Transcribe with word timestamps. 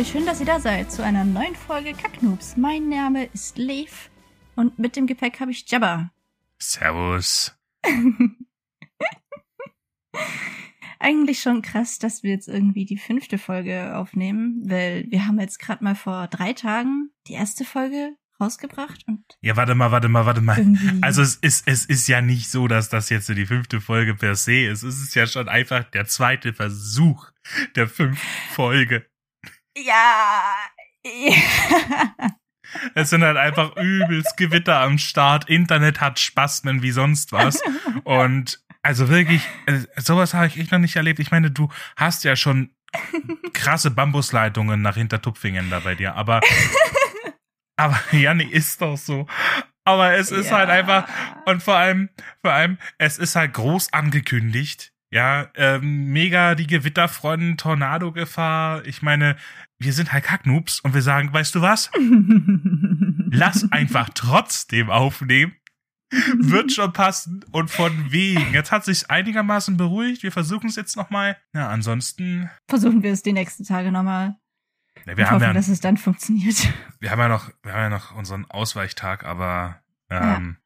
Leute, 0.00 0.12
schön, 0.12 0.24
dass 0.24 0.40
ihr 0.40 0.46
da 0.46 0.58
seid 0.58 0.90
zu 0.90 1.04
einer 1.04 1.26
neuen 1.26 1.54
Folge 1.54 1.92
Kacknoobs. 1.92 2.56
Mein 2.56 2.88
Name 2.88 3.26
ist 3.34 3.58
Lev 3.58 4.08
und 4.56 4.78
mit 4.78 4.96
dem 4.96 5.06
Gepäck 5.06 5.40
habe 5.40 5.50
ich 5.50 5.70
Jabba. 5.70 6.10
Servus. 6.58 7.54
Eigentlich 10.98 11.42
schon 11.42 11.60
krass, 11.60 11.98
dass 11.98 12.22
wir 12.22 12.30
jetzt 12.30 12.48
irgendwie 12.48 12.86
die 12.86 12.96
fünfte 12.96 13.36
Folge 13.36 13.94
aufnehmen, 13.94 14.62
weil 14.64 15.04
wir 15.10 15.26
haben 15.26 15.38
jetzt 15.38 15.58
gerade 15.58 15.84
mal 15.84 15.94
vor 15.94 16.28
drei 16.28 16.54
Tagen 16.54 17.10
die 17.26 17.34
erste 17.34 17.66
Folge 17.66 18.16
rausgebracht 18.40 19.04
und 19.06 19.22
Ja, 19.42 19.56
warte 19.56 19.74
mal, 19.74 19.92
warte 19.92 20.08
mal, 20.08 20.24
warte 20.24 20.40
mal. 20.40 20.56
irgendwie. 20.56 21.02
Also 21.02 21.20
es 21.20 21.34
ist, 21.36 21.68
es 21.68 21.84
ist 21.84 22.08
ja 22.08 22.22
nicht 22.22 22.50
so, 22.50 22.68
dass 22.68 22.88
das 22.88 23.10
jetzt 23.10 23.28
die 23.28 23.44
fünfte 23.44 23.82
Folge 23.82 24.14
per 24.14 24.34
se 24.34 24.64
ist. 24.64 24.82
Es 24.82 25.02
ist 25.02 25.14
ja 25.14 25.26
schon 25.26 25.46
einfach 25.46 25.84
der 25.84 26.06
zweite 26.06 26.54
Versuch 26.54 27.30
der 27.76 27.86
fünften 27.86 28.26
Folge. 28.54 29.09
Ja. 29.84 30.54
ja. 31.04 31.34
Es 32.94 33.10
sind 33.10 33.24
halt 33.24 33.36
einfach 33.36 33.74
übelst 33.76 34.36
Gewitter 34.36 34.78
am 34.78 34.98
Start. 34.98 35.48
Internet 35.48 36.00
hat 36.00 36.20
Spasmen 36.20 36.82
wie 36.82 36.92
sonst 36.92 37.32
was. 37.32 37.60
Und 38.04 38.62
also 38.82 39.08
wirklich, 39.08 39.42
äh, 39.66 39.80
sowas 39.96 40.34
habe 40.34 40.46
ich 40.46 40.56
echt 40.56 40.70
noch 40.70 40.78
nicht 40.78 40.94
erlebt. 40.94 41.18
Ich 41.18 41.32
meine, 41.32 41.50
du 41.50 41.68
hast 41.96 42.22
ja 42.22 42.36
schon 42.36 42.70
krasse 43.54 43.90
Bambusleitungen 43.90 44.82
nach 44.82 44.94
Hintertupfingen 44.94 45.68
da 45.68 45.80
bei 45.80 45.96
dir. 45.96 46.14
Aber, 46.14 46.40
aber 47.76 47.98
Janni 48.12 48.44
ist 48.44 48.80
doch 48.80 48.96
so. 48.96 49.26
Aber 49.84 50.14
es 50.14 50.30
ist 50.30 50.50
Ja. 50.50 50.58
halt 50.58 50.70
einfach, 50.70 51.08
und 51.46 51.62
vor 51.64 51.74
allem, 51.76 52.10
vor 52.42 52.52
allem, 52.52 52.78
es 52.98 53.18
ist 53.18 53.34
halt 53.34 53.52
groß 53.54 53.92
angekündigt. 53.92 54.92
Ja, 55.12 55.48
ähm, 55.56 56.12
mega 56.12 56.54
die 56.54 56.68
Gewitterfront, 56.68 57.58
Tornado-Gefahr. 57.60 58.86
Ich 58.86 59.02
meine, 59.02 59.36
wir 59.80 59.92
sind 59.94 60.12
halt 60.12 60.24
Kacknoobs 60.24 60.80
und 60.80 60.94
wir 60.94 61.02
sagen, 61.02 61.32
weißt 61.32 61.54
du 61.54 61.62
was? 61.62 61.90
Lass 63.30 63.70
einfach 63.72 64.10
trotzdem 64.14 64.90
aufnehmen. 64.90 65.54
Wird 66.38 66.72
schon 66.72 66.92
passen 66.92 67.44
und 67.52 67.70
von 67.70 68.10
wegen. 68.12 68.52
Jetzt 68.52 68.72
hat 68.72 68.84
sich 68.84 69.10
einigermaßen 69.10 69.76
beruhigt. 69.76 70.22
Wir 70.22 70.32
versuchen 70.32 70.68
es 70.68 70.76
jetzt 70.76 70.96
nochmal. 70.96 71.36
Ja, 71.54 71.68
ansonsten, 71.68 72.50
Versuchen 72.68 73.02
wir 73.02 73.12
es 73.12 73.22
die 73.22 73.32
nächsten 73.32 73.64
Tage 73.64 73.90
nochmal. 73.92 74.36
ja, 75.06 75.16
Wir 75.16 75.26
haben 75.26 75.36
hoffen, 75.36 75.44
ja, 75.44 75.52
dass 75.52 75.68
es 75.68 75.80
dann 75.80 75.96
funktioniert. 75.96 76.68
wir 76.98 77.10
haben 77.10 77.20
ja 77.20 77.28
noch, 77.28 77.50
wir 77.62 77.72
haben 77.72 77.82
ja 77.82 77.88
noch 77.90 78.14
unseren 78.14 78.44
Ausweichtag, 78.50 79.24
aber 79.24 79.80
ähm, 80.10 80.56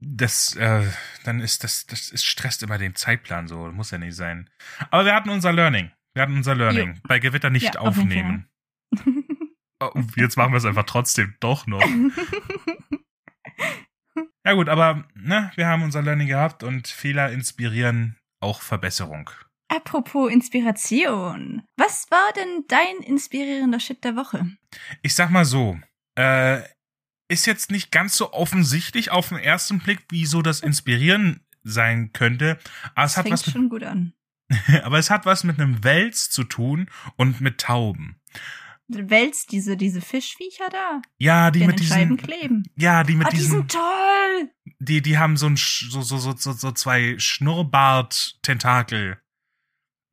das, 0.00 0.54
äh, 0.56 0.86
dann 1.24 1.40
ist 1.40 1.64
das, 1.64 1.86
das 1.86 2.10
ist 2.10 2.24
stresst 2.26 2.62
immer 2.62 2.76
den 2.76 2.94
Zeitplan 2.94 3.48
so. 3.48 3.66
Muss 3.72 3.90
ja 3.90 3.98
nicht 3.98 4.14
sein. 4.16 4.50
Aber 4.90 5.06
wir 5.06 5.14
hatten 5.14 5.30
unser 5.30 5.52
Learning. 5.52 5.90
Wir 6.14 6.22
hatten 6.22 6.36
unser 6.36 6.54
Learning. 6.54 7.00
Bei 7.08 7.18
Gewitter 7.18 7.50
nicht 7.50 7.74
Ja, 7.74 7.80
auf 7.80 7.98
aufnehmen. 7.98 8.48
Oh, 9.80 9.90
jetzt 10.16 10.36
machen 10.36 10.52
wir 10.52 10.58
es 10.58 10.64
einfach 10.64 10.84
trotzdem 10.84 11.34
doch 11.40 11.66
noch. 11.66 11.82
Ja 14.44 14.54
gut, 14.54 14.68
aber 14.68 15.04
ne, 15.14 15.52
wir 15.54 15.68
haben 15.68 15.82
unser 15.84 16.02
Learning 16.02 16.26
gehabt 16.26 16.64
und 16.64 16.88
Fehler 16.88 17.30
inspirieren 17.30 18.18
auch 18.40 18.60
Verbesserung. 18.60 19.30
Apropos 19.68 20.30
Inspiration. 20.32 21.62
Was 21.76 22.10
war 22.10 22.32
denn 22.34 22.64
dein 22.66 22.96
inspirierender 23.06 23.78
Shit 23.80 24.02
der 24.02 24.16
Woche? 24.16 24.50
Ich 25.00 25.14
sag 25.14 25.30
mal 25.30 25.44
so, 25.44 25.78
äh, 26.18 26.60
ist 27.30 27.46
jetzt 27.46 27.70
nicht 27.70 27.92
ganz 27.92 28.16
so 28.16 28.32
offensichtlich 28.32 29.12
auf 29.12 29.28
den 29.28 29.38
ersten 29.38 29.78
Blick, 29.78 30.00
wieso 30.10 30.42
das 30.42 30.60
inspirieren 30.60 31.46
sein 31.62 32.12
könnte, 32.12 32.58
aber 32.96 33.04
es 33.06 33.12
Das 33.12 33.16
hat 33.18 33.22
fängt 33.28 33.32
was 33.34 33.50
schon 33.50 33.68
gut 33.68 33.84
an. 33.84 34.12
aber 34.82 34.98
es 34.98 35.10
hat 35.10 35.26
was 35.26 35.44
mit 35.44 35.60
einem 35.60 35.84
Wels 35.84 36.30
zu 36.30 36.42
tun 36.44 36.88
und 37.16 37.40
mit 37.40 37.60
Tauben. 37.60 38.16
Wälzt 38.88 39.52
diese, 39.52 39.76
diese 39.78 40.00
Fischviecher 40.02 40.68
da, 40.70 41.00
Ja, 41.18 41.50
die 41.50 41.60
die 41.60 41.66
mit 41.66 41.78
den 41.80 41.86
Scheiben 41.86 42.16
diesen, 42.18 42.28
kleben. 42.30 42.62
ja, 42.76 43.04
die 43.04 43.14
mit 43.14 43.26
Ah, 43.26 43.30
die 43.30 43.36
diesen, 43.38 43.50
sind 43.60 43.72
toll! 43.72 44.50
die, 44.80 45.00
die 45.00 45.16
haben 45.18 45.36
so 45.38 45.46
ein, 45.46 45.56
so, 45.56 46.02
so, 46.02 46.18
so, 46.18 46.32
so, 46.34 46.72
zwei 46.72 47.14
Schnurrbart-Tentakel. 47.18 49.18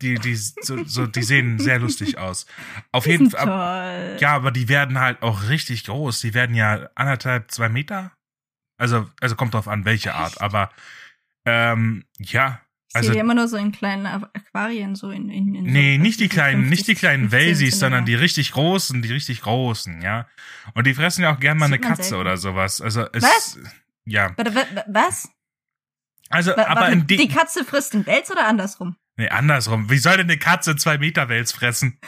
Die, 0.01 0.16
die, 0.16 0.33
so, 0.35 0.81
so, 0.85 1.07
die 1.07 1.23
sehen 1.23 1.59
sehr 1.59 1.77
lustig 1.79 2.17
aus. 2.17 2.45
Auf 2.94 3.03
Die 3.03 3.09
jeden 3.11 3.29
sind 3.29 3.38
Fall. 3.38 4.11
toll. 4.11 4.17
Ja, 4.21 4.33
aber 4.33 4.51
die 4.51 4.69
werden 4.69 4.97
halt 5.00 5.21
auch 5.23 5.50
richtig 5.50 5.83
groß. 5.85 6.21
Die 6.21 6.33
werden 6.33 6.56
ja 6.56 6.88
anderthalb, 6.95 7.51
zwei 7.51 7.67
Meter. 7.67 8.13
Also, 8.77 9.09
also 9.19 9.35
kommt 9.35 9.56
drauf 9.56 9.67
an, 9.67 9.83
welche 9.83 10.16
Art. 10.16 10.33
Echt? 10.33 10.41
Aber 10.41 10.71
ähm, 11.45 12.06
ja, 12.17 12.61
Ich 12.89 12.95
also 12.95 13.07
sehe 13.07 13.13
die 13.13 13.19
immer 13.19 13.35
nur 13.35 13.47
so 13.47 13.55
in 13.57 13.72
kleinen 13.72 14.07
Aqu- 14.07 14.29
Aquarien, 14.33 14.95
so 14.95 15.11
in, 15.11 15.29
in, 15.29 15.53
in 15.53 15.63
nee, 15.66 15.97
so, 15.97 16.01
nicht 16.01 16.19
die 16.19 16.27
kleinen, 16.27 16.63
50, 16.66 16.69
nicht 16.77 16.88
die 16.88 16.95
kleinen 16.95 17.29
15 17.29 17.39
Welsis, 17.39 17.79
sondern 17.79 18.05
die 18.05 18.16
richtig 18.16 18.51
großen, 18.51 19.01
die 19.03 19.11
richtig 19.11 19.41
großen, 19.41 20.01
ja. 20.01 20.27
Und 20.73 20.88
die 20.88 20.95
fressen 20.95 21.22
ja 21.23 21.33
auch 21.35 21.39
gern 21.39 21.57
mal 21.59 21.66
eine 21.67 21.77
Katze 21.79 22.03
selten. 22.03 22.22
oder 22.22 22.38
sowas. 22.38 22.81
Also 22.81 23.05
es, 23.13 23.22
Was? 23.23 23.59
ja, 24.05 24.31
Warte, 24.35 24.83
was? 24.88 25.29
also 26.29 26.51
Wa- 26.57 26.66
aber 26.66 26.81
warte, 26.81 26.94
in 26.94 27.05
die 27.07 27.17
die, 27.17 27.27
Katze 27.27 27.63
frisst 27.63 27.94
den 27.94 28.05
Wels 28.07 28.31
oder 28.31 28.47
andersrum? 28.47 28.95
nee, 29.17 29.29
andersrum. 29.29 29.89
Wie 29.91 29.97
soll 30.00 30.17
denn 30.17 30.27
eine 30.29 30.39
Katze 30.39 30.75
zwei 30.75 30.97
Meter 30.97 31.29
Wels 31.29 31.51
fressen? 31.51 32.00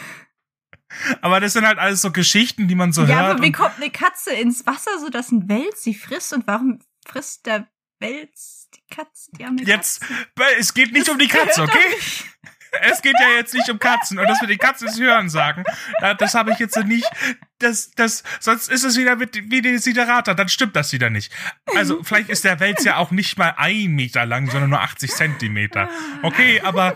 Aber 1.21 1.39
das 1.39 1.53
sind 1.53 1.65
halt 1.65 1.77
alles 1.79 2.01
so 2.01 2.11
Geschichten, 2.11 2.67
die 2.67 2.75
man 2.75 2.91
so 2.91 3.03
ja, 3.03 3.19
hört. 3.21 3.35
aber 3.35 3.43
wie 3.43 3.51
kommt 3.51 3.77
eine 3.77 3.89
Katze 3.91 4.31
ins 4.33 4.65
Wasser, 4.65 4.99
sodass 4.99 5.31
ein 5.31 5.47
Wels 5.47 5.83
sie 5.83 5.93
frisst 5.93 6.33
und 6.33 6.47
warum 6.47 6.79
frisst 7.05 7.45
der 7.45 7.67
Wels 7.99 8.60
die 8.75 8.83
Katze? 8.95 9.31
Die 9.37 9.43
arme 9.45 9.61
Jetzt, 9.63 10.01
Katze? 10.01 10.55
es 10.59 10.73
geht 10.73 10.91
nicht 10.91 11.07
Das 11.07 11.13
um 11.13 11.19
die 11.19 11.27
Katze, 11.27 11.61
okay? 11.63 11.79
Es 12.83 13.01
geht 13.01 13.19
ja 13.19 13.27
jetzt 13.35 13.53
nicht 13.53 13.69
um 13.69 13.79
Katzen 13.79 14.17
und 14.17 14.27
dass 14.29 14.39
wir 14.39 14.47
die 14.47 14.57
Katzen 14.57 14.87
ins 14.87 14.97
Hören 14.97 15.27
sagen, 15.29 15.65
da- 15.99 16.13
das 16.13 16.33
habe 16.35 16.53
ich 16.53 16.59
jetzt 16.59 16.77
nicht. 16.85 17.05
Das, 17.59 17.91
das, 17.91 18.23
sonst 18.39 18.69
ist 18.69 18.85
es 18.85 18.97
wieder 18.97 19.17
mit, 19.17 19.35
wie 19.51 19.61
die 19.61 19.77
Siderata, 19.77 20.33
dann 20.33 20.47
stimmt 20.47 20.75
das 20.77 20.93
wieder 20.93 21.09
nicht. 21.09 21.33
Also 21.75 22.01
vielleicht 22.01 22.29
ist 22.29 22.45
der 22.45 22.61
Wels 22.61 22.85
ja 22.85 22.95
auch 22.95 23.11
nicht 23.11 23.37
mal 23.37 23.55
ein 23.57 23.91
Meter 23.91 24.25
lang, 24.25 24.49
sondern 24.49 24.69
nur 24.69 24.79
80 24.79 25.11
Zentimeter. 25.11 25.89
Okay, 26.21 26.61
aber 26.61 26.95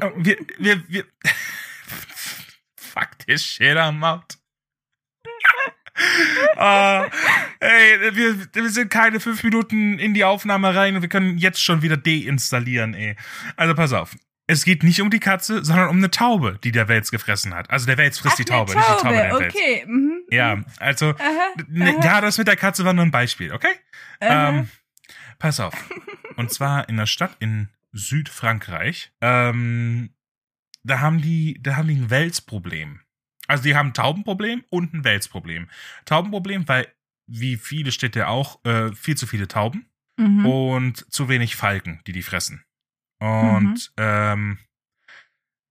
äh, 0.00 0.10
wir, 0.16 0.38
wir, 0.58 0.82
wir. 0.88 1.04
Fuck 2.76 3.10
this 3.26 3.44
shit 3.44 3.76
Ah, 6.56 7.06
ey, 7.60 8.14
wir, 8.14 8.36
wir 8.52 8.70
sind 8.70 8.90
keine 8.90 9.20
fünf 9.20 9.42
Minuten 9.42 9.98
in 9.98 10.14
die 10.14 10.24
Aufnahme 10.24 10.74
rein 10.74 10.96
und 10.96 11.02
wir 11.02 11.08
können 11.08 11.38
jetzt 11.38 11.62
schon 11.62 11.82
wieder 11.82 11.96
deinstallieren, 11.96 12.94
ey. 12.94 13.16
Also 13.56 13.74
pass 13.74 13.92
auf. 13.92 14.16
Es 14.48 14.64
geht 14.64 14.84
nicht 14.84 15.00
um 15.00 15.10
die 15.10 15.18
Katze, 15.18 15.64
sondern 15.64 15.88
um 15.88 15.96
eine 15.96 16.10
Taube, 16.10 16.58
die 16.62 16.70
der 16.70 16.86
Wels 16.88 17.10
gefressen 17.10 17.52
hat. 17.54 17.68
Also 17.70 17.86
der 17.86 17.98
Wels 17.98 18.18
frisst 18.18 18.36
Ach, 18.40 18.44
die 18.44 18.52
eine 18.52 18.60
Taube, 18.60 18.76
nicht 18.76 18.88
die 18.88 19.02
Taube 19.02 19.14
den 19.16 19.40
Wels. 19.40 19.54
okay. 19.54 19.84
Mhm. 19.86 20.22
Ja, 20.30 20.62
also, 20.78 21.10
Aha, 21.10 21.64
ne, 21.68 21.96
aha, 21.96 22.04
ja, 22.04 22.20
das 22.20 22.38
mit 22.38 22.46
der 22.46 22.56
Katze 22.56 22.84
war 22.84 22.92
nur 22.92 23.04
ein 23.04 23.10
Beispiel, 23.10 23.52
okay? 23.52 23.72
Ähm, 24.20 24.68
pass 25.38 25.60
auf. 25.60 25.74
Und 26.36 26.52
zwar 26.52 26.88
in 26.88 26.96
der 26.96 27.06
Stadt 27.06 27.36
in 27.40 27.70
Südfrankreich. 27.92 29.12
Ähm, 29.20 30.10
da 30.84 31.00
haben 31.00 31.20
die, 31.20 31.58
da 31.60 31.76
haben 31.76 31.88
die 31.88 31.96
ein 31.96 32.10
Welsproblem. 32.10 33.00
Also 33.46 33.62
die 33.62 33.74
haben 33.74 33.88
ein 33.88 33.94
Taubenproblem 33.94 34.64
und 34.70 34.94
ein 34.94 35.04
Welsproblem. 35.04 35.68
Taubenproblem, 36.04 36.68
weil 36.68 36.88
wie 37.26 37.56
viele 37.56 37.92
Städte 37.92 38.28
auch 38.28 38.64
äh, 38.64 38.92
viel 38.92 39.16
zu 39.16 39.26
viele 39.26 39.48
Tauben 39.48 39.88
mhm. 40.16 40.46
und 40.46 41.12
zu 41.12 41.28
wenig 41.28 41.56
Falken, 41.56 42.00
die 42.06 42.12
die 42.12 42.22
fressen. 42.22 42.64
Und 43.18 43.92
ähm, 43.96 44.58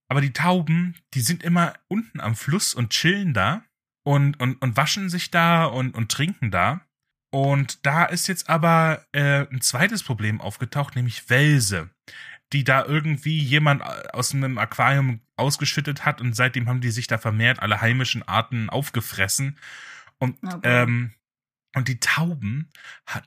aber 0.09 0.21
die 0.21 0.33
Tauben, 0.33 0.95
die 1.13 1.21
sind 1.21 1.43
immer 1.43 1.73
unten 1.87 2.19
am 2.19 2.35
Fluss 2.35 2.73
und 2.73 2.91
chillen 2.91 3.33
da 3.33 3.63
und 4.03 4.39
und 4.39 4.61
und 4.61 4.77
waschen 4.77 5.09
sich 5.09 5.31
da 5.31 5.65
und 5.65 5.95
und 5.95 6.11
trinken 6.11 6.51
da. 6.51 6.81
Und 7.31 7.85
da 7.85 8.05
ist 8.05 8.27
jetzt 8.27 8.49
aber 8.49 9.05
äh, 9.11 9.45
ein 9.51 9.61
zweites 9.61 10.03
Problem 10.03 10.39
aufgetaucht, 10.39 10.95
nämlich 10.95 11.29
Welse, 11.29 11.89
die 12.53 12.63
da 12.63 12.85
irgendwie 12.85 13.39
jemand 13.39 13.83
aus 14.13 14.33
einem 14.33 14.57
Aquarium 14.57 15.21
ausgeschüttet 15.35 16.05
hat 16.05 16.21
und 16.21 16.35
seitdem 16.35 16.67
haben 16.67 16.81
die 16.81 16.91
sich 16.91 17.07
da 17.07 17.17
vermehrt 17.17 17.59
alle 17.59 17.81
heimischen 17.81 18.23
Arten 18.23 18.69
aufgefressen. 18.69 19.57
Und 20.17 20.41
Gott. 20.41 20.61
ähm, 20.63 21.11
und 21.75 21.89
die 21.89 21.99
Tauben, 21.99 22.69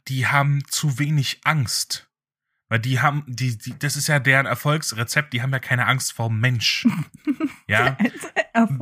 die 0.09 0.27
haben 0.27 0.65
zu 0.69 0.99
wenig 0.99 1.41
Angst. 1.45 2.09
Weil 2.71 2.81
die 2.81 3.01
haben, 3.01 3.25
die, 3.27 3.57
die, 3.57 3.79
das 3.79 3.97
ist 3.97 4.09
ja 4.09 4.19
deren 4.19 4.47
Erfolgsrezept, 4.47 5.33
die 5.33 5.41
haben 5.43 5.53
ja 5.53 5.59
keine 5.59 5.87
Angst 5.87 6.13
vor 6.13 6.31
Mensch. 6.31 6.87
Ja. 7.71 7.99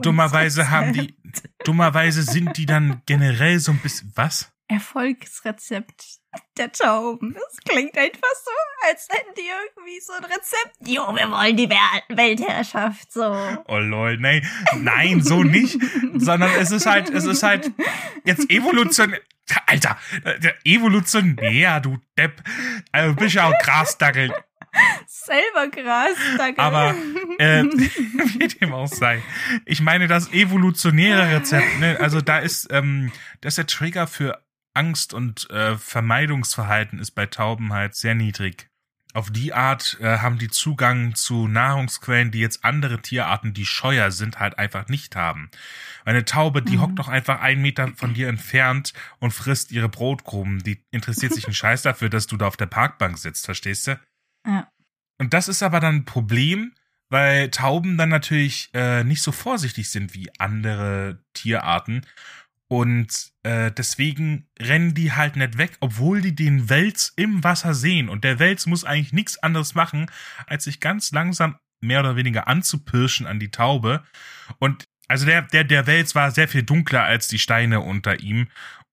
Dummerweise 0.01 0.71
haben 0.71 0.93
die, 0.93 1.17
dummerweise 1.65 2.23
sind 2.23 2.57
die 2.57 2.67
dann 2.67 3.03
generell 3.05 3.59
so 3.59 3.73
ein 3.73 3.81
bisschen, 3.81 4.13
was? 4.15 4.56
Erfolgsrezept 4.69 6.05
der 6.59 6.73
Tauben. 6.73 7.35
Das 7.35 7.57
klingt 7.65 7.97
einfach 7.97 8.35
so, 8.45 8.51
als 8.89 9.09
hätten 9.11 9.33
die 9.37 9.43
irgendwie 9.43 10.01
so 10.01 10.13
ein 10.13 10.25
Rezept. 10.25 10.77
Jo, 10.87 11.15
wir 11.15 11.31
wollen 11.31 11.57
die 11.57 11.69
Wel- 11.69 12.17
Weltherrschaft, 12.17 13.11
so. 13.13 13.25
Oh 13.67 13.79
lol, 13.79 14.19
nee, 14.19 14.43
nein, 14.77 15.23
so 15.23 15.43
nicht, 15.43 15.79
sondern 16.15 16.51
es 16.59 16.71
ist 16.73 16.87
halt, 16.87 17.11
es 17.11 17.25
ist 17.25 17.43
halt 17.43 17.71
jetzt 18.25 18.51
Evolution, 18.51 19.15
Alter, 19.67 19.97
äh, 20.25 20.53
evolutionär, 20.65 21.81
du 21.81 21.99
Depp, 22.19 22.43
also 22.93 23.15
du 23.15 23.21
bist 23.21 23.35
ja 23.37 23.49
auch 23.49 23.59
Grasdackel. 23.61 24.35
Selber 25.07 25.71
krass, 25.71 26.17
danke. 26.37 26.61
Aber 26.61 26.95
äh, 27.39 27.63
wie 27.65 28.49
dem 28.49 28.75
auch 28.75 28.89
sei. 28.89 29.23
Ich 29.65 29.81
meine, 29.81 30.07
das 30.07 30.31
evolutionäre 30.33 31.35
Rezept, 31.35 31.79
ne, 31.81 31.97
also 31.99 32.21
da 32.21 32.41
ist, 32.41 32.69
ähm, 32.71 33.11
das 33.41 33.53
ist 33.53 33.59
der 33.59 33.67
Trigger 33.67 34.07
für 34.07 34.43
Angst 34.77 35.15
und 35.15 35.51
äh, 35.51 35.77
Vermeidungsverhalten 35.77 36.99
ist 36.99 37.13
bei 37.13 37.27
Tauben 37.27 37.73
halt 37.73 37.95
sehr 37.95 38.15
niedrig. 38.15 38.69
Auf 39.17 39.31
die 39.31 39.55
Art 39.55 39.97
äh, 40.03 40.19
haben 40.19 40.37
die 40.37 40.51
Zugang 40.51 41.15
zu 41.15 41.49
Nahrungsquellen, 41.49 42.31
die 42.31 42.41
jetzt 42.41 42.67
andere 42.67 43.01
Tierarten, 43.01 43.55
die 43.55 43.65
scheuer 43.65 44.11
sind, 44.11 44.39
halt 44.39 44.59
einfach 44.59 44.89
nicht 44.89 45.17
haben. 45.17 45.51
Eine 46.05 46.27
Taube, 46.27 46.61
die 46.61 46.77
mhm. 46.77 46.83
hockt 46.83 46.99
doch 46.99 47.09
einfach 47.09 47.41
einen 47.41 47.63
Meter 47.63 47.89
von 47.97 48.13
dir 48.13 48.29
entfernt 48.29 48.93
und 49.19 49.31
frisst 49.31 49.73
ihre 49.73 49.89
Brotkrumen. 49.89 50.59
Die 50.59 50.85
interessiert 50.91 51.33
sich 51.33 51.47
einen 51.47 51.55
Scheiß 51.55 51.81
dafür, 51.81 52.11
dass 52.11 52.27
du 52.27 52.37
da 52.37 52.47
auf 52.47 52.59
der 52.59 52.67
Parkbank 52.67 53.17
sitzt, 53.17 53.47
verstehst 53.47 53.87
du? 53.87 53.99
Ja. 54.47 54.71
Und 55.17 55.33
das 55.33 55.49
ist 55.49 55.63
aber 55.63 55.81
dann 55.81 55.97
ein 55.97 56.05
Problem, 56.05 56.75
weil 57.09 57.51
Tauben 57.51 57.97
dann 57.97 58.11
natürlich 58.11 58.69
äh, 58.75 59.03
nicht 59.03 59.23
so 59.23 59.33
vorsichtig 59.33 59.89
sind 59.89 60.13
wie 60.13 60.29
andere 60.39 61.25
Tierarten. 61.33 62.05
Und 62.69 63.31
äh, 63.45 63.71
deswegen 63.71 64.49
rennen 64.59 64.95
die 64.95 65.13
halt 65.13 65.37
nicht 65.37 65.57
weg, 65.57 65.77
obwohl 65.81 66.21
die 66.21 66.35
den 66.35 66.69
Wels 66.69 67.13
im 67.17 67.45
Wasser 67.45 67.75
sehen. 67.75 68.09
Und 68.09 68.25
der 68.25 68.39
Wels 68.39 68.67
muss 68.67 68.85
eigentlich 68.85 69.13
nichts 69.13 69.39
anderes 69.39 69.75
machen, 69.75 70.11
als 70.47 70.65
sich 70.65 70.81
ganz 70.81 71.13
langsam 71.13 71.57
mehr 71.81 72.01
oder 72.01 72.17
weniger 72.17 72.49
anzupirschen 72.49 73.27
an 73.27 73.39
die 73.39 73.51
Taube. 73.51 74.03
Und 74.59 74.89
also 75.09 75.27
der, 75.27 75.43
der, 75.43 75.65
der 75.65 75.87
Wels 75.87 76.15
war 76.15 76.31
sehr 76.33 76.49
viel 76.49 76.65
dunkler 76.65 77.05
als 77.05 77.29
die 77.29 77.39
Steine 77.39 77.81
unter 77.81 78.19
ihm. 78.21 78.49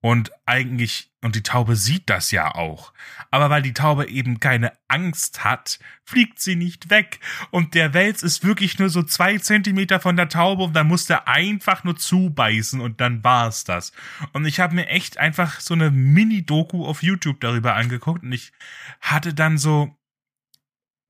Und 0.05 0.33
eigentlich, 0.45 1.13
und 1.21 1.33
die 1.37 1.43
Taube 1.43 1.77
sieht 1.77 2.09
das 2.09 2.31
ja 2.31 2.55
auch. 2.55 2.91
Aber 3.31 3.49
weil 3.49 3.61
die 3.61 3.73
Taube 3.73 4.09
eben 4.09 4.41
keine 4.41 4.73
Angst 4.89 5.45
hat, 5.45 5.79
fliegt 6.03 6.41
sie 6.41 6.57
nicht 6.57 6.89
weg. 6.89 7.21
Und 7.51 7.73
der 7.73 7.93
Wels 7.93 8.21
ist 8.21 8.43
wirklich 8.43 8.77
nur 8.79 8.89
so 8.89 9.03
zwei 9.03 9.37
Zentimeter 9.37 10.01
von 10.01 10.17
der 10.17 10.27
Taube 10.27 10.63
und 10.63 10.73
dann 10.73 10.87
muss 10.87 11.05
der 11.05 11.29
einfach 11.29 11.85
nur 11.85 11.95
zubeißen 11.95 12.81
und 12.81 12.99
dann 12.99 13.23
war's 13.23 13.63
das. 13.63 13.93
Und 14.33 14.45
ich 14.45 14.59
habe 14.59 14.75
mir 14.75 14.87
echt 14.87 15.19
einfach 15.19 15.61
so 15.61 15.73
eine 15.73 15.89
Mini-Doku 15.89 16.85
auf 16.85 17.01
YouTube 17.01 17.39
darüber 17.39 17.75
angeguckt 17.75 18.23
und 18.23 18.33
ich 18.33 18.51
hatte 18.99 19.33
dann 19.33 19.57
so, 19.57 19.97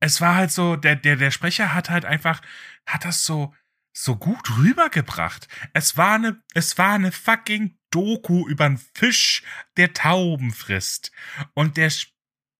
es 0.01 0.21
war 0.21 0.35
halt 0.35 0.51
so, 0.51 0.75
der, 0.75 0.97
der, 0.97 1.15
der 1.15 1.31
Sprecher 1.31 1.73
hat 1.73 1.89
halt 1.89 2.05
einfach, 2.05 2.43
hat 2.85 3.05
das 3.05 3.25
so, 3.25 3.55
so 3.91 4.17
gut 4.17 4.55
rübergebracht. 4.57 5.47
Es 5.73 5.97
war 5.97 6.13
eine, 6.13 6.43
es 6.53 6.77
war 6.77 6.93
eine 6.93 7.11
fucking 7.11 7.75
Doku 7.93 8.47
über 8.47 8.65
einen 8.65 8.81
Fisch, 8.95 9.43
der 9.77 9.93
Tauben 9.93 10.51
frisst. 10.51 11.11
Und 11.53 11.77
der, 11.77 11.91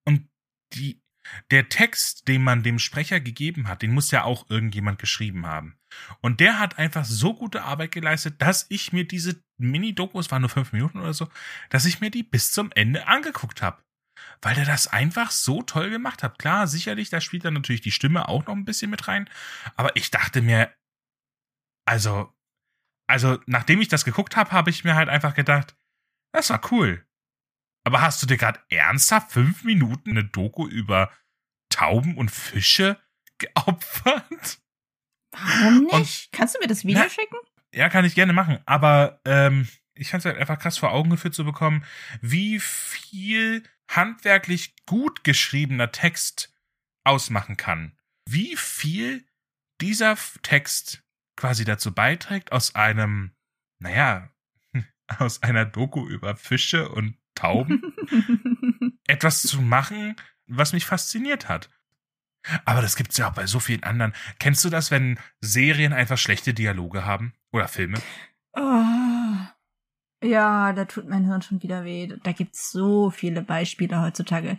und 0.06 0.30
die, 0.74 1.01
der 1.51 1.69
Text, 1.69 2.27
den 2.27 2.44
man 2.44 2.63
dem 2.63 2.80
Sprecher 2.80 3.19
gegeben 3.19 3.68
hat, 3.68 3.81
den 3.81 3.94
muss 3.94 4.12
ja 4.12 4.24
auch 4.24 4.50
irgendjemand 4.50 5.00
geschrieben 5.00 5.45
haben. 5.47 5.77
Und 6.21 6.39
der 6.39 6.59
hat 6.59 6.77
einfach 6.77 7.06
so 7.06 7.33
gute 7.33 7.63
Arbeit 7.63 7.91
geleistet, 7.91 8.41
dass 8.41 8.65
ich 8.69 8.94
mir 8.94 9.07
diese 9.07 9.44
Mini-Doku, 9.57 10.19
es 10.19 10.31
waren 10.31 10.41
nur 10.41 10.50
fünf 10.50 10.74
Minuten 10.74 11.00
oder 11.00 11.13
so, 11.13 11.30
dass 11.69 11.86
ich 11.86 12.01
mir 12.01 12.12
die 12.12 12.24
bis 12.24 12.51
zum 12.51 12.71
Ende 12.74 13.07
angeguckt 13.07 13.62
habe. 13.62 13.81
Weil 14.41 14.56
der 14.56 14.65
das 14.65 14.88
einfach 14.88 15.31
so 15.31 15.63
toll 15.63 15.89
gemacht 15.89 16.21
hat. 16.21 16.38
Klar, 16.38 16.68
sicherlich, 16.68 17.09
da 17.09 17.21
spielt 17.21 17.45
dann 17.45 17.53
natürlich 17.53 17.81
die 17.81 17.91
Stimme 17.91 18.27
auch 18.27 18.45
noch 18.45 18.56
ein 18.56 18.65
bisschen 18.65 18.91
mit 18.91 19.07
rein. 19.07 19.29
Aber 19.75 19.95
ich 19.95 20.12
dachte 20.12 20.41
mir, 20.41 20.74
also, 21.86 22.32
also 23.13 23.38
nachdem 23.45 23.80
ich 23.80 23.89
das 23.89 24.06
geguckt 24.06 24.36
habe, 24.36 24.51
habe 24.51 24.71
ich 24.71 24.83
mir 24.83 24.95
halt 24.95 25.07
einfach 25.07 25.36
gedacht, 25.36 25.75
das 26.33 26.50
war 26.50 26.60
cool. 26.71 27.06
Aber 27.86 28.01
hast 28.01 28.24
du 28.24 28.25
dir 28.25 28.38
gerade 28.38 28.60
ernsthaft 28.69 29.31
fünf 29.31 29.63
Minuten 29.63 30.10
eine 30.10 30.24
Doku 30.24 30.68
über 30.68 31.12
Tauben 31.69 32.18
und 32.18 32.31
Fische 32.31 33.00
geopfert? 33.38 34.60
Warum 35.31 35.83
nicht? 35.83 35.94
Und, 35.94 36.30
Kannst 36.31 36.56
du 36.56 36.60
mir 36.60 36.65
das 36.65 36.86
Video 36.86 37.07
schicken? 37.07 37.38
Ja, 37.71 37.89
kann 37.89 38.04
ich 38.04 38.15
gerne 38.15 38.33
machen. 38.33 38.57
Aber 38.65 39.21
ähm, 39.25 39.69
ich 39.94 40.10
fand 40.10 40.21
es 40.21 40.25
halt 40.25 40.39
einfach 40.39 40.57
krass 40.57 40.80
vor 40.80 40.92
Augen 40.92 41.12
geführt 41.12 41.36
zu 41.36 41.45
bekommen, 41.45 41.86
wie 42.19 42.60
viel 42.60 43.62
handwerklich 43.92 44.74
gut 44.88 45.24
geschriebener 45.24 45.92
Text 45.92 46.51
ausmachen 47.04 47.57
kann. 47.57 47.95
Wie 48.27 48.56
viel 48.56 49.24
dieser 49.81 50.18
Text 50.42 51.04
quasi 51.35 51.65
dazu 51.65 51.94
beiträgt, 51.94 52.51
aus 52.51 52.75
einem, 52.75 53.31
naja, 53.80 54.30
aus 55.19 55.44
einer 55.44 55.65
Doku 55.65 56.07
über 56.07 56.35
Fische 56.35 56.89
und 56.89 57.18
Tauben 57.35 57.81
etwas 59.07 59.41
zu 59.41 59.62
machen, 59.62 60.15
was 60.45 60.74
mich 60.74 60.85
fasziniert 60.85 61.50
hat. 61.50 61.69
Aber 62.65 62.81
das 62.81 62.95
gibt's 62.95 63.18
ja 63.18 63.30
auch 63.30 63.33
bei 63.33 63.47
so 63.47 63.59
vielen 63.59 63.83
anderen. 63.83 64.13
Kennst 64.39 64.63
du 64.65 64.69
das, 64.69 64.91
wenn 64.91 65.18
Serien 65.39 65.94
einfach 65.94 66.18
schlechte 66.18 66.53
Dialoge 66.53 67.06
haben? 67.06 67.33
Oder 67.51 67.68
Filme? 67.68 68.00
Oh. 68.53 68.83
Ja, 70.24 70.74
da 70.74 70.86
tut 70.86 71.07
mein 71.07 71.25
Hirn 71.25 71.41
schon 71.41 71.63
wieder 71.63 71.83
weh. 71.83 72.07
Da 72.24 72.31
gibt's 72.31 72.71
so 72.71 73.09
viele 73.09 73.41
Beispiele 73.41 74.01
heutzutage. 74.01 74.57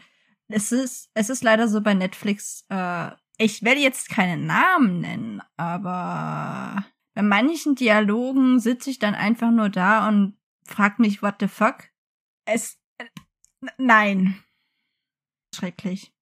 Es 0.48 0.72
ist, 0.72 1.10
es 1.14 1.30
ist 1.30 1.42
leider 1.42 1.68
so 1.68 1.80
bei 1.80 1.94
Netflix, 1.94 2.64
äh, 2.68 3.10
ich 3.38 3.62
werde 3.62 3.80
jetzt 3.80 4.08
keine 4.08 4.36
Namen 4.36 5.00
nennen, 5.00 5.42
aber 5.56 6.84
bei 7.14 7.22
manchen 7.22 7.74
Dialogen 7.74 8.60
sitze 8.60 8.90
ich 8.90 8.98
dann 8.98 9.14
einfach 9.14 9.50
nur 9.50 9.68
da 9.68 10.08
und 10.08 10.36
frag 10.66 10.98
mich, 10.98 11.22
what 11.22 11.36
the 11.40 11.48
fuck? 11.48 11.90
Es. 12.44 12.78
Äh, 12.98 13.06
nein. 13.78 14.42
Schrecklich. 15.54 16.12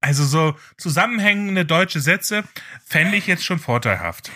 Also 0.00 0.24
so 0.24 0.56
zusammenhängende 0.78 1.66
deutsche 1.66 2.00
Sätze 2.00 2.44
fände 2.84 3.16
ich 3.16 3.26
jetzt 3.26 3.44
schon 3.44 3.58
vorteilhaft. 3.58 4.30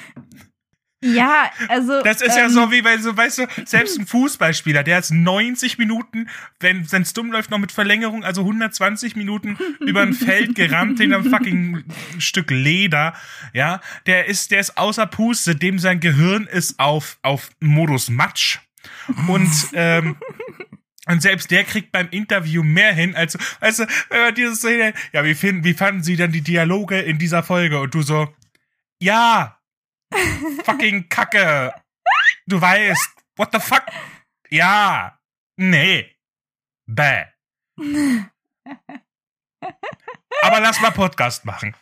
Ja, 1.05 1.51
also. 1.69 2.03
Das 2.03 2.23
ist 2.23 2.35
ähm, 2.35 2.45
ja 2.45 2.49
so 2.49 2.71
wie 2.73 2.81
bei 2.81 2.97
so, 2.97 3.15
weißt 3.15 3.39
du, 3.39 3.47
selbst 3.67 3.99
ein 3.99 4.06
Fußballspieler, 4.06 4.83
der 4.83 4.99
ist 4.99 5.11
90 5.11 5.77
Minuten, 5.77 6.31
wenn 6.61 6.81
es 6.81 7.12
dumm 7.12 7.31
läuft, 7.31 7.51
noch 7.51 7.59
mit 7.59 7.73
Verlängerung, 7.73 8.25
also 8.25 8.41
120 8.41 9.15
Minuten 9.15 9.58
über 9.81 10.01
ein 10.01 10.15
Feld 10.15 10.55
gerammt 10.55 11.01
in 11.01 11.13
einem 11.13 11.31
fucking 11.31 11.84
Stück 12.19 12.51
Leder, 12.51 13.13
ja, 13.53 13.82
der 14.06 14.27
ist, 14.27 14.51
der 14.51 14.61
ist 14.61 14.79
außer 14.79 15.06
Puste, 15.06 15.55
dem 15.55 15.79
sein 15.79 16.01
Gehirn 16.01 16.46
ist 16.46 16.81
auf, 16.81 17.19
auf 17.20 17.51
Modus 17.61 18.08
Matsch. 18.08 18.61
Und, 19.29 19.51
ähm, 19.75 20.17
und 21.06 21.20
selbst 21.20 21.51
der 21.51 21.65
kriegt 21.65 21.93
beim 21.93 22.08
Interview 22.13 22.63
mehr 22.63 22.94
hin, 22.94 23.15
als, 23.15 23.37
weißt 23.61 23.81
du, 23.81 23.87
wenn 24.08 24.20
man 24.20 24.34
dieses 24.34 24.63
ja, 25.13 25.23
wie 25.23 25.34
finden, 25.34 25.65
wie 25.65 25.75
fanden 25.75 26.03
Sie 26.03 26.17
denn 26.17 26.32
die 26.32 26.41
Dialoge 26.41 26.99
in 26.99 27.19
dieser 27.19 27.43
Folge? 27.43 27.79
Und 27.79 27.94
du 27.94 28.01
so, 28.01 28.34
ja, 29.01 29.58
Fucking 30.65 31.08
Kacke. 31.08 31.75
Du 32.46 32.61
weißt. 32.61 33.11
What 33.37 33.51
the 33.53 33.61
fuck? 33.61 33.84
Ja. 34.51 35.19
Nee. 35.56 36.15
Bäh. 36.87 37.25
Aber 40.43 40.61
lass 40.61 40.81
mal 40.81 40.93
Podcast 40.93 41.44
machen. 41.44 41.75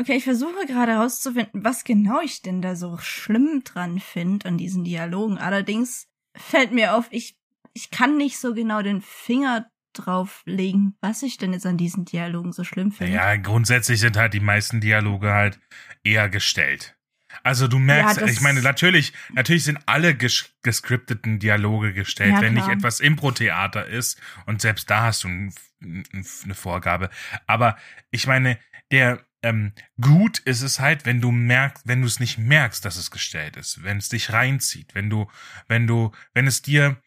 Okay, 0.00 0.14
ich 0.16 0.24
versuche 0.24 0.64
gerade 0.66 0.92
herauszufinden, 0.92 1.64
was 1.64 1.82
genau 1.82 2.20
ich 2.20 2.40
denn 2.40 2.62
da 2.62 2.76
so 2.76 2.98
schlimm 2.98 3.64
dran 3.64 3.98
finde 3.98 4.46
an 4.46 4.56
diesen 4.56 4.84
Dialogen. 4.84 5.38
Allerdings 5.38 6.06
fällt 6.36 6.70
mir 6.70 6.94
auf, 6.94 7.08
ich, 7.10 7.36
ich 7.72 7.90
kann 7.90 8.16
nicht 8.16 8.38
so 8.38 8.54
genau 8.54 8.80
den 8.82 9.02
Finger 9.02 9.68
drauflegen, 9.98 10.96
was 11.00 11.22
ich 11.22 11.36
denn 11.38 11.52
jetzt 11.52 11.66
an 11.66 11.76
diesen 11.76 12.04
Dialogen 12.04 12.52
so 12.52 12.64
schlimm 12.64 12.92
finde. 12.92 13.12
Ja, 13.12 13.36
grundsätzlich 13.36 14.00
sind 14.00 14.16
halt 14.16 14.34
die 14.34 14.40
meisten 14.40 14.80
Dialoge 14.80 15.32
halt 15.32 15.58
eher 16.04 16.28
gestellt. 16.28 16.96
Also 17.42 17.68
du 17.68 17.78
merkst, 17.78 18.20
ja, 18.20 18.26
ich 18.26 18.40
meine, 18.40 18.62
natürlich, 18.62 19.12
natürlich 19.32 19.64
sind 19.64 19.78
alle 19.86 20.14
ges 20.14 20.54
gescripteten 20.62 21.38
Dialoge 21.38 21.92
gestellt, 21.92 22.34
ja, 22.34 22.40
wenn 22.40 22.54
nicht 22.54 22.68
etwas 22.68 23.00
Impro-Theater 23.00 23.86
ist 23.86 24.20
und 24.46 24.60
selbst 24.60 24.90
da 24.90 25.02
hast 25.04 25.24
du 25.24 25.28
ein, 25.28 25.54
ein, 25.82 26.04
eine 26.44 26.54
Vorgabe. 26.54 27.10
Aber 27.46 27.76
ich 28.10 28.26
meine, 28.26 28.58
der 28.90 29.20
ähm, 29.42 29.72
gut 30.00 30.38
ist 30.40 30.62
es 30.62 30.80
halt, 30.80 31.06
wenn 31.06 31.20
du 31.20 31.30
merkst, 31.30 31.86
wenn 31.86 32.00
du 32.00 32.06
es 32.06 32.18
nicht 32.18 32.38
merkst, 32.38 32.84
dass 32.84 32.96
es 32.96 33.10
gestellt 33.10 33.56
ist, 33.56 33.84
wenn 33.84 33.98
es 33.98 34.08
dich 34.08 34.32
reinzieht, 34.32 34.94
wenn 34.94 35.10
du, 35.10 35.30
wenn 35.68 35.86
du, 35.86 36.12
wenn 36.34 36.46
es 36.46 36.62
dir 36.62 37.00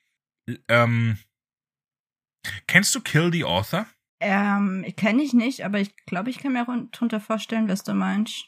ähm, 0.68 1.18
Kennst 2.68 2.94
du 2.96 3.02
Kill 3.02 3.32
the 3.32 3.44
Author? 3.44 3.86
Ähm, 4.20 4.86
kenne 4.98 5.24
ich 5.24 5.34
nicht, 5.34 5.66
aber 5.66 5.80
ich 5.80 5.96
glaube, 6.06 6.30
ich 6.30 6.40
kann 6.40 6.54
mir 6.54 6.62
auch 6.62 6.74
darunter 6.92 7.20
vorstellen, 7.20 7.68
was 7.68 7.84
du 7.84 7.94
meinst. 7.94 8.48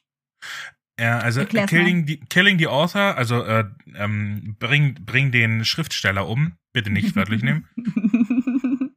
Ja, 0.99 1.17
also 1.17 1.43
killing 1.45 2.05
the, 2.05 2.19
killing 2.29 2.59
the 2.59 2.67
Author, 2.67 3.17
also 3.17 3.43
äh, 3.43 3.65
ähm, 3.95 4.55
bring, 4.59 4.93
bring 5.03 5.31
den 5.31 5.65
Schriftsteller 5.65 6.27
um, 6.27 6.57
bitte 6.71 6.91
nicht 6.91 7.15
wörtlich 7.15 7.41
nehmen. 7.41 7.67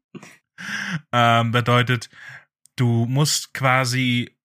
ähm, 1.12 1.50
bedeutet, 1.52 2.10
du 2.76 3.06
musst 3.06 3.54
quasi 3.54 4.36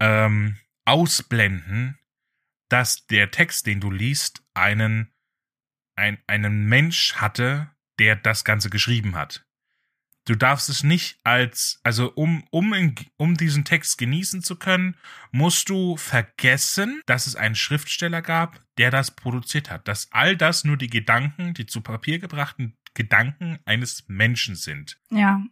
ähm, 0.00 0.56
ausblenden, 0.84 1.98
dass 2.68 3.06
der 3.06 3.32
Text, 3.32 3.66
den 3.66 3.80
du 3.80 3.90
liest, 3.90 4.44
einen, 4.54 5.12
ein, 5.96 6.18
einen 6.28 6.66
Mensch 6.66 7.16
hatte, 7.16 7.70
der 7.98 8.14
das 8.14 8.44
Ganze 8.44 8.70
geschrieben 8.70 9.16
hat. 9.16 9.43
Du 10.26 10.34
darfst 10.34 10.70
es 10.70 10.82
nicht 10.82 11.18
als, 11.22 11.80
also 11.82 12.10
um, 12.14 12.44
um, 12.50 12.72
in, 12.72 12.94
um 13.16 13.36
diesen 13.36 13.64
Text 13.64 13.98
genießen 13.98 14.42
zu 14.42 14.56
können, 14.56 14.96
musst 15.32 15.68
du 15.68 15.96
vergessen, 15.96 17.02
dass 17.06 17.26
es 17.26 17.36
einen 17.36 17.54
Schriftsteller 17.54 18.22
gab, 18.22 18.62
der 18.78 18.90
das 18.90 19.10
produziert 19.10 19.70
hat. 19.70 19.86
Dass 19.86 20.10
all 20.12 20.36
das 20.36 20.64
nur 20.64 20.78
die 20.78 20.88
Gedanken, 20.88 21.52
die 21.52 21.66
zu 21.66 21.82
Papier 21.82 22.18
gebrachten 22.18 22.74
Gedanken 22.94 23.58
eines 23.64 24.04
Menschen 24.08 24.54
sind. 24.54 24.98
Ja. 25.10 25.42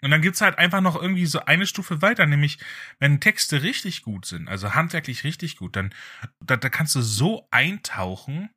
Und 0.00 0.10
dann 0.10 0.22
gibt's 0.22 0.40
halt 0.40 0.58
einfach 0.58 0.80
noch 0.80 1.00
irgendwie 1.00 1.26
so 1.26 1.44
eine 1.44 1.66
Stufe 1.66 2.02
weiter, 2.02 2.26
nämlich 2.26 2.58
wenn 2.98 3.20
Texte 3.20 3.62
richtig 3.62 4.02
gut 4.02 4.26
sind, 4.26 4.48
also 4.48 4.74
handwerklich 4.74 5.24
richtig 5.24 5.56
gut, 5.56 5.76
dann 5.76 5.92
da, 6.40 6.56
da 6.56 6.68
kannst 6.68 6.94
du 6.94 7.02
so 7.02 7.46
eintauchen, 7.50 8.48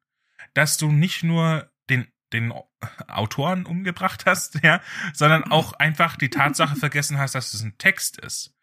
dass 0.53 0.77
du 0.77 0.91
nicht 0.91 1.23
nur 1.23 1.71
den 1.89 2.07
den 2.33 2.53
Autoren 3.07 3.65
umgebracht 3.65 4.25
hast, 4.25 4.63
ja, 4.63 4.81
sondern 5.13 5.43
auch 5.45 5.73
einfach 5.73 6.15
die 6.17 6.29
Tatsache 6.29 6.75
vergessen 6.75 7.17
hast, 7.17 7.35
dass 7.35 7.53
es 7.53 7.61
ein 7.61 7.77
Text 7.77 8.19
ist. 8.19 8.53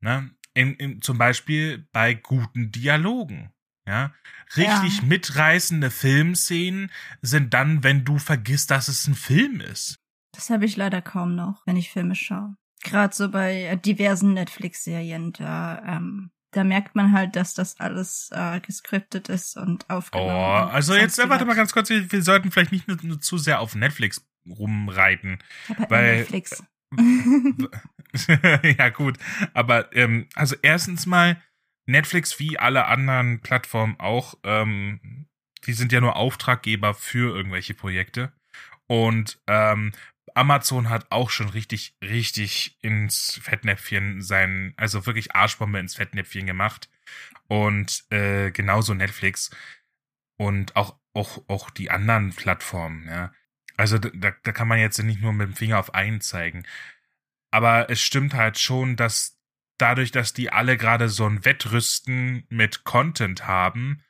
Ne? 0.00 0.30
In, 0.54 0.74
in, 0.74 1.02
zum 1.02 1.18
Beispiel 1.18 1.86
bei 1.92 2.14
guten 2.14 2.70
Dialogen. 2.72 3.52
Ja, 3.88 4.12
richtig 4.56 4.98
Ja. 4.98 5.04
mitreißende 5.04 5.90
Filmszenen 5.92 6.90
sind 7.22 7.54
dann, 7.54 7.84
wenn 7.84 8.04
du 8.04 8.18
vergisst, 8.18 8.72
dass 8.72 8.88
es 8.88 9.06
ein 9.06 9.14
Film 9.14 9.60
ist. 9.60 10.00
Das 10.34 10.50
habe 10.50 10.64
ich 10.64 10.76
leider 10.76 11.00
kaum 11.00 11.36
noch, 11.36 11.64
wenn 11.66 11.76
ich 11.76 11.92
Filme 11.92 12.16
schaue. 12.16 12.56
Gerade 12.82 13.14
so 13.14 13.30
bei 13.30 13.62
äh, 13.62 13.76
diversen 13.78 14.34
Netflix-Serien, 14.34 15.32
da, 15.34 15.80
ähm, 15.86 16.30
da 16.56 16.64
merkt 16.64 16.94
man 16.96 17.12
halt, 17.12 17.36
dass 17.36 17.54
das 17.54 17.78
alles 17.80 18.30
äh, 18.32 18.60
gescriptet 18.60 19.28
ist 19.28 19.56
und 19.56 19.84
Oh, 19.88 19.94
aufgenommen. 19.94 20.30
und 20.30 20.70
also 20.72 20.94
jetzt 20.94 21.18
äh, 21.18 21.28
warte 21.28 21.44
mal 21.44 21.54
ganz 21.56 21.72
kurz, 21.72 21.90
wir 21.90 22.10
wir 22.10 22.22
sollten 22.22 22.50
vielleicht 22.50 22.72
nicht 22.72 22.88
nur, 22.88 22.96
nur 23.02 23.20
zu 23.20 23.38
sehr 23.38 23.60
auf 23.60 23.74
Netflix 23.74 24.26
rumreiten. 24.48 25.38
Hab 25.68 25.78
halt 25.80 25.90
weil- 25.90 26.16
Netflix. 26.18 26.62
ja, 28.78 28.88
gut. 28.90 29.18
Aber 29.54 29.94
ähm, 29.94 30.28
also 30.34 30.56
erstens 30.62 31.06
mal, 31.06 31.40
Netflix 31.86 32.38
wie 32.38 32.58
alle 32.58 32.86
anderen 32.86 33.40
Plattformen 33.40 33.96
auch, 33.98 34.34
ähm, 34.44 35.26
die 35.66 35.72
sind 35.72 35.92
ja 35.92 36.00
nur 36.00 36.16
Auftraggeber 36.16 36.94
für 36.94 37.34
irgendwelche 37.34 37.74
Projekte. 37.74 38.32
Und 38.86 39.40
ähm, 39.46 39.92
Amazon 40.36 40.90
hat 40.90 41.10
auch 41.10 41.30
schon 41.30 41.48
richtig, 41.48 41.96
richtig 42.02 42.78
ins 42.82 43.40
Fettnäpfchen 43.42 44.20
sein, 44.20 44.74
also 44.76 45.06
wirklich 45.06 45.34
Arschbombe 45.34 45.78
ins 45.78 45.94
Fettnäpfchen 45.96 46.46
gemacht. 46.46 46.90
Und 47.48 48.04
äh, 48.10 48.50
genauso 48.50 48.92
Netflix 48.92 49.50
und 50.36 50.76
auch, 50.76 50.98
auch, 51.14 51.42
auch 51.48 51.70
die 51.70 51.90
anderen 51.90 52.34
Plattformen, 52.34 53.06
ja. 53.08 53.32
Also 53.78 53.98
da, 53.98 54.32
da 54.42 54.52
kann 54.52 54.68
man 54.68 54.78
jetzt 54.78 54.98
nicht 55.02 55.20
nur 55.20 55.32
mit 55.32 55.48
dem 55.48 55.54
Finger 55.54 55.78
auf 55.78 55.94
einen 55.94 56.20
zeigen. 56.20 56.64
Aber 57.50 57.90
es 57.90 58.00
stimmt 58.00 58.34
halt 58.34 58.58
schon, 58.58 58.96
dass 58.96 59.38
dadurch, 59.78 60.10
dass 60.10 60.32
die 60.32 60.50
alle 60.50 60.76
gerade 60.76 61.08
so 61.08 61.26
ein 61.26 61.44
Wettrüsten 61.44 62.46
mit 62.48 62.84
Content 62.84 63.46
haben, 63.46 64.02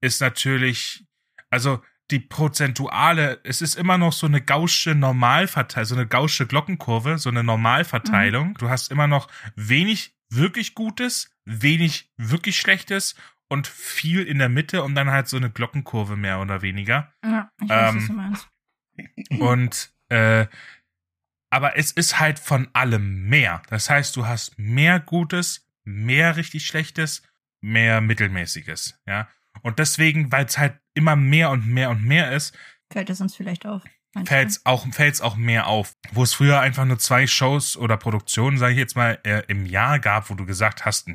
ist 0.00 0.20
natürlich, 0.20 1.06
also 1.50 1.82
die 2.10 2.20
prozentuale, 2.20 3.40
es 3.44 3.62
ist 3.62 3.76
immer 3.76 3.98
noch 3.98 4.12
so 4.12 4.26
eine 4.26 4.40
gausche 4.40 4.94
Normalverteilung, 4.94 5.86
so 5.86 5.94
eine 5.94 6.06
gausche 6.06 6.46
Glockenkurve, 6.46 7.18
so 7.18 7.30
eine 7.30 7.44
Normalverteilung. 7.44 8.54
Du 8.54 8.68
hast 8.68 8.90
immer 8.90 9.06
noch 9.06 9.28
wenig 9.56 10.16
wirklich 10.28 10.74
Gutes, 10.74 11.36
wenig 11.44 12.10
wirklich 12.16 12.56
Schlechtes 12.56 13.14
und 13.48 13.66
viel 13.66 14.22
in 14.22 14.38
der 14.38 14.48
Mitte 14.48 14.82
und 14.82 14.94
dann 14.94 15.10
halt 15.10 15.28
so 15.28 15.36
eine 15.36 15.50
Glockenkurve 15.50 16.16
mehr 16.16 16.40
oder 16.40 16.62
weniger. 16.62 17.12
ja, 17.24 17.50
ich 17.62 17.68
weiß, 17.68 17.94
Ähm, 17.94 17.96
was 18.00 18.06
du 18.06 18.12
meinst. 18.12 18.48
Und 19.40 19.92
äh, 20.08 20.46
aber 21.50 21.76
es 21.76 21.90
ist 21.92 22.20
halt 22.20 22.38
von 22.38 22.68
allem 22.74 23.28
mehr. 23.28 23.62
Das 23.68 23.88
heißt, 23.90 24.14
du 24.16 24.26
hast 24.26 24.58
mehr 24.58 25.00
Gutes, 25.00 25.68
mehr 25.84 26.36
richtig 26.36 26.66
Schlechtes, 26.66 27.22
mehr 27.60 28.00
Mittelmäßiges, 28.00 29.00
ja. 29.06 29.28
Und 29.62 29.78
deswegen, 29.78 30.30
weil 30.32 30.44
es 30.46 30.58
halt 30.58 30.78
immer 30.94 31.16
mehr 31.16 31.50
und 31.50 31.66
mehr 31.66 31.90
und 31.90 32.04
mehr 32.04 32.32
ist, 32.32 32.56
Fällt 32.92 33.10
es 33.10 33.20
uns 33.20 33.36
vielleicht 33.36 33.66
auf. 33.66 33.82
manchmal. 34.14 34.26
fällt's 34.26 34.60
auch 34.64 34.86
fällt's 34.92 35.20
auch 35.20 35.36
mehr 35.36 35.66
auf. 35.66 35.92
Wo 36.12 36.22
es 36.22 36.34
früher 36.34 36.60
einfach 36.60 36.84
nur 36.84 36.98
zwei 36.98 37.26
Shows 37.26 37.76
oder 37.76 37.96
Produktionen, 37.96 38.58
sage 38.58 38.72
ich 38.72 38.78
jetzt 38.78 38.96
mal, 38.96 39.18
äh, 39.24 39.42
im 39.48 39.66
Jahr 39.66 39.98
gab, 40.00 40.30
wo 40.30 40.34
du 40.34 40.46
gesagt 40.46 40.84
hast, 40.84 41.06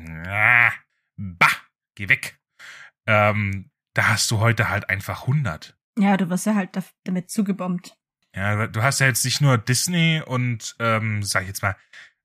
bah, 1.16 1.50
geh 1.96 2.08
weg. 2.08 2.38
Ähm, 3.06 3.70
da 3.94 4.08
hast 4.08 4.30
du 4.30 4.38
heute 4.40 4.68
halt 4.68 4.88
einfach 4.90 5.26
100. 5.26 5.76
Ja, 5.98 6.16
du 6.16 6.28
wirst 6.28 6.46
ja 6.46 6.54
halt 6.54 6.76
da- 6.76 6.84
damit 7.04 7.30
zugebombt. 7.30 7.96
Ja, 8.34 8.66
du 8.66 8.82
hast 8.82 9.00
ja 9.00 9.06
jetzt 9.06 9.24
nicht 9.24 9.40
nur 9.40 9.56
Disney 9.56 10.22
und, 10.24 10.76
ähm, 10.78 11.22
sag 11.22 11.42
ich 11.42 11.48
jetzt 11.48 11.62
mal, 11.62 11.76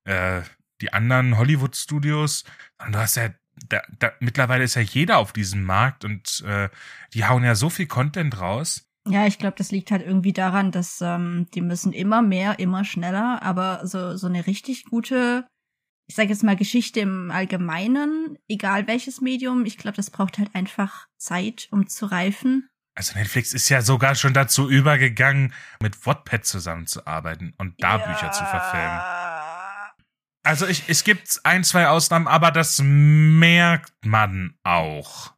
äh, 0.05 0.41
die 0.81 0.91
anderen 0.91 1.37
Hollywood-Studios, 1.37 2.43
sondern 2.77 2.93
du 2.93 2.99
hast 2.99 3.15
ja, 3.15 3.29
da, 3.69 3.81
da, 3.99 4.11
mittlerweile 4.19 4.63
ist 4.63 4.75
ja 4.75 4.81
jeder 4.81 5.17
auf 5.17 5.33
diesem 5.33 5.63
Markt 5.63 6.05
und 6.05 6.43
äh, 6.47 6.69
die 7.13 7.25
hauen 7.25 7.43
ja 7.43 7.55
so 7.55 7.69
viel 7.69 7.87
Content 7.87 8.39
raus. 8.39 8.87
Ja, 9.07 9.25
ich 9.25 9.39
glaube, 9.39 9.55
das 9.57 9.71
liegt 9.71 9.91
halt 9.91 10.05
irgendwie 10.05 10.33
daran, 10.33 10.71
dass 10.71 11.01
ähm, 11.01 11.47
die 11.53 11.61
müssen 11.61 11.91
immer 11.91 12.21
mehr, 12.21 12.59
immer 12.59 12.85
schneller, 12.85 13.41
aber 13.41 13.87
so, 13.87 14.15
so 14.15 14.27
eine 14.27 14.45
richtig 14.45 14.85
gute, 14.85 15.47
ich 16.07 16.15
sage 16.15 16.29
jetzt 16.29 16.43
mal 16.43 16.55
Geschichte 16.55 16.99
im 16.99 17.31
Allgemeinen, 17.31 18.37
egal 18.47 18.87
welches 18.87 19.19
Medium, 19.21 19.65
ich 19.65 19.77
glaube, 19.77 19.97
das 19.97 20.11
braucht 20.11 20.37
halt 20.37 20.53
einfach 20.53 21.07
Zeit, 21.17 21.67
um 21.71 21.87
zu 21.87 22.05
reifen. 22.05 22.69
Also 22.93 23.17
Netflix 23.17 23.53
ist 23.53 23.69
ja 23.69 23.81
sogar 23.81 24.15
schon 24.15 24.33
dazu 24.33 24.69
übergegangen, 24.69 25.53
mit 25.81 26.05
Wattpad 26.05 26.45
zusammenzuarbeiten 26.45 27.53
und 27.57 27.81
da 27.81 27.97
Bücher 27.97 28.31
zu 28.31 28.43
verfilmen. 28.43 28.99
Also 30.43 30.65
ich, 30.67 30.83
es 30.87 31.03
gibt 31.03 31.39
ein, 31.43 31.63
zwei 31.63 31.87
Ausnahmen, 31.87 32.27
aber 32.27 32.51
das 32.51 32.81
merkt 32.83 33.93
man 34.05 34.55
auch. 34.63 35.33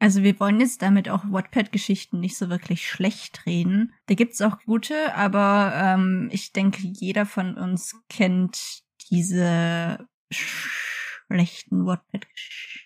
Also 0.00 0.24
wir 0.24 0.38
wollen 0.40 0.58
jetzt 0.58 0.82
damit 0.82 1.08
auch 1.08 1.22
Wattpad-Geschichten 1.30 2.18
nicht 2.18 2.36
so 2.36 2.48
wirklich 2.50 2.88
schlecht 2.90 3.46
reden. 3.46 3.94
Da 4.06 4.14
gibt's 4.14 4.42
auch 4.42 4.58
gute, 4.64 5.14
aber 5.14 5.72
ähm, 5.76 6.28
ich 6.32 6.52
denke, 6.52 6.82
jeder 6.82 7.24
von 7.24 7.56
uns 7.56 7.94
kennt 8.08 8.82
diese 9.10 10.08
schlechten 10.32 11.86
Wattpad-Geschichten. 11.86 12.80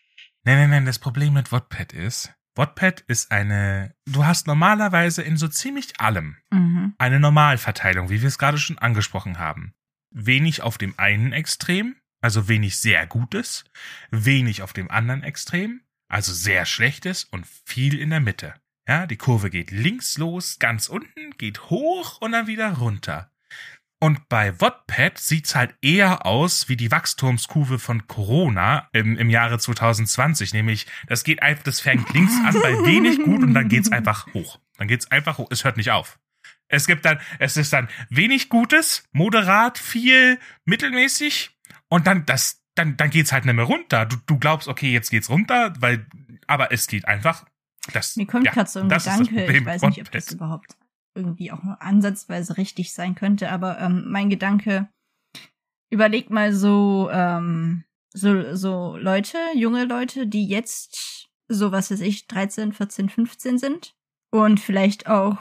Nein, 0.45 0.59
nein, 0.59 0.71
nein, 0.71 0.85
das 0.85 0.99
Problem 0.99 1.33
mit 1.33 1.52
Wattpad 1.52 1.92
ist, 1.95 2.35
Wattpad 2.54 3.00
ist 3.09 3.33
eine, 3.33 3.95
du 4.06 4.25
hast 4.25 4.47
normalerweise 4.47 5.23
in 5.23 5.37
so 5.37 5.49
ziemlich 5.49 5.99
allem 6.00 6.37
Mhm. 6.50 6.95
eine 6.99 7.18
Normalverteilung, 7.18 8.11
wie 8.11 8.21
wir 8.21 8.28
es 8.28 8.38
gerade 8.38 8.59
schon 8.59 8.78
angesprochen 8.78 9.38
haben. 9.38 9.75
Wenig 10.11 10.63
auf 10.63 10.79
dem 10.79 10.99
einen 10.99 11.33
Extrem, 11.33 11.97
also 12.21 12.49
wenig 12.49 12.79
sehr 12.79 13.07
Gutes, 13.07 13.65
wenig 14.11 14.63
auf 14.63 14.73
dem 14.73 14.91
anderen 14.91 15.23
Extrem, 15.23 15.83
also 16.09 16.33
sehr 16.33 16.67
Schlechtes 16.67 17.25
und 17.25 17.47
viel 17.47 17.99
in 17.99 18.11
der 18.11 18.21
Mitte. 18.21 18.55
Ja, 18.89 19.07
die 19.07 19.17
Kurve 19.17 19.51
geht 19.51 19.73
links 19.73 20.17
los, 20.17 20.59
ganz 20.59 20.89
unten, 20.89 21.37
geht 21.39 21.71
hoch 21.71 22.21
und 22.21 22.33
dann 22.33 22.47
wieder 22.47 22.73
runter. 22.75 23.33
Und 23.99 24.29
bei 24.29 24.61
Wattpad 24.61 25.19
sieht's 25.19 25.55
halt 25.55 25.75
eher 25.81 26.27
aus 26.27 26.69
wie 26.69 26.77
die 26.77 26.91
Wachstumskurve 26.91 27.79
von 27.79 28.07
Corona 28.07 28.89
im, 28.93 29.17
im 29.17 29.31
Jahre 29.31 29.59
2020, 29.59 30.53
nämlich 30.53 30.87
das 31.09 31.25
geht 31.25 31.43
einfach, 31.43 31.65
das 31.65 31.81
fängt 31.81 32.13
links 32.13 32.35
an 32.45 32.55
bei 32.61 32.73
wenig 32.85 33.23
gut 33.23 33.43
und 33.43 33.55
dann 33.55 33.69
geht's 33.69 33.91
einfach 33.91 34.33
hoch. 34.35 34.61
Dann 34.77 34.87
geht's 34.87 35.11
einfach 35.11 35.39
hoch, 35.39 35.49
es 35.51 35.65
hört 35.65 35.79
nicht 35.79 35.91
auf. 35.91 36.19
Es 36.69 36.87
gibt 36.87 37.05
dann, 37.05 37.21
es 37.39 37.57
ist 37.57 37.73
dann 37.73 37.89
wenig 38.11 38.49
Gutes, 38.49 39.05
moderat, 39.13 39.79
viel, 39.79 40.39
mittelmäßig 40.65 41.57
und 41.89 42.07
dann 42.07 42.27
das, 42.27 42.63
dann, 42.75 42.97
dann 42.97 43.11
geht's 43.11 43.33
halt 43.33 43.45
nicht 43.45 43.55
mehr 43.55 43.65
runter. 43.65 44.07
Du, 44.07 44.17
du 44.27 44.39
glaubst, 44.39 44.69
okay, 44.69 44.93
jetzt 44.93 45.11
geht's 45.11 45.31
runter, 45.31 45.75
weil, 45.79 46.07
aber 46.47 46.73
es 46.73 46.87
geht 46.87 47.07
einfach. 47.07 47.47
Das, 47.93 48.17
Mir 48.17 48.27
kommt 48.27 48.47
ja, 48.47 48.53
gerade 48.53 48.69
so 48.69 48.81
ein 48.81 48.89
Gedanke, 48.89 49.47
ich 49.47 49.65
weiß 49.67 49.83
nicht, 49.83 50.01
ob 50.01 50.11
das 50.11 50.33
überhaupt 50.33 50.77
irgendwie 51.15 51.53
auch 51.53 51.63
nur 51.63 51.81
ansatzweise 51.81 52.57
richtig 52.57 52.93
sein 52.93 53.15
könnte, 53.15 53.51
aber 53.51 53.79
ähm, 53.81 54.05
mein 54.09 54.29
Gedanke, 54.29 54.89
überleg 55.91 56.31
mal 56.31 56.53
so, 56.53 57.09
ähm, 57.11 57.85
so, 58.13 58.55
so 58.55 58.97
Leute, 58.97 59.39
junge 59.55 59.85
Leute, 59.85 60.27
die 60.27 60.47
jetzt 60.47 61.29
so, 61.49 61.73
was 61.73 61.91
weiß 61.91 62.01
ich, 62.01 62.27
13, 62.27 62.73
14, 62.73 63.09
15 63.09 63.59
sind 63.59 63.95
und 64.31 64.59
vielleicht 64.61 65.07
auch 65.07 65.39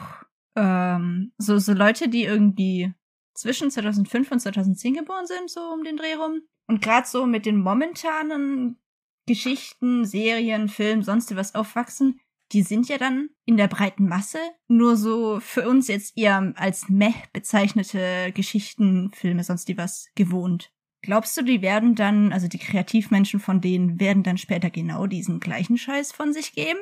ähm, 0.56 1.32
so, 1.38 1.58
so 1.58 1.72
Leute, 1.72 2.08
die 2.08 2.24
irgendwie 2.24 2.92
zwischen 3.34 3.70
2005 3.70 4.32
und 4.32 4.40
2010 4.40 4.94
geboren 4.94 5.26
sind, 5.26 5.50
so 5.50 5.60
um 5.60 5.84
den 5.84 5.96
Dreh 5.96 6.14
rum. 6.14 6.40
Und 6.66 6.82
gerade 6.82 7.06
so 7.06 7.26
mit 7.26 7.46
den 7.46 7.60
momentanen 7.60 8.78
Geschichten, 9.26 10.04
Serien, 10.04 10.68
Filmen, 10.68 11.02
sonst 11.02 11.34
was 11.36 11.54
aufwachsen, 11.54 12.20
die 12.52 12.62
sind 12.62 12.88
ja 12.88 12.96
dann 12.96 13.30
in 13.44 13.56
der 13.56 13.66
breiten 13.66 14.08
Masse 14.08 14.38
nur 14.68 14.96
so 14.96 15.40
für 15.40 15.68
uns 15.68 15.88
jetzt 15.88 16.16
eher 16.16 16.52
als 16.56 16.88
meh 16.88 17.14
bezeichnete 17.32 18.32
Geschichten, 18.32 19.10
Filme, 19.12 19.42
sonst 19.42 19.68
die 19.68 19.76
was 19.76 20.08
gewohnt. 20.14 20.72
Glaubst 21.02 21.36
du, 21.36 21.42
die 21.42 21.62
werden 21.62 21.94
dann, 21.94 22.32
also 22.32 22.48
die 22.48 22.58
Kreativmenschen 22.58 23.40
von 23.40 23.60
denen 23.60 24.00
werden 24.00 24.22
dann 24.22 24.38
später 24.38 24.70
genau 24.70 25.06
diesen 25.06 25.40
gleichen 25.40 25.76
Scheiß 25.76 26.12
von 26.12 26.32
sich 26.32 26.52
geben? 26.52 26.78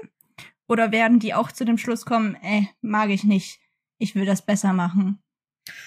Oder 0.67 0.93
werden 0.93 1.19
die 1.19 1.35
auch 1.35 1.53
zu 1.53 1.65
dem 1.65 1.77
Schluss 1.77 2.07
kommen, 2.07 2.37
äh, 2.43 2.63
mag 2.81 3.11
ich 3.11 3.25
nicht, 3.25 3.61
ich 4.05 4.15
will 4.15 4.27
das 4.27 4.45
besser 4.47 4.73
machen? 4.73 5.19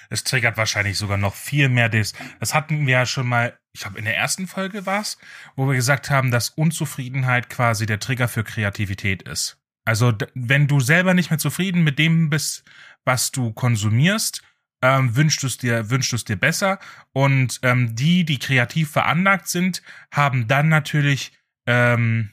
Es 0.09 0.23
triggert 0.23 0.57
wahrscheinlich 0.57 0.97
sogar 0.97 1.17
noch 1.17 1.35
viel 1.35 1.69
mehr 1.69 1.87
das. 1.87 2.13
Das 2.39 2.53
hatten 2.53 2.87
wir 2.87 2.93
ja 2.93 3.05
schon 3.05 3.27
mal, 3.27 3.57
ich 3.73 3.81
glaube 3.81 3.99
in 3.99 4.05
der 4.05 4.17
ersten 4.17 4.47
Folge 4.47 4.85
war 4.85 5.01
es, 5.01 5.17
wo 5.55 5.67
wir 5.67 5.75
gesagt 5.75 6.09
haben, 6.09 6.31
dass 6.31 6.49
Unzufriedenheit 6.49 7.49
quasi 7.49 7.85
der 7.85 7.99
Trigger 7.99 8.27
für 8.27 8.43
Kreativität 8.43 9.21
ist. 9.21 9.59
Also 9.85 10.13
wenn 10.33 10.67
du 10.67 10.79
selber 10.79 11.13
nicht 11.13 11.29
mehr 11.29 11.39
zufrieden 11.39 11.83
mit 11.83 11.99
dem 11.99 12.29
bist, 12.29 12.63
was 13.05 13.31
du 13.31 13.53
konsumierst, 13.53 14.41
ähm, 14.81 15.15
wünschst 15.15 15.43
du 15.43 15.47
es 15.47 15.57
dir, 15.57 15.89
wünschst 15.89 16.11
du 16.11 16.15
es 16.17 16.25
dir 16.25 16.35
besser. 16.35 16.79
Und 17.13 17.59
ähm, 17.63 17.95
die, 17.95 18.25
die 18.25 18.39
kreativ 18.39 18.91
veranlagt 18.91 19.47
sind, 19.47 19.81
haben 20.11 20.47
dann 20.47 20.69
natürlich, 20.69 21.31
ähm, 21.65 22.31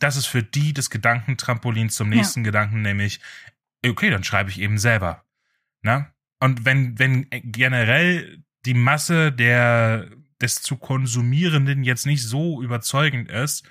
das 0.00 0.16
ist 0.16 0.26
für 0.26 0.42
die 0.42 0.72
das 0.72 0.90
Gedankentrampolin 0.90 1.90
zum 1.90 2.08
nächsten 2.08 2.40
ja. 2.40 2.46
Gedanken, 2.46 2.82
nämlich, 2.82 3.20
okay, 3.90 4.10
dann 4.10 4.24
schreibe 4.24 4.50
ich 4.50 4.60
eben 4.60 4.78
selber. 4.78 5.24
Na? 5.82 6.12
Und 6.40 6.64
wenn, 6.64 6.98
wenn 6.98 7.26
generell 7.30 8.42
die 8.64 8.74
Masse 8.74 9.32
der, 9.32 10.08
des 10.40 10.62
zu 10.62 10.76
Konsumierenden 10.76 11.84
jetzt 11.84 12.06
nicht 12.06 12.22
so 12.22 12.62
überzeugend 12.62 13.30
ist, 13.30 13.68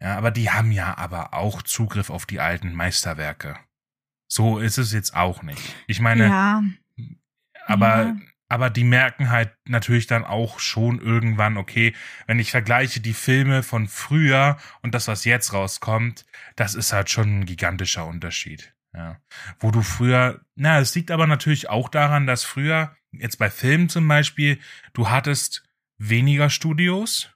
ja, 0.00 0.16
aber 0.16 0.30
die 0.30 0.50
haben 0.50 0.72
ja 0.72 0.96
aber 0.96 1.34
auch 1.34 1.62
Zugriff 1.62 2.08
auf 2.08 2.24
die 2.24 2.40
alten 2.40 2.74
Meisterwerke. 2.74 3.56
So 4.28 4.58
ist 4.58 4.78
es 4.78 4.92
jetzt 4.92 5.14
auch 5.14 5.42
nicht. 5.42 5.74
Ich 5.86 6.00
meine, 6.00 6.26
ja. 6.26 6.62
aber, 7.66 8.02
ja. 8.04 8.16
aber 8.48 8.70
die 8.70 8.84
merken 8.84 9.30
halt 9.30 9.52
natürlich 9.66 10.06
dann 10.06 10.24
auch 10.24 10.58
schon 10.58 11.00
irgendwann, 11.00 11.58
okay, 11.58 11.94
wenn 12.26 12.38
ich 12.38 12.50
vergleiche 12.50 13.00
die 13.00 13.12
Filme 13.12 13.62
von 13.62 13.88
früher 13.88 14.56
und 14.82 14.94
das, 14.94 15.08
was 15.08 15.24
jetzt 15.24 15.52
rauskommt, 15.52 16.24
das 16.56 16.74
ist 16.74 16.92
halt 16.92 17.10
schon 17.10 17.40
ein 17.40 17.46
gigantischer 17.46 18.06
Unterschied. 18.06 18.72
Ja. 18.94 19.20
Wo 19.58 19.70
du 19.70 19.82
früher, 19.82 20.40
na, 20.56 20.80
es 20.80 20.94
liegt 20.94 21.10
aber 21.10 21.26
natürlich 21.26 21.68
auch 21.68 21.88
daran, 21.88 22.26
dass 22.26 22.44
früher, 22.44 22.96
jetzt 23.12 23.38
bei 23.38 23.50
Filmen 23.50 23.88
zum 23.88 24.06
Beispiel, 24.08 24.58
du 24.92 25.10
hattest 25.10 25.62
weniger 25.98 26.50
Studios 26.50 27.30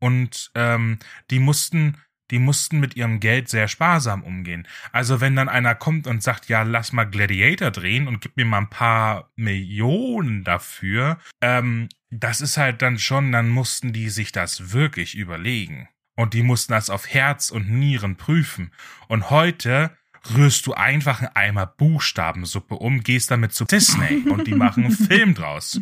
und 0.00 0.50
ähm, 0.54 0.98
die 1.30 1.38
mussten, 1.38 1.98
die 2.30 2.38
mussten 2.38 2.80
mit 2.80 2.96
ihrem 2.96 3.20
Geld 3.20 3.48
sehr 3.48 3.68
sparsam 3.68 4.24
umgehen. 4.24 4.66
Also 4.90 5.20
wenn 5.20 5.36
dann 5.36 5.48
einer 5.48 5.74
kommt 5.74 6.06
und 6.06 6.22
sagt, 6.22 6.48
ja, 6.48 6.62
lass 6.62 6.92
mal 6.92 7.04
Gladiator 7.04 7.70
drehen 7.70 8.08
und 8.08 8.20
gib 8.20 8.36
mir 8.36 8.44
mal 8.44 8.58
ein 8.58 8.70
paar 8.70 9.30
Millionen 9.36 10.42
dafür, 10.42 11.18
ähm, 11.40 11.88
das 12.10 12.40
ist 12.40 12.56
halt 12.56 12.82
dann 12.82 12.98
schon, 12.98 13.30
dann 13.30 13.48
mussten 13.48 13.92
die 13.92 14.08
sich 14.10 14.32
das 14.32 14.72
wirklich 14.72 15.14
überlegen. 15.14 15.88
Und 16.16 16.32
die 16.32 16.42
mussten 16.42 16.72
das 16.72 16.88
auf 16.88 17.06
Herz 17.08 17.50
und 17.50 17.68
Nieren 17.70 18.16
prüfen. 18.16 18.72
Und 19.06 19.28
heute 19.30 19.94
rührst 20.34 20.66
du 20.66 20.74
einfach 20.74 21.20
einen 21.20 21.34
Eimer 21.34 21.66
Buchstabensuppe 21.66 22.74
um, 22.76 23.02
gehst 23.02 23.30
damit 23.30 23.52
zu 23.52 23.64
Disney 23.64 24.28
und 24.28 24.46
die 24.46 24.54
machen 24.54 24.84
einen 24.84 24.96
Film 24.96 25.34
draus. 25.34 25.80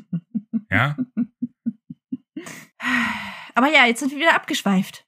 Ja? 0.71 0.97
Aber 3.55 3.69
ja, 3.69 3.87
jetzt 3.87 4.01
sind 4.01 4.11
wir 4.11 4.19
wieder 4.19 4.35
abgeschweift. 4.35 5.07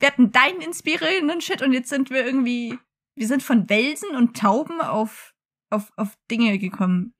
Wir 0.00 0.08
hatten 0.08 0.32
deinen 0.32 0.60
inspirierenden 0.60 1.40
Shit 1.40 1.62
und 1.62 1.72
jetzt 1.72 1.88
sind 1.88 2.10
wir 2.10 2.24
irgendwie, 2.24 2.78
wir 3.14 3.28
sind 3.28 3.42
von 3.42 3.68
Welsen 3.68 4.16
und 4.16 4.36
Tauben 4.36 4.80
auf, 4.80 5.32
auf, 5.70 5.92
auf 5.96 6.16
Dinge 6.30 6.58
gekommen. 6.58 7.14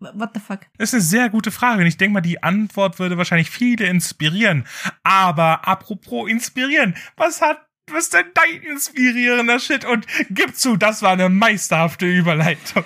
What 0.00 0.30
the 0.34 0.40
fuck? 0.40 0.62
Das 0.78 0.90
ist 0.90 0.94
eine 0.94 1.02
sehr 1.02 1.30
gute 1.30 1.52
Frage 1.52 1.82
und 1.82 1.86
ich 1.86 1.96
denke 1.96 2.14
mal, 2.14 2.20
die 2.20 2.42
Antwort 2.42 2.98
würde 2.98 3.18
wahrscheinlich 3.18 3.50
viele 3.50 3.86
inspirieren. 3.86 4.66
Aber 5.04 5.68
apropos 5.68 6.28
inspirieren, 6.28 6.96
was 7.16 7.40
hat 7.40 7.67
was 7.92 8.04
ist 8.04 8.14
denn 8.14 8.30
dein 8.34 8.62
inspirierender 8.62 9.58
Shit? 9.58 9.84
Und 9.84 10.06
gib 10.30 10.56
zu, 10.56 10.76
das 10.76 11.02
war 11.02 11.12
eine 11.12 11.28
meisterhafte 11.28 12.06
Überleitung. 12.06 12.84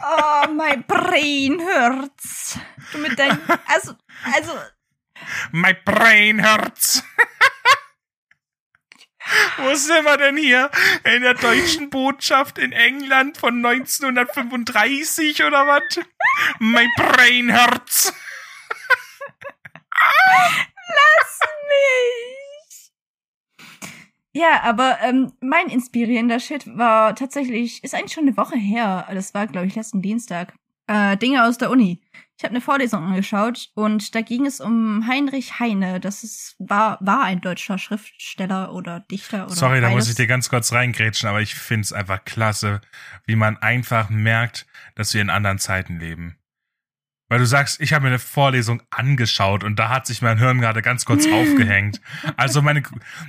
Oh, 0.00 0.48
mein 0.52 0.84
Brain 0.84 1.60
hurts. 1.60 2.58
Du 2.92 2.98
mit 2.98 3.18
deinem, 3.18 3.40
also, 3.66 3.94
also. 4.34 4.52
My 5.52 5.74
Brain 5.84 6.44
hurts. 6.44 7.04
Wo 9.58 9.74
sind 9.74 10.04
wir 10.04 10.16
denn 10.16 10.36
hier? 10.36 10.70
In 11.04 11.22
der 11.22 11.34
deutschen 11.34 11.90
Botschaft 11.90 12.58
in 12.58 12.72
England 12.72 13.36
von 13.36 13.64
1935 13.64 15.44
oder 15.44 15.66
was? 15.66 16.00
My 16.58 16.88
Brain 16.96 17.52
hurts. 17.52 18.12
Lass 20.88 21.40
mich. 21.68 22.47
Ja, 24.38 24.62
aber 24.62 24.98
ähm, 25.02 25.32
mein 25.40 25.66
inspirierender 25.66 26.38
Shit 26.38 26.64
war 26.78 27.16
tatsächlich, 27.16 27.82
ist 27.82 27.92
eigentlich 27.92 28.12
schon 28.12 28.28
eine 28.28 28.36
Woche 28.36 28.56
her. 28.56 29.04
Das 29.12 29.34
war, 29.34 29.48
glaube 29.48 29.66
ich, 29.66 29.74
letzten 29.74 30.00
Dienstag. 30.00 30.54
Äh, 30.86 31.16
Dinge 31.16 31.44
aus 31.44 31.58
der 31.58 31.70
Uni. 31.70 32.00
Ich 32.36 32.44
habe 32.44 32.52
eine 32.52 32.60
Vorlesung 32.60 33.02
angeschaut 33.02 33.70
und 33.74 34.14
da 34.14 34.20
ging 34.20 34.46
es 34.46 34.60
um 34.60 35.08
Heinrich 35.08 35.58
Heine. 35.58 35.98
Das 35.98 36.22
ist, 36.22 36.54
war, 36.60 36.98
war 37.00 37.24
ein 37.24 37.40
deutscher 37.40 37.78
Schriftsteller 37.78 38.72
oder 38.72 39.00
Dichter 39.00 39.46
oder. 39.46 39.56
Sorry, 39.56 39.80
beides. 39.80 39.88
da 39.88 39.96
muss 39.96 40.08
ich 40.08 40.14
dir 40.14 40.28
ganz 40.28 40.48
kurz 40.48 40.72
reingrätschen, 40.72 41.28
aber 41.28 41.40
ich 41.40 41.56
find's 41.56 41.92
einfach 41.92 42.24
klasse, 42.24 42.80
wie 43.26 43.34
man 43.34 43.56
einfach 43.56 44.08
merkt, 44.08 44.68
dass 44.94 45.14
wir 45.14 45.20
in 45.20 45.30
anderen 45.30 45.58
Zeiten 45.58 45.98
leben. 45.98 46.38
Weil 47.28 47.40
du 47.40 47.46
sagst, 47.46 47.80
ich 47.80 47.92
habe 47.92 48.04
mir 48.04 48.08
eine 48.08 48.18
Vorlesung 48.18 48.82
angeschaut 48.90 49.62
und 49.62 49.78
da 49.78 49.90
hat 49.90 50.06
sich 50.06 50.22
mein 50.22 50.38
Hirn 50.38 50.60
gerade 50.60 50.80
ganz 50.80 51.04
kurz 51.04 51.26
aufgehängt. 51.32 52.00
Also 52.36 52.62
meine, 52.62 52.82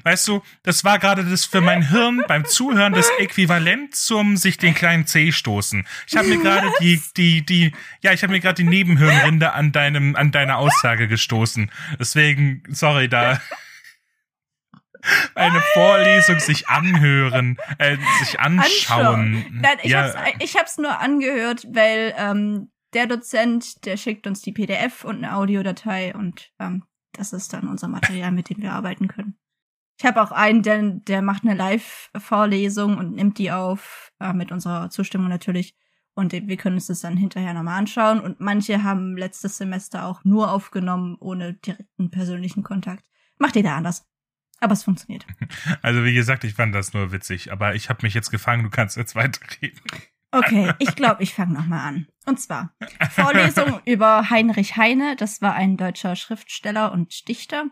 weißt 0.03 0.27
du, 0.29 0.41
das 0.63 0.85
war 0.85 0.99
gerade 0.99 1.25
das 1.25 1.45
für 1.45 1.59
mein 1.59 1.87
Hirn 1.89 2.23
beim 2.27 2.45
Zuhören 2.45 2.93
das 2.93 3.09
Äquivalent 3.19 3.95
zum 3.95 4.37
sich 4.37 4.57
den 4.57 4.73
kleinen 4.73 5.05
C 5.05 5.31
stoßen. 5.31 5.85
Ich 6.07 6.15
habe 6.15 6.29
mir 6.29 6.37
gerade 6.41 6.71
die, 6.79 7.01
die, 7.17 7.45
die, 7.45 7.73
ja, 8.01 8.13
ich 8.13 8.23
habe 8.23 8.31
mir 8.31 8.39
gerade 8.39 8.63
die 8.63 8.69
Nebenhirnrinde 8.69 9.53
an 9.53 9.73
deinem, 9.73 10.15
an 10.15 10.31
deiner 10.31 10.57
Aussage 10.57 11.07
gestoßen. 11.09 11.69
Deswegen, 11.99 12.63
sorry, 12.69 13.09
da 13.09 13.41
eine 15.35 15.61
Vorlesung 15.73 16.39
sich 16.39 16.69
anhören, 16.69 17.57
äh, 17.77 17.97
sich 18.19 18.39
anschauen. 18.39 19.45
Nein, 19.51 19.77
ich, 19.83 19.91
ja. 19.91 20.13
hab's, 20.13 20.15
ich 20.39 20.55
hab's 20.55 20.77
nur 20.77 20.99
angehört, 20.99 21.65
weil 21.69 22.13
ähm, 22.17 22.69
der 22.93 23.07
Dozent, 23.07 23.85
der 23.85 23.97
schickt 23.97 24.27
uns 24.27 24.41
die 24.41 24.51
PDF 24.51 25.03
und 25.03 25.17
eine 25.17 25.35
Audiodatei 25.35 26.13
und 26.15 26.51
ähm, 26.59 26.83
das 27.13 27.33
ist 27.33 27.53
dann 27.53 27.67
unser 27.67 27.87
Material, 27.87 28.31
mit 28.31 28.49
dem 28.49 28.61
wir 28.61 28.73
arbeiten 28.73 29.07
können. 29.07 29.37
Ich 29.99 30.05
habe 30.05 30.21
auch 30.21 30.31
einen, 30.31 30.63
der, 30.63 30.81
der 30.81 31.21
macht 31.21 31.43
eine 31.43 31.55
Live-Vorlesung 31.55 32.97
und 32.97 33.15
nimmt 33.15 33.37
die 33.37 33.51
auf, 33.51 34.13
äh, 34.19 34.31
mit 34.31 34.51
unserer 34.51 34.89
Zustimmung 34.89 35.27
natürlich. 35.27 35.75
Und 36.15 36.31
wir 36.31 36.57
können 36.57 36.75
uns 36.75 36.87
das 36.87 37.01
dann 37.01 37.17
hinterher 37.17 37.53
nochmal 37.53 37.79
anschauen. 37.79 38.19
Und 38.19 38.39
manche 38.39 38.83
haben 38.83 39.17
letztes 39.17 39.57
Semester 39.57 40.05
auch 40.05 40.23
nur 40.23 40.51
aufgenommen, 40.51 41.17
ohne 41.19 41.53
direkten 41.53 42.11
persönlichen 42.11 42.63
Kontakt. 42.63 43.05
Macht 43.37 43.55
jeder 43.55 43.75
anders. 43.75 44.05
Aber 44.59 44.73
es 44.73 44.83
funktioniert. 44.83 45.25
Also 45.81 46.03
wie 46.03 46.13
gesagt, 46.13 46.43
ich 46.43 46.53
fand 46.53 46.75
das 46.75 46.93
nur 46.93 47.11
witzig. 47.11 47.51
Aber 47.51 47.75
ich 47.75 47.89
habe 47.89 47.99
mich 48.03 48.13
jetzt 48.13 48.31
gefangen, 48.31 48.63
du 48.63 48.69
kannst 48.69 48.97
jetzt 48.97 49.15
weiterreden. 49.15 49.79
Okay, 50.31 50.73
ich 50.79 50.95
glaube, 50.95 51.23
ich 51.23 51.33
fange 51.33 51.53
nochmal 51.53 51.87
an. 51.87 52.07
Und 52.25 52.39
zwar 52.39 52.73
Vorlesung 53.11 53.79
über 53.85 54.29
Heinrich 54.29 54.77
Heine, 54.77 55.15
das 55.15 55.41
war 55.41 55.53
ein 55.55 55.77
deutscher 55.77 56.15
Schriftsteller 56.15 56.91
und 56.91 57.27
Dichter 57.27 57.65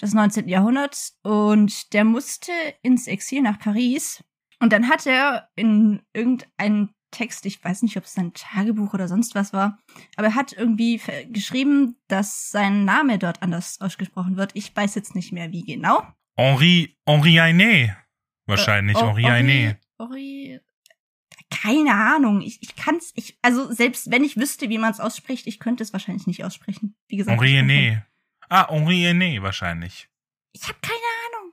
des 0.00 0.14
19. 0.14 0.48
Jahrhunderts 0.48 1.18
und 1.22 1.92
der 1.92 2.04
musste 2.04 2.52
ins 2.82 3.06
Exil 3.06 3.42
nach 3.42 3.58
Paris 3.58 4.24
und 4.60 4.72
dann 4.72 4.88
hat 4.88 5.06
er 5.06 5.48
in 5.56 6.02
irgendeinem 6.12 6.90
Text, 7.10 7.46
ich 7.46 7.62
weiß 7.62 7.82
nicht, 7.82 7.96
ob 7.96 8.04
es 8.04 8.18
ein 8.18 8.34
Tagebuch 8.34 8.92
oder 8.92 9.08
sonst 9.08 9.34
was 9.34 9.52
war, 9.52 9.78
aber 10.16 10.28
er 10.28 10.34
hat 10.34 10.52
irgendwie 10.52 11.00
geschrieben, 11.30 11.96
dass 12.08 12.50
sein 12.50 12.84
Name 12.84 13.18
dort 13.18 13.42
anders 13.42 13.80
ausgesprochen 13.80 14.36
wird. 14.36 14.50
Ich 14.54 14.74
weiß 14.76 14.94
jetzt 14.94 15.14
nicht 15.14 15.32
mehr, 15.32 15.50
wie 15.50 15.64
genau. 15.64 16.02
Henri, 16.36 16.96
Henri 17.06 17.40
Ainé. 17.40 17.96
Wahrscheinlich, 18.46 18.96
äh, 18.96 19.00
Henri 19.00 19.24
Ainé. 19.24 19.76
Henri, 19.98 20.60
keine 21.50 21.94
Ahnung. 21.94 22.40
Ich, 22.40 22.62
ich 22.62 22.76
kann 22.76 22.96
es, 22.96 23.12
ich, 23.14 23.38
also 23.42 23.72
selbst 23.72 24.10
wenn 24.10 24.24
ich 24.24 24.36
wüsste, 24.36 24.68
wie 24.68 24.78
man 24.78 24.90
es 24.90 25.00
ausspricht, 25.00 25.46
ich 25.46 25.58
könnte 25.58 25.82
es 25.82 25.92
wahrscheinlich 25.92 26.26
nicht 26.26 26.44
aussprechen. 26.44 26.96
Wie 27.08 27.16
gesagt. 27.16 27.40
Henri 27.40 27.58
René. 27.58 28.02
Ah, 28.48 28.68
Henri 28.68 29.06
René 29.06 29.42
wahrscheinlich. 29.42 30.08
Ich 30.52 30.62
habe 30.64 30.78
keine 30.80 30.98
Ahnung. 31.26 31.52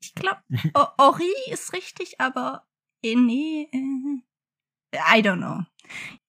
Ich 0.00 0.14
glaube, 0.14 0.40
Henri 0.98 1.52
ist 1.52 1.72
richtig, 1.72 2.20
aber 2.20 2.66
René, 3.04 3.68
äh, 3.72 4.96
I 4.96 5.20
don't 5.20 5.38
know. 5.38 5.64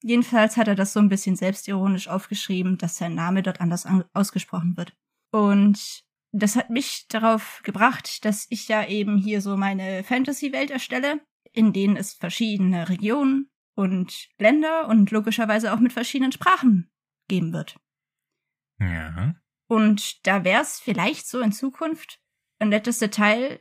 Jedenfalls 0.03 0.57
hat 0.57 0.67
er 0.67 0.75
das 0.75 0.93
so 0.93 0.99
ein 0.99 1.09
bisschen 1.09 1.35
selbstironisch 1.35 2.07
aufgeschrieben, 2.07 2.77
dass 2.77 2.97
sein 2.97 3.15
Name 3.15 3.41
dort 3.41 3.61
anders 3.61 3.87
ausgesprochen 4.13 4.77
wird. 4.77 4.95
Und 5.31 6.03
das 6.31 6.55
hat 6.55 6.69
mich 6.69 7.07
darauf 7.07 7.61
gebracht, 7.63 8.23
dass 8.25 8.45
ich 8.49 8.67
ja 8.67 8.85
eben 8.85 9.17
hier 9.17 9.41
so 9.41 9.57
meine 9.57 10.03
Fantasy-Welt 10.03 10.69
erstelle 10.69 11.21
in 11.57 11.73
denen 11.73 11.97
es 11.97 12.13
verschiedene 12.13 12.87
Regionen 12.87 13.49
und 13.75 14.29
Länder 14.37 14.87
und 14.87 15.09
logischerweise 15.09 15.73
auch 15.73 15.79
mit 15.79 15.91
verschiedenen 15.91 16.31
Sprachen 16.31 16.91
geben 17.27 17.51
wird. 17.51 17.79
Ja. 18.79 19.35
Und 19.67 20.25
da 20.27 20.43
wäre 20.43 20.61
es 20.61 20.79
vielleicht 20.79 21.27
so 21.27 21.41
in 21.41 21.51
Zukunft 21.51 22.19
ein 22.59 22.69
nettes 22.69 22.99
Detail, 22.99 23.59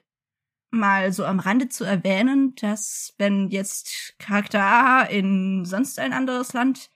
mal 0.70 1.10
so 1.10 1.24
am 1.24 1.40
Rande 1.40 1.68
zu 1.68 1.84
erwähnen, 1.84 2.54
dass 2.56 3.14
wenn 3.16 3.48
jetzt 3.48 4.14
Charakter 4.18 4.62
A 4.62 5.02
in 5.02 5.64
sonst 5.64 5.98
ein 5.98 6.12
anderes 6.12 6.52
Land 6.52 6.90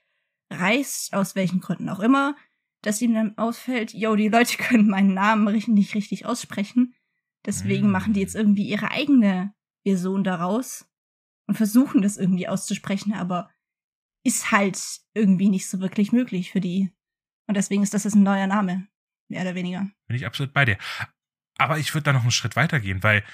reist, 0.51 1.13
aus 1.13 1.35
welchen 1.35 1.61
Gründen 1.61 1.89
auch 1.89 1.99
immer, 1.99 2.35
dass 2.83 3.01
ihm 3.01 3.13
dann 3.15 3.37
ausfällt, 3.39 3.93
yo, 3.93 4.15
die 4.15 4.29
Leute 4.29 4.57
können 4.61 4.87
meinen 4.87 5.15
Namen 5.15 5.51
nicht 5.67 5.95
richtig 5.95 6.27
aussprechen. 6.27 6.93
Deswegen 7.43 7.89
Mm. 7.89 7.91
machen 7.91 8.13
die 8.13 8.19
jetzt 8.19 8.35
irgendwie 8.35 8.67
ihre 8.67 8.91
eigene 8.91 9.55
Version 9.83 10.23
daraus 10.23 10.90
und 11.51 11.57
versuchen 11.57 12.01
das 12.01 12.15
irgendwie 12.15 12.47
auszusprechen, 12.47 13.11
aber 13.11 13.51
ist 14.23 14.51
halt 14.51 14.79
irgendwie 15.13 15.49
nicht 15.49 15.67
so 15.67 15.81
wirklich 15.81 16.13
möglich 16.13 16.49
für 16.49 16.61
die. 16.61 16.93
Und 17.45 17.57
deswegen 17.57 17.83
ist 17.83 17.93
das 17.93 18.05
jetzt 18.05 18.15
ein 18.15 18.23
neuer 18.23 18.47
Name, 18.47 18.87
mehr 19.27 19.41
oder 19.41 19.53
weniger. 19.53 19.89
Bin 20.07 20.15
ich 20.15 20.25
absolut 20.25 20.53
bei 20.53 20.63
dir. 20.63 20.77
Aber 21.57 21.77
ich 21.77 21.93
würde 21.93 22.05
da 22.05 22.13
noch 22.13 22.21
einen 22.21 22.31
Schritt 22.31 22.55
weiter 22.55 22.79
gehen, 22.79 23.03
weil 23.03 23.25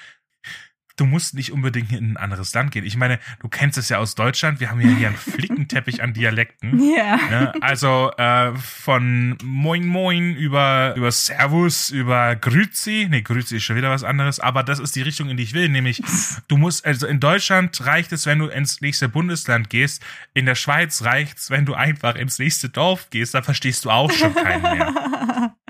du 0.98 1.06
musst 1.06 1.34
nicht 1.34 1.52
unbedingt 1.52 1.92
in 1.92 2.12
ein 2.12 2.16
anderes 2.16 2.52
Land 2.52 2.72
gehen. 2.72 2.84
Ich 2.84 2.96
meine, 2.96 3.18
du 3.40 3.48
kennst 3.48 3.78
es 3.78 3.88
ja 3.88 3.98
aus 3.98 4.14
Deutschland. 4.14 4.60
Wir 4.60 4.70
haben 4.70 4.80
ja 4.80 4.88
hier 4.88 5.08
einen 5.08 5.16
Flickenteppich 5.16 6.02
an 6.02 6.12
Dialekten. 6.12 6.78
Ja. 6.94 7.16
Ne? 7.16 7.52
Also 7.60 8.10
äh, 8.16 8.54
von 8.56 9.38
Moin 9.42 9.86
Moin 9.86 10.34
über, 10.34 10.94
über 10.96 11.10
Servus, 11.10 11.90
über 11.90 12.36
Grüzi. 12.36 13.06
Nee, 13.08 13.22
Grüzi 13.22 13.56
ist 13.56 13.64
schon 13.64 13.76
wieder 13.76 13.90
was 13.90 14.04
anderes, 14.04 14.40
aber 14.40 14.62
das 14.62 14.78
ist 14.80 14.96
die 14.96 15.02
Richtung, 15.02 15.28
in 15.28 15.36
die 15.36 15.44
ich 15.44 15.54
will. 15.54 15.68
Nämlich, 15.68 16.02
du 16.48 16.56
musst, 16.56 16.84
also 16.84 17.06
in 17.06 17.20
Deutschland 17.20 17.84
reicht 17.86 18.12
es, 18.12 18.26
wenn 18.26 18.40
du 18.40 18.48
ins 18.48 18.80
nächste 18.80 19.08
Bundesland 19.08 19.70
gehst. 19.70 20.04
In 20.34 20.46
der 20.46 20.56
Schweiz 20.56 21.02
reicht 21.02 21.38
es, 21.38 21.50
wenn 21.50 21.64
du 21.64 21.74
einfach 21.74 22.16
ins 22.16 22.38
nächste 22.38 22.68
Dorf 22.68 23.08
gehst. 23.10 23.34
Da 23.34 23.42
verstehst 23.42 23.84
du 23.84 23.90
auch 23.90 24.10
schon 24.10 24.34
keinen 24.34 24.62
mehr. 24.62 25.54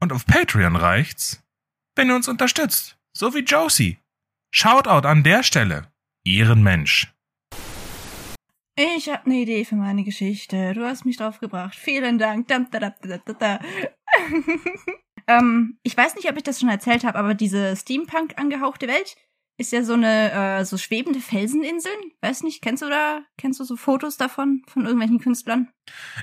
Und 0.00 0.12
auf 0.12 0.26
Patreon 0.26 0.74
reicht's, 0.74 1.41
wenn 1.96 2.08
ihr 2.08 2.16
uns 2.16 2.28
unterstützt. 2.28 2.96
So 3.12 3.34
wie 3.34 3.40
Josie. 3.40 3.98
Shoutout 4.50 5.06
an 5.06 5.22
der 5.22 5.42
Stelle. 5.42 5.92
Ihren 6.24 6.62
Mensch. 6.62 7.12
Ich 8.76 9.08
habe 9.08 9.26
eine 9.26 9.36
Idee 9.36 9.64
für 9.64 9.74
meine 9.74 10.02
Geschichte. 10.02 10.72
Du 10.72 10.84
hast 10.84 11.04
mich 11.04 11.18
drauf 11.18 11.40
gebracht. 11.40 11.74
Vielen 11.74 12.18
Dank. 12.18 12.48
Dam, 12.48 12.68
da, 12.70 12.80
da, 12.80 12.94
da, 13.02 13.18
da, 13.18 13.32
da. 13.32 13.60
ähm, 15.26 15.78
ich 15.82 15.96
weiß 15.96 16.14
nicht, 16.14 16.28
ob 16.30 16.36
ich 16.36 16.42
das 16.42 16.60
schon 16.60 16.70
erzählt 16.70 17.04
habe, 17.04 17.18
aber 17.18 17.34
diese 17.34 17.76
Steampunk 17.76 18.38
angehauchte 18.38 18.88
Welt 18.88 19.16
ist 19.62 19.72
ja 19.72 19.84
so 19.84 19.94
eine 19.94 20.32
äh, 20.32 20.64
so 20.64 20.76
schwebende 20.76 21.20
Felseninseln. 21.20 22.12
Weiß 22.20 22.42
nicht, 22.42 22.62
kennst 22.62 22.82
du 22.82 22.90
da 22.90 23.22
kennst 23.38 23.60
du 23.60 23.64
so 23.64 23.76
Fotos 23.76 24.16
davon 24.16 24.62
von 24.66 24.82
irgendwelchen 24.82 25.20
Künstlern? 25.20 25.68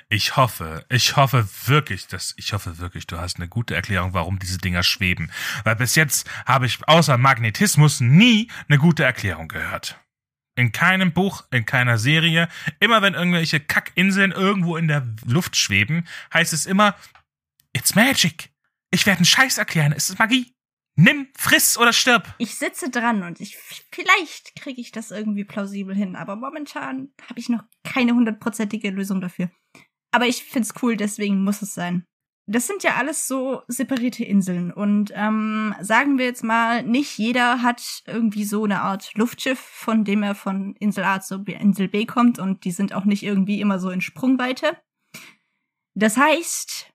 Ich 0.10 0.36
hoffe, 0.36 0.86
ich 0.90 1.16
hoffe 1.16 1.48
wirklich, 1.66 2.08
dass 2.08 2.34
ich 2.38 2.54
hoffe 2.54 2.78
wirklich, 2.78 3.08
du 3.08 3.18
hast 3.18 3.38
eine 3.38 3.48
gute 3.48 3.76
Erklärung, 3.76 4.14
warum 4.14 4.40
diese 4.40 4.58
Dinger 4.58 4.84
schweben. 4.84 5.32
Weil 5.64 5.78
bis 5.78 5.96
jetzt 5.96 6.30
habe 6.46 6.66
ich 6.66 6.86
außer 6.88 7.18
Magnetismus 7.18 8.02
nie 8.02 8.52
eine 8.68 8.78
gute 8.78 9.04
Erklärung 9.04 9.48
gehört. 9.48 10.00
In 10.56 10.74
keinem 10.74 11.14
Buch, 11.14 11.46
in 11.52 11.66
keiner 11.66 11.98
Serie, 11.98 12.50
immer 12.82 13.02
wenn 13.02 13.14
irgendwelche 13.14 13.62
Kackinseln 13.62 14.34
irgendwo 14.34 14.76
in 14.76 14.90
der 14.90 15.08
Luft 15.26 15.56
schweben, 15.56 16.06
heißt 16.34 16.52
es 16.52 16.66
immer, 16.66 16.96
it's 17.72 17.96
magic. 17.96 18.50
Ich 18.92 19.06
werde 19.06 19.20
einen 19.20 19.26
Scheiß 19.26 19.58
erklären, 19.58 19.94
es 19.96 20.10
ist 20.10 20.20
Magie. 20.20 20.54
Nimm, 21.02 21.28
friss 21.38 21.78
oder 21.78 21.94
stirb. 21.94 22.36
Ich 22.40 22.56
sitze 22.56 22.90
dran 22.90 23.24
und 23.24 23.40
ich 23.40 23.56
vielleicht 23.56 24.54
kriege 24.58 24.82
ich 24.82 24.92
das 24.92 25.12
irgendwie 25.12 25.46
plausibel 25.46 25.96
hin, 25.96 26.18
aber 26.18 26.36
momentan 26.36 27.14
habe 27.30 27.40
ich 27.40 27.48
noch 27.48 27.64
keine 27.86 28.14
hundertprozentige 28.14 28.90
Lösung 28.90 29.22
dafür. 29.22 29.50
Aber 30.12 30.28
ich 30.28 30.44
find's 30.44 30.74
cool, 30.82 30.98
deswegen 30.98 31.42
muss 31.42 31.62
es 31.62 31.74
sein. 31.74 32.04
Das 32.48 32.68
sind 32.68 32.84
ja 32.84 32.96
alles 32.96 33.30
so 33.30 33.62
separierte 33.70 34.26
Inseln 34.26 34.74
und 34.74 35.14
ähm, 35.16 35.74
sagen 35.80 36.18
wir 36.18 36.26
jetzt 36.26 36.44
mal, 36.44 36.84
nicht 36.84 37.18
jeder 37.18 37.62
hat 37.62 38.04
irgendwie 38.06 38.44
so 38.44 38.66
eine 38.66 38.82
Art 38.82 39.14
Luftschiff, 39.16 39.60
von 39.60 40.04
dem 40.04 40.22
er 40.22 40.36
von 40.36 40.76
Insel 40.80 41.06
A 41.06 41.22
zu 41.22 41.46
Insel 41.46 41.88
B 41.88 42.08
kommt 42.08 42.40
und 42.40 42.66
die 42.66 42.72
sind 42.72 42.94
auch 42.94 43.06
nicht 43.06 43.24
irgendwie 43.24 43.62
immer 43.62 43.80
so 43.80 43.90
in 43.90 44.02
Sprungweite. 44.02 44.78
Das 45.96 46.18
heißt, 46.18 46.92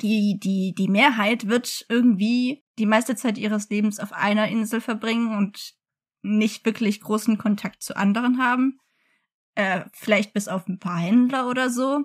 die, 0.00 0.38
die, 0.38 0.74
die 0.76 0.88
Mehrheit 0.88 1.48
wird 1.48 1.86
irgendwie 1.88 2.64
die 2.78 2.86
meiste 2.86 3.16
Zeit 3.16 3.38
ihres 3.38 3.68
Lebens 3.70 3.98
auf 3.98 4.12
einer 4.12 4.48
Insel 4.48 4.80
verbringen 4.80 5.36
und 5.36 5.74
nicht 6.22 6.64
wirklich 6.64 7.00
großen 7.00 7.38
Kontakt 7.38 7.82
zu 7.82 7.96
anderen 7.96 8.38
haben. 8.38 8.78
Äh, 9.54 9.84
vielleicht 9.92 10.34
bis 10.34 10.48
auf 10.48 10.68
ein 10.68 10.78
paar 10.78 10.98
Händler 10.98 11.48
oder 11.48 11.70
so. 11.70 12.04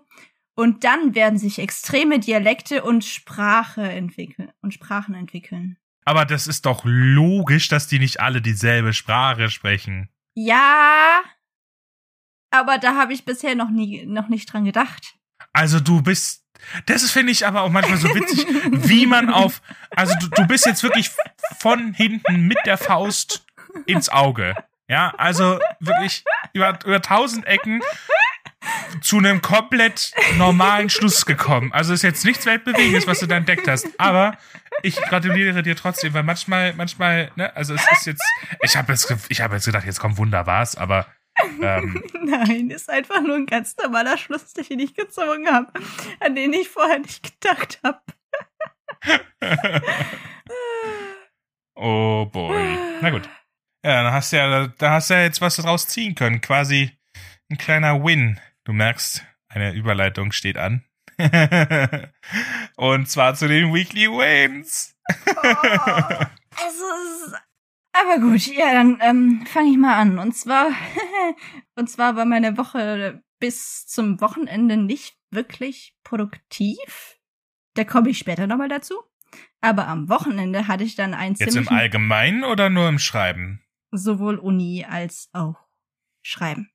Und 0.55 0.83
dann 0.83 1.15
werden 1.15 1.39
sich 1.39 1.59
extreme 1.59 2.19
Dialekte 2.19 2.83
und 2.83 3.03
Sprache 3.03 3.81
entwickeln 3.81 4.51
und 4.61 4.73
Sprachen 4.73 5.15
entwickeln. 5.15 5.77
Aber 6.05 6.25
das 6.25 6.47
ist 6.47 6.65
doch 6.65 6.83
logisch, 6.83 7.67
dass 7.67 7.87
die 7.87 7.99
nicht 7.99 8.19
alle 8.19 8.41
dieselbe 8.41 8.93
Sprache 8.93 9.49
sprechen. 9.49 10.09
Ja, 10.33 11.21
aber 12.51 12.77
da 12.77 12.95
habe 12.95 13.13
ich 13.13 13.25
bisher 13.25 13.55
noch 13.55 13.69
nie 13.69 14.05
noch 14.05 14.27
nicht 14.27 14.51
dran 14.51 14.65
gedacht. 14.65 15.15
Also 15.53 15.79
du 15.79 16.01
bist, 16.01 16.40
das 16.85 17.09
finde 17.11 17.31
ich 17.31 17.45
aber 17.45 17.61
auch 17.61 17.69
manchmal 17.69 17.97
so 17.97 18.13
witzig, 18.13 18.45
wie 18.71 19.05
man 19.05 19.29
auf, 19.29 19.61
also 19.95 20.13
du, 20.19 20.27
du 20.29 20.47
bist 20.47 20.65
jetzt 20.65 20.83
wirklich 20.83 21.11
von 21.59 21.93
hinten 21.93 22.47
mit 22.47 22.57
der 22.65 22.77
Faust 22.77 23.45
ins 23.85 24.09
Auge. 24.09 24.55
Ja, 24.87 25.13
also 25.17 25.59
wirklich 25.79 26.23
über, 26.53 26.77
über 26.85 27.01
tausend 27.01 27.45
Ecken 27.45 27.81
zu 28.99 29.17
einem 29.17 29.41
komplett 29.41 30.11
normalen 30.37 30.89
Schluss 30.89 31.25
gekommen. 31.25 31.71
Also 31.71 31.93
ist 31.93 32.03
jetzt 32.03 32.25
nichts 32.25 32.45
Weltbewegendes, 32.45 33.07
was 33.07 33.19
du 33.19 33.25
da 33.25 33.37
entdeckt 33.37 33.67
hast. 33.67 33.87
Aber 33.97 34.37
ich 34.83 34.97
gratuliere 34.97 35.63
dir 35.63 35.75
trotzdem, 35.75 36.13
weil 36.13 36.23
manchmal, 36.23 36.73
manchmal, 36.73 37.31
ne, 37.35 37.55
also 37.55 37.73
es 37.73 37.81
ist 37.93 38.05
jetzt, 38.05 38.23
ich 38.61 38.75
habe 38.75 38.91
jetzt, 38.91 39.09
ich 39.29 39.39
jetzt 39.39 39.65
gedacht, 39.65 39.85
jetzt 39.85 39.99
kommt 39.99 40.17
wunderbar's, 40.17 40.75
aber 40.75 41.07
ähm, 41.61 42.03
Nein, 42.23 42.69
ist 42.69 42.89
einfach 42.89 43.21
nur 43.21 43.35
ein 43.35 43.45
ganz 43.45 43.75
normaler 43.77 44.17
Schluss, 44.17 44.53
den 44.53 44.79
ich 44.79 44.93
gezogen 44.93 45.47
habe, 45.47 45.71
an 46.19 46.35
den 46.35 46.53
ich 46.53 46.69
vorher 46.69 46.99
nicht 46.99 47.23
gedacht 47.39 47.79
habe. 47.83 48.01
oh 51.75 52.25
boy. 52.25 52.77
Na 53.01 53.09
gut. 53.09 53.29
Ja, 53.83 54.03
dann 54.03 54.13
hast 54.13 54.31
du 54.31 54.37
ja, 54.37 54.67
da 54.67 54.91
hast 54.91 55.09
du 55.09 55.15
ja 55.15 55.23
jetzt 55.23 55.41
was 55.41 55.55
draus 55.55 55.87
ziehen 55.87 56.13
können. 56.15 56.41
Quasi 56.41 56.91
ein 57.49 57.57
kleiner 57.57 58.03
Win. 58.03 58.39
Du 58.63 58.73
merkst, 58.73 59.25
eine 59.49 59.73
Überleitung 59.73 60.31
steht 60.31 60.57
an. 60.57 60.83
Und 62.75 63.09
zwar 63.09 63.33
zu 63.35 63.47
den 63.47 63.73
Weekly 63.73 64.07
Wins. 64.07 64.95
Also, 65.25 66.85
es 67.05 67.27
ist- 67.27 67.35
aber 67.93 68.19
gut, 68.19 68.47
ja, 68.47 68.73
dann 68.73 68.99
ähm, 69.01 69.45
fange 69.45 69.71
ich 69.71 69.77
mal 69.77 69.97
an. 69.97 70.19
Und 70.19 70.33
zwar, 70.33 70.71
und 71.75 71.89
zwar 71.89 72.15
war 72.15 72.25
meine 72.25 72.57
Woche 72.57 73.23
bis 73.39 73.87
zum 73.87 74.21
Wochenende 74.21 74.77
nicht 74.77 75.17
wirklich 75.31 75.95
produktiv. 76.03 77.17
Da 77.73 77.83
komme 77.83 78.09
ich 78.09 78.17
später 78.17 78.47
nochmal 78.47 78.69
dazu. 78.69 78.95
Aber 79.61 79.87
am 79.87 80.09
Wochenende 80.09 80.67
hatte 80.67 80.83
ich 80.83 80.95
dann 80.95 81.13
einen 81.13 81.35
Jetzt 81.35 81.55
im 81.55 81.69
Allgemeinen 81.69 82.43
oder 82.43 82.69
nur 82.69 82.89
im 82.89 82.99
Schreiben? 82.99 83.61
sowohl 83.91 84.37
Uni 84.37 84.85
als 84.87 85.29
auch 85.33 85.55
Schreiben. 86.21 86.71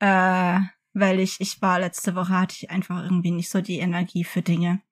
Äh, 0.00 0.60
weil 0.92 1.20
ich, 1.20 1.40
ich 1.40 1.62
war 1.62 1.80
letzte 1.80 2.14
Woche, 2.14 2.38
hatte 2.38 2.56
ich 2.58 2.70
einfach 2.70 3.02
irgendwie 3.02 3.30
nicht 3.30 3.50
so 3.50 3.60
die 3.60 3.78
Energie 3.78 4.24
für 4.24 4.42
Dinge. 4.42 4.82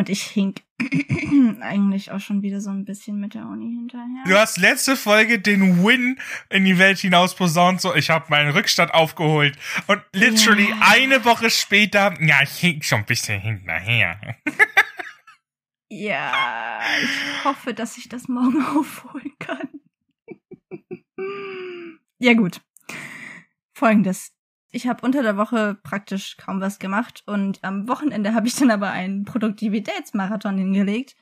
Und 0.00 0.08
ich 0.08 0.22
hink 0.22 0.62
eigentlich 1.60 2.10
auch 2.10 2.20
schon 2.20 2.40
wieder 2.40 2.62
so 2.62 2.70
ein 2.70 2.86
bisschen 2.86 3.20
mit 3.20 3.34
der 3.34 3.44
Uni 3.44 3.66
hinterher. 3.74 4.24
Du 4.24 4.34
hast 4.34 4.56
letzte 4.56 4.96
Folge 4.96 5.38
den 5.38 5.84
Win 5.84 6.18
in 6.48 6.64
die 6.64 6.78
Welt 6.78 6.98
hinaus 7.00 7.34
posaunt, 7.34 7.82
so 7.82 7.94
ich 7.94 8.08
habe 8.08 8.24
meinen 8.30 8.50
Rückstand 8.52 8.94
aufgeholt. 8.94 9.58
Und 9.88 10.00
literally 10.14 10.70
Ja. 10.70 10.76
eine 10.80 11.26
Woche 11.26 11.50
später, 11.50 12.14
ja, 12.22 12.42
ich 12.42 12.52
hink 12.56 12.82
schon 12.86 13.00
ein 13.00 13.04
bisschen 13.04 13.42
hinterher. 13.42 14.18
Ja, 15.90 16.80
ich 17.02 17.44
hoffe, 17.44 17.74
dass 17.74 17.98
ich 17.98 18.08
das 18.08 18.26
morgen 18.26 18.64
aufholen 18.74 19.32
kann. 19.38 19.68
ja 22.18 22.32
gut. 22.32 22.62
Folgendes. 23.74 24.32
Ich 24.70 24.86
habe 24.86 25.04
unter 25.04 25.22
der 25.22 25.36
Woche 25.36 25.78
praktisch 25.82 26.36
kaum 26.36 26.60
was 26.60 26.78
gemacht 26.78 27.22
und 27.26 27.62
am 27.62 27.88
Wochenende 27.88 28.34
habe 28.34 28.46
ich 28.46 28.54
dann 28.56 28.70
aber 28.70 28.90
einen 28.90 29.24
Produktivitätsmarathon 29.24 30.58
hingelegt. 30.58 31.16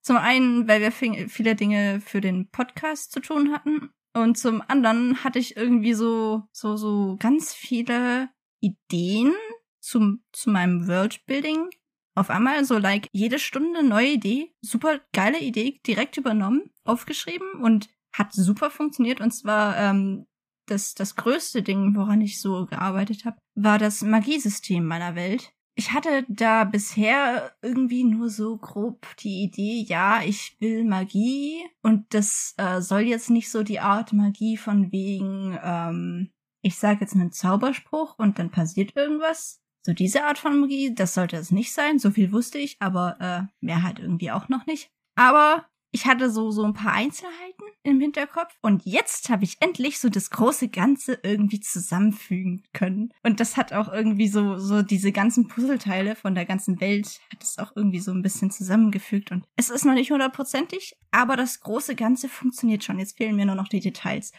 Zum 0.00 0.16
einen, 0.16 0.68
weil 0.68 0.80
wir 0.80 0.92
viele 0.92 1.56
Dinge 1.56 2.00
für 2.00 2.20
den 2.20 2.48
Podcast 2.50 3.10
zu 3.10 3.20
tun 3.20 3.52
hatten 3.52 3.90
und 4.14 4.38
zum 4.38 4.62
anderen 4.68 5.24
hatte 5.24 5.40
ich 5.40 5.56
irgendwie 5.56 5.94
so 5.94 6.44
so 6.52 6.76
so 6.76 7.16
ganz 7.18 7.52
viele 7.52 8.28
Ideen 8.60 9.34
zum 9.80 10.22
zu 10.32 10.50
meinem 10.50 10.86
Worldbuilding 10.86 11.68
auf 12.16 12.30
einmal 12.30 12.64
so 12.64 12.78
like 12.78 13.08
jede 13.12 13.38
Stunde 13.38 13.82
neue 13.82 14.12
Idee, 14.12 14.54
super 14.62 15.00
geile 15.12 15.38
Idee, 15.38 15.80
direkt 15.86 16.16
übernommen, 16.16 16.70
aufgeschrieben 16.84 17.62
und 17.62 17.90
hat 18.10 18.32
super 18.32 18.70
funktioniert. 18.70 19.20
Und 19.20 19.32
zwar 19.32 19.76
ähm, 19.76 20.26
das, 20.66 20.94
das 20.94 21.16
größte 21.16 21.62
Ding, 21.62 21.94
woran 21.96 22.20
ich 22.20 22.40
so 22.40 22.66
gearbeitet 22.66 23.24
habe, 23.24 23.36
war 23.54 23.78
das 23.78 24.02
Magiesystem 24.02 24.84
meiner 24.84 25.14
Welt. 25.14 25.52
Ich 25.78 25.92
hatte 25.92 26.24
da 26.28 26.64
bisher 26.64 27.52
irgendwie 27.60 28.04
nur 28.04 28.30
so 28.30 28.56
grob 28.56 29.06
die 29.18 29.42
Idee, 29.42 29.84
ja, 29.86 30.22
ich 30.22 30.56
will 30.58 30.84
Magie 30.84 31.62
und 31.82 32.06
das 32.14 32.54
äh, 32.56 32.80
soll 32.80 33.02
jetzt 33.02 33.28
nicht 33.28 33.50
so 33.50 33.62
die 33.62 33.80
Art 33.80 34.14
Magie 34.14 34.56
von 34.56 34.90
wegen, 34.90 35.58
ähm, 35.62 36.30
ich 36.62 36.76
sage 36.78 37.00
jetzt 37.02 37.14
einen 37.14 37.30
Zauberspruch 37.30 38.18
und 38.18 38.38
dann 38.38 38.50
passiert 38.50 38.96
irgendwas. 38.96 39.60
So 39.84 39.92
diese 39.92 40.24
Art 40.24 40.38
von 40.38 40.58
Magie, 40.58 40.94
das 40.94 41.14
sollte 41.14 41.36
es 41.36 41.52
nicht 41.52 41.72
sein. 41.72 41.98
So 41.98 42.10
viel 42.10 42.32
wusste 42.32 42.58
ich, 42.58 42.76
aber 42.80 43.16
äh, 43.20 43.64
mehr 43.64 43.82
halt 43.82 43.98
irgendwie 43.98 44.32
auch 44.32 44.48
noch 44.48 44.66
nicht. 44.66 44.90
Aber 45.14 45.66
ich 45.96 46.04
hatte 46.04 46.30
so, 46.30 46.50
so 46.50 46.62
ein 46.62 46.74
paar 46.74 46.92
Einzelheiten 46.92 47.64
im 47.82 47.98
Hinterkopf 48.00 48.54
und 48.60 48.84
jetzt 48.84 49.30
habe 49.30 49.44
ich 49.44 49.56
endlich 49.60 49.98
so 49.98 50.10
das 50.10 50.28
große 50.28 50.68
Ganze 50.68 51.18
irgendwie 51.22 51.58
zusammenfügen 51.58 52.64
können. 52.74 53.14
Und 53.22 53.40
das 53.40 53.56
hat 53.56 53.72
auch 53.72 53.90
irgendwie 53.90 54.28
so, 54.28 54.58
so 54.58 54.82
diese 54.82 55.10
ganzen 55.10 55.48
Puzzleteile 55.48 56.14
von 56.14 56.34
der 56.34 56.44
ganzen 56.44 56.82
Welt 56.82 57.18
hat 57.32 57.42
es 57.42 57.56
auch 57.58 57.72
irgendwie 57.74 58.00
so 58.00 58.12
ein 58.12 58.20
bisschen 58.20 58.50
zusammengefügt 58.50 59.32
und 59.32 59.46
es 59.56 59.70
ist 59.70 59.86
noch 59.86 59.94
nicht 59.94 60.10
hundertprozentig, 60.10 60.98
aber 61.12 61.34
das 61.34 61.60
große 61.60 61.94
Ganze 61.94 62.28
funktioniert 62.28 62.84
schon. 62.84 62.98
Jetzt 62.98 63.16
fehlen 63.16 63.34
mir 63.34 63.46
nur 63.46 63.54
noch 63.54 63.68
die 63.68 63.80
Details. 63.80 64.32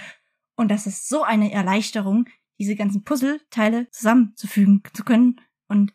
Und 0.57 0.69
das 0.69 0.85
ist 0.85 1.09
so 1.09 1.23
eine 1.23 1.51
Erleichterung, 1.51 2.27
diese 2.59 2.75
ganzen 2.75 3.03
Puzzleteile 3.03 3.89
zusammenzufügen 3.89 4.83
zu 4.93 5.03
können 5.03 5.41
und 5.67 5.91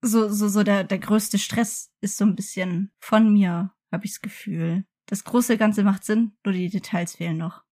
so, 0.00 0.28
so, 0.28 0.46
so 0.46 0.62
der, 0.62 0.84
der 0.84 1.00
größte 1.00 1.40
Stress 1.40 1.90
ist 2.00 2.18
so 2.18 2.24
ein 2.24 2.36
bisschen 2.36 2.92
von 3.00 3.32
mir 3.32 3.74
habe 3.94 4.04
ich 4.04 4.12
das 4.12 4.20
Gefühl. 4.20 4.84
Das 5.06 5.24
große 5.24 5.56
Ganze 5.56 5.82
macht 5.82 6.04
Sinn, 6.04 6.36
nur 6.44 6.52
die 6.52 6.68
Details 6.68 7.16
fehlen 7.16 7.38
noch. 7.38 7.64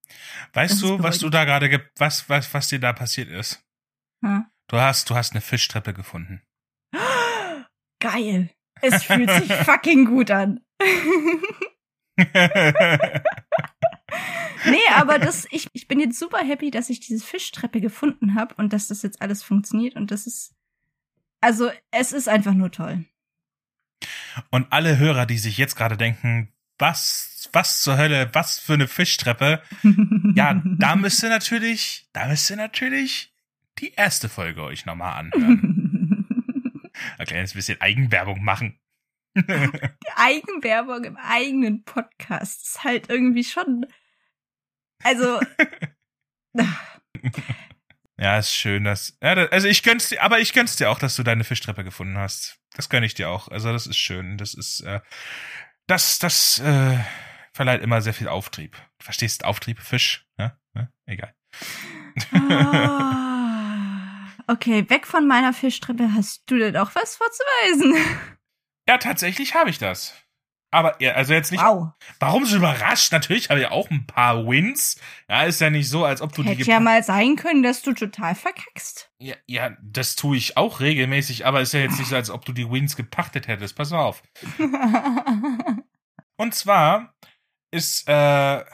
Weißt 0.52 0.82
du, 0.82 1.02
was 1.02 1.18
du 1.18 1.30
da 1.30 1.44
gerade, 1.44 1.90
was, 1.96 2.28
was, 2.28 2.52
was 2.52 2.68
dir 2.68 2.78
da 2.78 2.92
passiert 2.92 3.28
ist? 3.28 3.64
Hm? 4.22 4.46
Du 4.68 4.78
hast, 4.78 5.08
du 5.10 5.14
hast 5.14 5.32
eine 5.32 5.40
Fischtreppe 5.40 5.94
gefunden. 5.94 6.42
Geil. 8.00 8.50
Es 8.80 9.04
fühlt 9.04 9.30
sich 9.30 9.52
fucking 9.64 10.06
gut 10.06 10.30
an. 10.30 10.60
nee, 14.66 14.88
aber 14.94 15.18
das, 15.18 15.46
ich, 15.50 15.68
ich 15.72 15.88
bin 15.88 16.00
jetzt 16.00 16.18
super 16.18 16.38
happy, 16.38 16.70
dass 16.70 16.90
ich 16.90 17.00
diese 17.00 17.24
Fischtreppe 17.24 17.80
gefunden 17.80 18.34
habe 18.34 18.54
und 18.56 18.72
dass 18.72 18.88
das 18.88 19.02
jetzt 19.02 19.22
alles 19.22 19.42
funktioniert 19.42 19.96
und 19.96 20.10
das 20.10 20.26
ist, 20.26 20.54
also 21.40 21.70
es 21.90 22.12
ist 22.12 22.28
einfach 22.28 22.54
nur 22.54 22.70
toll. 22.70 23.04
Und 24.50 24.72
alle 24.72 24.98
Hörer, 24.98 25.26
die 25.26 25.38
sich 25.38 25.58
jetzt 25.58 25.76
gerade 25.76 25.96
denken, 25.96 26.52
was, 26.78 27.48
was 27.52 27.82
zur 27.82 27.96
Hölle, 27.96 28.30
was 28.32 28.58
für 28.58 28.74
eine 28.74 28.88
Fischtreppe, 28.88 29.62
ja, 30.34 30.62
da 30.64 30.96
müsst 30.96 31.22
ihr 31.22 31.28
natürlich, 31.28 32.08
da 32.12 32.28
müsst 32.28 32.50
ihr 32.50 32.56
natürlich 32.56 33.32
die 33.78 33.92
erste 33.94 34.28
Folge 34.28 34.62
euch 34.62 34.86
nochmal 34.86 35.18
anhören. 35.18 36.26
Ein 37.18 37.26
kleines 37.26 37.54
bisschen 37.54 37.80
Eigenwerbung 37.80 38.42
machen. 38.44 38.78
Die 39.34 40.12
Eigenwerbung 40.16 41.04
im 41.04 41.16
eigenen 41.16 41.84
Podcast 41.84 42.64
ist 42.64 42.84
halt 42.84 43.08
irgendwie 43.08 43.44
schon, 43.44 43.86
also, 45.02 45.40
Ja, 48.18 48.38
ist 48.38 48.54
schön, 48.54 48.84
dass. 48.84 49.16
Ja, 49.20 49.32
also 49.48 49.66
ich 49.66 49.82
gönn's 49.82 50.08
dir, 50.08 50.22
aber 50.22 50.38
ich 50.38 50.52
gönn's 50.52 50.76
dir 50.76 50.90
auch, 50.90 50.98
dass 50.98 51.16
du 51.16 51.22
deine 51.22 51.42
Fischtreppe 51.44 51.82
gefunden 51.82 52.16
hast. 52.18 52.60
Das 52.74 52.88
gönn 52.88 53.02
ich 53.02 53.14
dir 53.14 53.30
auch. 53.30 53.48
Also 53.48 53.72
das 53.72 53.86
ist 53.86 53.96
schön. 53.96 54.38
Das 54.38 54.54
ist, 54.54 54.80
äh, 54.80 55.00
das, 55.86 56.18
das 56.18 56.58
äh, 56.60 56.98
verleiht 57.52 57.82
immer 57.82 58.00
sehr 58.00 58.14
viel 58.14 58.28
Auftrieb. 58.28 58.76
Du 58.98 59.04
verstehst 59.04 59.44
Auftrieb, 59.44 59.80
Fisch? 59.80 60.26
Ja? 60.38 60.58
ja? 60.74 60.88
Egal. 61.06 61.34
Ah, 62.32 64.26
okay, 64.46 64.88
weg 64.88 65.06
von 65.06 65.26
meiner 65.26 65.52
Fischtreppe. 65.52 66.12
Hast 66.14 66.44
du 66.46 66.58
denn 66.58 66.76
auch 66.76 66.94
was 66.94 67.16
vorzuweisen? 67.16 67.94
Ja, 68.88 68.98
tatsächlich 68.98 69.54
habe 69.54 69.70
ich 69.70 69.78
das. 69.78 70.21
Aber 70.72 71.00
ja, 71.02 71.12
also 71.12 71.34
jetzt 71.34 71.52
nicht. 71.52 71.62
Wow. 71.62 71.90
Warum 72.18 72.46
so 72.46 72.56
überrascht? 72.56 73.12
Natürlich 73.12 73.50
habe 73.50 73.60
ich 73.60 73.66
auch 73.66 73.90
ein 73.90 74.06
paar 74.06 74.46
Wins. 74.46 74.98
Ja, 75.28 75.44
ist 75.44 75.60
ja 75.60 75.68
nicht 75.68 75.88
so, 75.88 76.06
als 76.06 76.22
ob 76.22 76.32
du 76.32 76.42
Hätte 76.42 76.56
die. 76.56 76.62
Hätte 76.62 76.70
ja 76.70 76.80
mal 76.80 77.02
sein 77.02 77.36
können, 77.36 77.62
dass 77.62 77.82
du 77.82 77.92
total 77.92 78.34
verkackst. 78.34 79.10
Ja, 79.18 79.36
ja, 79.46 79.76
das 79.82 80.16
tue 80.16 80.38
ich 80.38 80.56
auch 80.56 80.80
regelmäßig, 80.80 81.44
aber 81.44 81.60
ist 81.60 81.74
ja 81.74 81.80
jetzt 81.80 81.98
nicht 81.98 82.08
so, 82.08 82.16
als 82.16 82.30
ob 82.30 82.46
du 82.46 82.52
die 82.52 82.70
Wins 82.70 82.96
gepachtet 82.96 83.48
hättest. 83.48 83.76
Pass 83.76 83.92
auf. 83.92 84.22
Und 86.38 86.54
zwar 86.54 87.14
ist, 87.70 88.08
äh, 88.08 88.64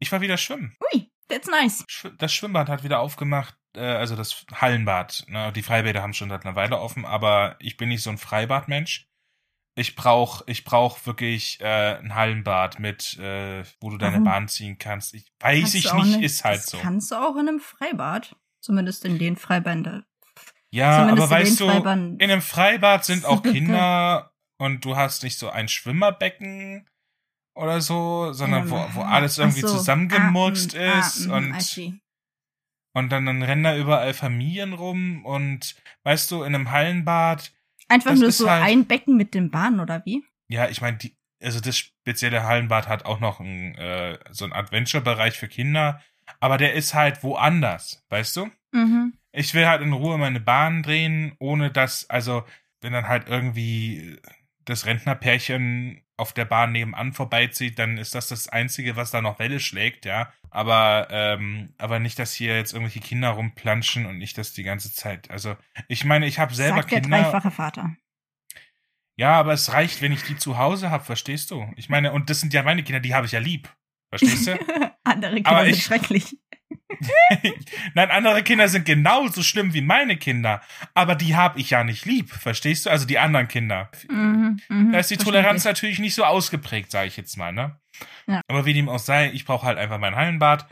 ich 0.00 0.10
war 0.10 0.20
wieder 0.20 0.36
schwimmen. 0.36 0.76
Ui, 0.92 1.12
that's 1.28 1.48
nice. 1.48 1.84
Das 2.18 2.34
Schwimmbad 2.34 2.68
hat 2.68 2.82
wieder 2.82 2.98
aufgemacht, 2.98 3.56
äh, 3.76 3.80
also 3.82 4.16
das 4.16 4.46
Hallenbad. 4.52 5.26
Ne? 5.28 5.52
Die 5.52 5.62
Freibäder 5.62 6.02
haben 6.02 6.12
schon 6.12 6.28
seit 6.28 6.44
einer 6.44 6.56
Weile 6.56 6.80
offen, 6.80 7.04
aber 7.06 7.54
ich 7.60 7.76
bin 7.76 7.88
nicht 7.88 8.02
so 8.02 8.10
ein 8.10 8.18
Freibadmensch 8.18 9.09
ich 9.74 9.96
brauch, 9.96 10.42
ich 10.46 10.64
brauch 10.64 11.06
wirklich 11.06 11.60
äh, 11.60 11.98
ein 11.98 12.14
Hallenbad 12.14 12.78
mit, 12.78 13.18
äh, 13.18 13.64
wo 13.80 13.90
du 13.90 13.98
deine 13.98 14.14
Warum? 14.14 14.24
Bahn 14.24 14.48
ziehen 14.48 14.78
kannst. 14.78 15.14
Ich 15.14 15.32
weiß 15.40 15.72
kannst 15.72 15.74
ich 15.74 15.92
nicht, 15.92 16.22
ist 16.22 16.44
halt 16.44 16.62
so. 16.62 16.78
Kannst 16.78 17.10
du 17.10 17.16
auch 17.16 17.36
in 17.36 17.48
einem 17.48 17.60
Freibad, 17.60 18.36
zumindest 18.60 19.04
in 19.04 19.18
den 19.18 19.36
Freibänden. 19.36 20.04
Ja, 20.70 21.00
zumindest 21.00 21.32
aber 21.32 21.40
weißt 21.40 21.60
du, 21.60 21.68
Freiband 21.68 22.22
in 22.22 22.30
einem 22.30 22.42
Freibad 22.42 23.04
sind 23.04 23.24
auch 23.24 23.42
Kinder 23.42 24.32
und 24.58 24.84
du 24.84 24.96
hast 24.96 25.22
nicht 25.22 25.38
so 25.38 25.50
ein 25.50 25.68
Schwimmerbecken 25.68 26.88
oder 27.54 27.80
so, 27.80 28.32
sondern 28.32 28.64
ähm, 28.64 28.70
wo, 28.70 28.86
wo 28.94 29.02
alles 29.02 29.38
irgendwie 29.38 29.60
so. 29.60 29.68
zusammengemurkst 29.68 30.76
ah, 30.76 30.98
ist 30.98 31.28
ah, 31.28 31.36
und 31.36 31.54
und 32.92 33.10
dann, 33.10 33.26
dann 33.26 33.42
rennen 33.42 33.62
da 33.62 33.76
überall 33.76 34.14
Familien 34.14 34.72
rum 34.72 35.24
und 35.24 35.76
weißt 36.02 36.30
du, 36.30 36.42
in 36.42 36.54
einem 36.54 36.70
Hallenbad 36.72 37.52
Einfach 37.90 38.12
das 38.12 38.20
nur 38.20 38.32
so 38.32 38.48
halt, 38.48 38.64
ein 38.64 38.86
Becken 38.86 39.16
mit 39.16 39.34
dem 39.34 39.50
Bahn 39.50 39.80
oder 39.80 40.02
wie? 40.04 40.24
Ja, 40.48 40.68
ich 40.68 40.80
meine, 40.80 40.96
die, 40.96 41.16
also 41.42 41.60
das 41.60 41.76
spezielle 41.76 42.44
Hallenbad 42.44 42.88
hat 42.88 43.04
auch 43.04 43.18
noch 43.18 43.40
ein, 43.40 43.74
äh, 43.74 44.18
so 44.30 44.44
einen 44.44 44.52
Adventure-Bereich 44.52 45.36
für 45.36 45.48
Kinder, 45.48 46.00
aber 46.38 46.56
der 46.56 46.74
ist 46.74 46.94
halt 46.94 47.22
woanders, 47.24 48.04
weißt 48.08 48.36
du? 48.36 48.50
Mhm. 48.72 49.14
Ich 49.32 49.54
will 49.54 49.66
halt 49.66 49.82
in 49.82 49.92
Ruhe 49.92 50.18
meine 50.18 50.40
Bahn 50.40 50.82
drehen, 50.82 51.34
ohne 51.38 51.70
dass, 51.70 52.08
also, 52.08 52.44
wenn 52.80 52.92
dann 52.92 53.08
halt 53.08 53.28
irgendwie 53.28 54.18
das 54.64 54.86
Rentnerpärchen 54.86 56.02
auf 56.20 56.32
der 56.32 56.44
Bahn 56.44 56.72
nebenan 56.72 57.12
vorbeizieht, 57.12 57.78
dann 57.78 57.98
ist 57.98 58.14
das 58.14 58.28
das 58.28 58.48
Einzige, 58.48 58.94
was 58.94 59.10
da 59.10 59.22
noch 59.22 59.38
Welle 59.38 59.58
schlägt, 59.58 60.04
ja. 60.04 60.32
Aber, 60.50 61.08
ähm, 61.10 61.74
aber 61.78 61.98
nicht, 61.98 62.18
dass 62.18 62.34
hier 62.34 62.56
jetzt 62.56 62.72
irgendwelche 62.72 63.00
Kinder 63.00 63.30
rumplanschen 63.30 64.06
und 64.06 64.18
nicht 64.18 64.36
das 64.36 64.52
die 64.52 64.62
ganze 64.62 64.92
Zeit. 64.92 65.30
Also, 65.30 65.56
ich 65.88 66.04
meine, 66.04 66.26
ich 66.26 66.38
habe 66.38 66.54
selber 66.54 66.82
Sagt 66.82 66.92
der 66.92 67.00
Kinder. 67.00 67.22
dreifache 67.22 67.50
Vater. 67.50 67.96
Ja, 69.16 69.38
aber 69.38 69.52
es 69.52 69.72
reicht, 69.72 70.02
wenn 70.02 70.12
ich 70.12 70.22
die 70.22 70.36
zu 70.36 70.58
Hause 70.58 70.90
habe, 70.90 71.04
verstehst 71.04 71.50
du? 71.50 71.70
Ich 71.76 71.88
meine, 71.88 72.12
und 72.12 72.30
das 72.30 72.40
sind 72.40 72.54
ja 72.54 72.62
meine 72.62 72.82
Kinder, 72.82 73.00
die 73.00 73.14
habe 73.14 73.26
ich 73.26 73.32
ja 73.32 73.40
lieb. 73.40 73.68
Verstehst 74.08 74.46
du? 74.46 74.58
Andere 75.04 75.34
Kinder 75.34 75.50
aber 75.50 75.64
sind 75.64 75.74
ich, 75.74 75.84
schrecklich. 75.84 76.36
Nein, 77.94 78.10
andere 78.10 78.42
Kinder 78.42 78.68
sind 78.68 78.84
genauso 78.84 79.42
schlimm 79.42 79.74
wie 79.74 79.80
meine 79.80 80.16
Kinder, 80.16 80.60
aber 80.94 81.14
die 81.14 81.36
habe 81.36 81.60
ich 81.60 81.70
ja 81.70 81.84
nicht 81.84 82.04
lieb, 82.04 82.30
verstehst 82.30 82.86
du? 82.86 82.90
Also 82.90 83.06
die 83.06 83.18
anderen 83.18 83.48
Kinder. 83.48 83.90
Mhm, 84.08 84.60
mh, 84.68 84.92
da 84.92 84.98
ist 84.98 85.10
die 85.10 85.16
Toleranz 85.16 85.64
natürlich 85.64 85.98
nicht 85.98 86.14
so 86.14 86.24
ausgeprägt, 86.24 86.90
sage 86.90 87.08
ich 87.08 87.16
jetzt 87.16 87.36
mal, 87.36 87.52
ne? 87.52 87.80
Ja. 88.26 88.40
Aber 88.48 88.66
wie 88.66 88.74
dem 88.74 88.88
auch 88.88 88.98
sei, 88.98 89.30
ich 89.30 89.44
brauche 89.44 89.66
halt 89.66 89.78
einfach 89.78 89.98
mein 89.98 90.16
Hallenbad 90.16 90.66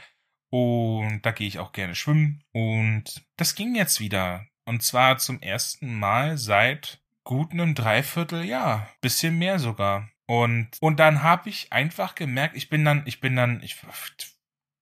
und 0.50 1.20
da 1.22 1.30
gehe 1.30 1.46
ich 1.46 1.58
auch 1.58 1.72
gerne 1.72 1.94
schwimmen 1.94 2.42
und 2.52 3.22
das 3.36 3.54
ging 3.54 3.74
jetzt 3.74 4.00
wieder 4.00 4.46
und 4.64 4.82
zwar 4.82 5.18
zum 5.18 5.40
ersten 5.40 5.98
Mal 5.98 6.36
seit 6.36 7.00
gut 7.24 7.52
einem 7.52 7.74
Dreivierteljahr, 7.74 8.88
bisschen 9.00 9.38
mehr 9.38 9.58
sogar. 9.58 10.08
Und 10.26 10.68
und 10.80 11.00
dann 11.00 11.22
habe 11.22 11.48
ich 11.48 11.72
einfach 11.72 12.14
gemerkt, 12.14 12.56
ich 12.56 12.68
bin 12.68 12.84
dann, 12.84 13.02
ich 13.06 13.20
bin 13.20 13.34
dann, 13.34 13.62
ich 13.62 13.76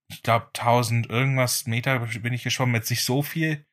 ich 0.09 0.23
glaube, 0.23 0.47
1000 0.47 1.09
irgendwas 1.09 1.67
Meter 1.67 1.99
bin 1.99 2.33
ich 2.33 2.43
geschwommen, 2.43 2.75
jetzt 2.75 2.89
nicht 2.89 3.03
so 3.03 3.21
viel. 3.21 3.65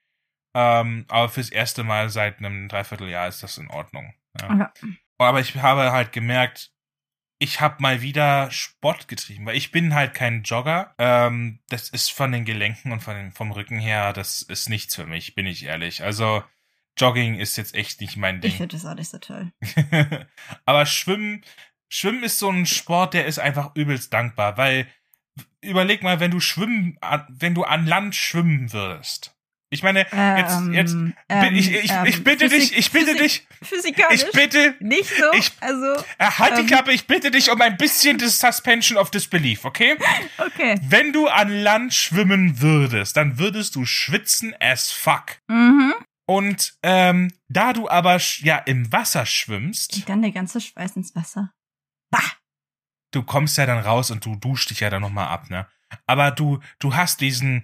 Ähm, 0.56 1.04
aber 1.08 1.28
fürs 1.28 1.48
erste 1.48 1.84
Mal 1.84 2.10
seit 2.10 2.38
einem 2.38 2.68
Dreivierteljahr 2.68 3.28
ist 3.28 3.42
das 3.42 3.58
in 3.58 3.70
Ordnung. 3.70 4.14
Ja. 4.40 4.54
Ja. 4.56 4.72
Aber 5.18 5.40
ich 5.40 5.56
habe 5.56 5.92
halt 5.92 6.12
gemerkt, 6.12 6.72
ich 7.38 7.60
habe 7.60 7.82
mal 7.82 8.00
wieder 8.00 8.50
Sport 8.50 9.08
getrieben, 9.08 9.46
weil 9.46 9.56
ich 9.56 9.70
bin 9.70 9.94
halt 9.94 10.14
kein 10.14 10.42
Jogger. 10.44 10.94
Ähm, 10.98 11.60
das 11.68 11.88
ist 11.88 12.12
von 12.12 12.32
den 12.32 12.44
Gelenken 12.44 12.92
und 12.92 13.00
von 13.00 13.14
den, 13.14 13.32
vom 13.32 13.50
Rücken 13.50 13.78
her, 13.78 14.12
das 14.12 14.42
ist 14.42 14.68
nichts 14.68 14.94
für 14.94 15.06
mich, 15.06 15.34
bin 15.34 15.46
ich 15.46 15.64
ehrlich. 15.64 16.02
Also 16.02 16.44
Jogging 16.96 17.34
ist 17.34 17.56
jetzt 17.56 17.74
echt 17.74 18.00
nicht 18.00 18.16
mein 18.16 18.40
Ding. 18.40 18.50
Ich 18.50 18.56
finde 18.56 18.76
das 18.76 18.86
auch 18.86 18.94
nicht 18.94 19.10
so 19.10 19.18
toll. 19.18 19.52
aber 20.64 20.86
Schwimmen, 20.86 21.44
Schwimmen 21.88 22.22
ist 22.22 22.38
so 22.38 22.48
ein 22.48 22.66
Sport, 22.66 23.14
der 23.14 23.26
ist 23.26 23.38
einfach 23.38 23.74
übelst 23.74 24.12
dankbar, 24.12 24.56
weil 24.56 24.88
überleg 25.60 26.02
mal, 26.02 26.20
wenn 26.20 26.30
du 26.30 26.40
schwimmen, 26.40 26.98
wenn 27.28 27.54
du 27.54 27.64
an 27.64 27.86
Land 27.86 28.14
schwimmen 28.14 28.72
würdest. 28.72 29.34
Ich 29.74 29.82
meine, 29.82 30.00
jetzt, 30.00 30.12
ähm, 30.12 30.72
jetzt, 30.72 30.92
ähm, 30.92 31.54
ich, 31.54 31.72
ich, 31.72 31.90
ich 32.04 32.22
bitte 32.22 32.48
Physik, 32.48 32.70
dich, 32.70 32.78
ich 32.78 32.92
bitte 32.92 33.06
Physik, 33.06 33.20
dich, 33.20 33.46
physikalisch 33.60 34.22
ich 34.22 34.30
bitte, 34.30 34.76
nicht 34.78 35.10
so, 35.10 35.24
ich, 35.36 35.50
also, 35.60 36.04
halt 36.20 36.58
die 36.58 36.60
ähm, 36.60 36.66
Klappe, 36.68 36.92
ich 36.92 37.08
bitte 37.08 37.32
dich 37.32 37.50
um 37.50 37.60
ein 37.60 37.76
bisschen 37.76 38.18
des 38.18 38.38
Suspension 38.38 38.96
of 38.96 39.10
Disbelief, 39.10 39.64
okay? 39.64 39.96
Okay. 40.38 40.78
Wenn 40.82 41.12
du 41.12 41.26
an 41.26 41.50
Land 41.50 41.94
schwimmen 41.94 42.60
würdest, 42.60 43.16
dann 43.16 43.38
würdest 43.38 43.74
du 43.74 43.84
schwitzen 43.84 44.54
as 44.60 44.92
fuck. 44.92 45.38
Mhm. 45.48 45.94
Und 46.26 46.74
ähm, 46.82 47.32
da 47.48 47.72
du 47.72 47.88
aber 47.88 48.20
ja 48.38 48.58
im 48.58 48.92
Wasser 48.92 49.26
schwimmst, 49.26 49.96
und 49.96 50.08
dann 50.08 50.22
der 50.22 50.32
ganze 50.32 50.60
Schweiß 50.60 50.96
ins 50.96 51.14
Wasser. 51.16 51.52
Du 53.14 53.22
kommst 53.22 53.56
ja 53.58 53.66
dann 53.66 53.78
raus 53.78 54.10
und 54.10 54.24
du 54.24 54.36
duschst 54.36 54.70
dich 54.70 54.80
ja 54.80 54.90
dann 54.90 55.02
nochmal 55.02 55.28
ab, 55.28 55.50
ne? 55.50 55.66
Aber 56.06 56.30
du, 56.30 56.60
du 56.78 56.94
hast 56.94 57.20
diesen, 57.20 57.62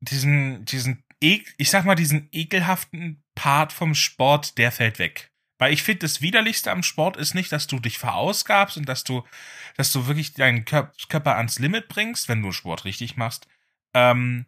diesen, 0.00 0.64
diesen, 0.64 1.04
ich 1.20 1.70
sag 1.70 1.84
mal, 1.84 1.94
diesen 1.94 2.28
ekelhaften 2.32 3.22
Part 3.34 3.72
vom 3.72 3.94
Sport, 3.94 4.58
der 4.58 4.72
fällt 4.72 4.98
weg. 4.98 5.30
Weil 5.58 5.72
ich 5.72 5.82
finde, 5.82 6.00
das 6.00 6.20
Widerlichste 6.20 6.72
am 6.72 6.82
Sport 6.82 7.16
ist 7.16 7.34
nicht, 7.34 7.52
dass 7.52 7.66
du 7.66 7.78
dich 7.78 7.98
verausgabst 7.98 8.76
und 8.76 8.88
dass 8.88 9.04
du, 9.04 9.22
dass 9.76 9.92
du 9.92 10.06
wirklich 10.06 10.34
deinen 10.34 10.64
Körper 10.64 11.36
ans 11.36 11.58
Limit 11.58 11.88
bringst, 11.88 12.28
wenn 12.28 12.42
du 12.42 12.50
Sport 12.50 12.84
richtig 12.84 13.16
machst, 13.16 13.46
ähm, 13.94 14.46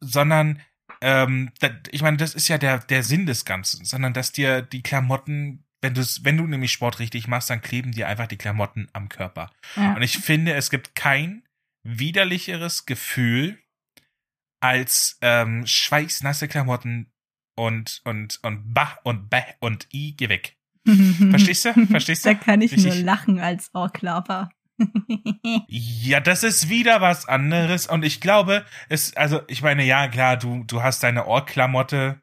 sondern 0.00 0.62
ähm, 1.02 1.50
ich 1.90 2.02
meine, 2.02 2.16
das 2.16 2.34
ist 2.34 2.48
ja 2.48 2.58
der, 2.58 2.78
der 2.78 3.02
Sinn 3.02 3.26
des 3.26 3.44
Ganzen, 3.44 3.84
sondern 3.84 4.14
dass 4.14 4.32
dir 4.32 4.62
die 4.62 4.82
Klamotten, 4.82 5.64
wenn 5.86 5.94
du 5.94 6.02
wenn 6.22 6.36
du 6.36 6.46
nämlich 6.46 6.72
Sport 6.72 6.98
richtig 6.98 7.28
machst, 7.28 7.50
dann 7.50 7.62
kleben 7.62 7.92
dir 7.92 8.08
einfach 8.08 8.26
die 8.26 8.36
Klamotten 8.36 8.88
am 8.92 9.08
Körper. 9.08 9.50
Ja. 9.76 9.94
Und 9.94 10.02
ich 10.02 10.18
finde, 10.18 10.54
es 10.54 10.70
gibt 10.70 10.94
kein 10.94 11.42
widerlicheres 11.84 12.86
Gefühl 12.86 13.58
als 14.60 15.18
ähm, 15.20 15.66
schweißnasse 15.66 16.48
Klamotten 16.48 17.12
und 17.56 18.00
und 18.04 18.40
und 18.42 18.74
bah 18.74 18.98
und 19.04 19.30
bäh 19.30 19.54
und 19.60 19.86
i 19.92 20.14
geh 20.16 20.28
weg. 20.28 20.56
Verstehst 21.30 21.64
du? 21.64 21.86
Verstehst 21.86 22.24
du? 22.24 22.30
Da 22.30 22.34
kann 22.34 22.60
ich 22.60 22.72
Richtig? 22.72 22.94
nur 22.94 23.04
lachen 23.04 23.38
als 23.38 23.70
Ohrklapper 23.74 24.50
ja, 25.68 26.20
das 26.20 26.42
ist 26.42 26.68
wieder 26.68 27.00
was 27.00 27.26
anderes. 27.26 27.86
Und 27.86 28.04
ich 28.04 28.20
glaube, 28.20 28.64
es, 28.88 29.16
also, 29.16 29.40
ich 29.48 29.62
meine, 29.62 29.84
ja, 29.84 30.08
klar, 30.08 30.36
du, 30.36 30.64
du 30.64 30.82
hast 30.82 31.02
deine 31.02 31.26
Ohrklamotte, 31.26 32.20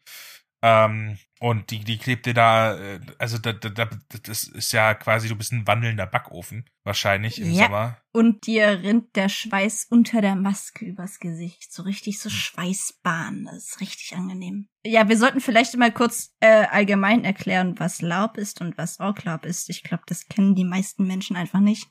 ähm, 0.61 1.17
und 1.43 1.71
die, 1.71 1.79
die 1.79 1.97
klebt 1.97 2.25
dir 2.25 2.33
da, 2.33 2.77
äh, 2.77 3.01
also 3.17 3.37
da, 3.37 3.51
da, 3.51 3.67
da, 3.67 3.89
das 4.23 4.45
ist 4.45 4.71
ja 4.71 4.93
quasi, 4.93 5.27
du 5.27 5.35
bist 5.35 5.51
ein 5.51 5.67
wandelnder 5.67 6.07
Backofen, 6.07 6.69
wahrscheinlich 6.85 7.41
im 7.41 7.51
ja. 7.51 7.65
Sommer. 7.65 7.97
Und 8.13 8.47
dir 8.47 8.81
rinnt 8.81 9.17
der 9.17 9.27
Schweiß 9.27 9.87
unter 9.89 10.21
der 10.21 10.37
Maske 10.37 10.85
übers 10.85 11.19
Gesicht. 11.19 11.73
So 11.73 11.83
richtig 11.83 12.19
so 12.19 12.29
hm. 12.29 12.35
Schweißbahn. 12.37 13.43
Das 13.43 13.55
ist 13.55 13.81
richtig 13.81 14.15
angenehm. 14.15 14.69
Ja, 14.85 15.09
wir 15.09 15.17
sollten 15.17 15.41
vielleicht 15.41 15.75
mal 15.75 15.91
kurz 15.91 16.33
äh, 16.39 16.65
allgemein 16.71 17.25
erklären, 17.25 17.77
was 17.77 18.01
Laub 18.01 18.37
ist 18.37 18.61
und 18.61 18.77
was 18.77 19.01
Orklaub 19.01 19.45
ist. 19.45 19.69
Ich 19.69 19.83
glaube, 19.83 20.03
das 20.05 20.29
kennen 20.29 20.55
die 20.55 20.63
meisten 20.63 21.05
Menschen 21.05 21.35
einfach 21.35 21.59
nicht. 21.59 21.89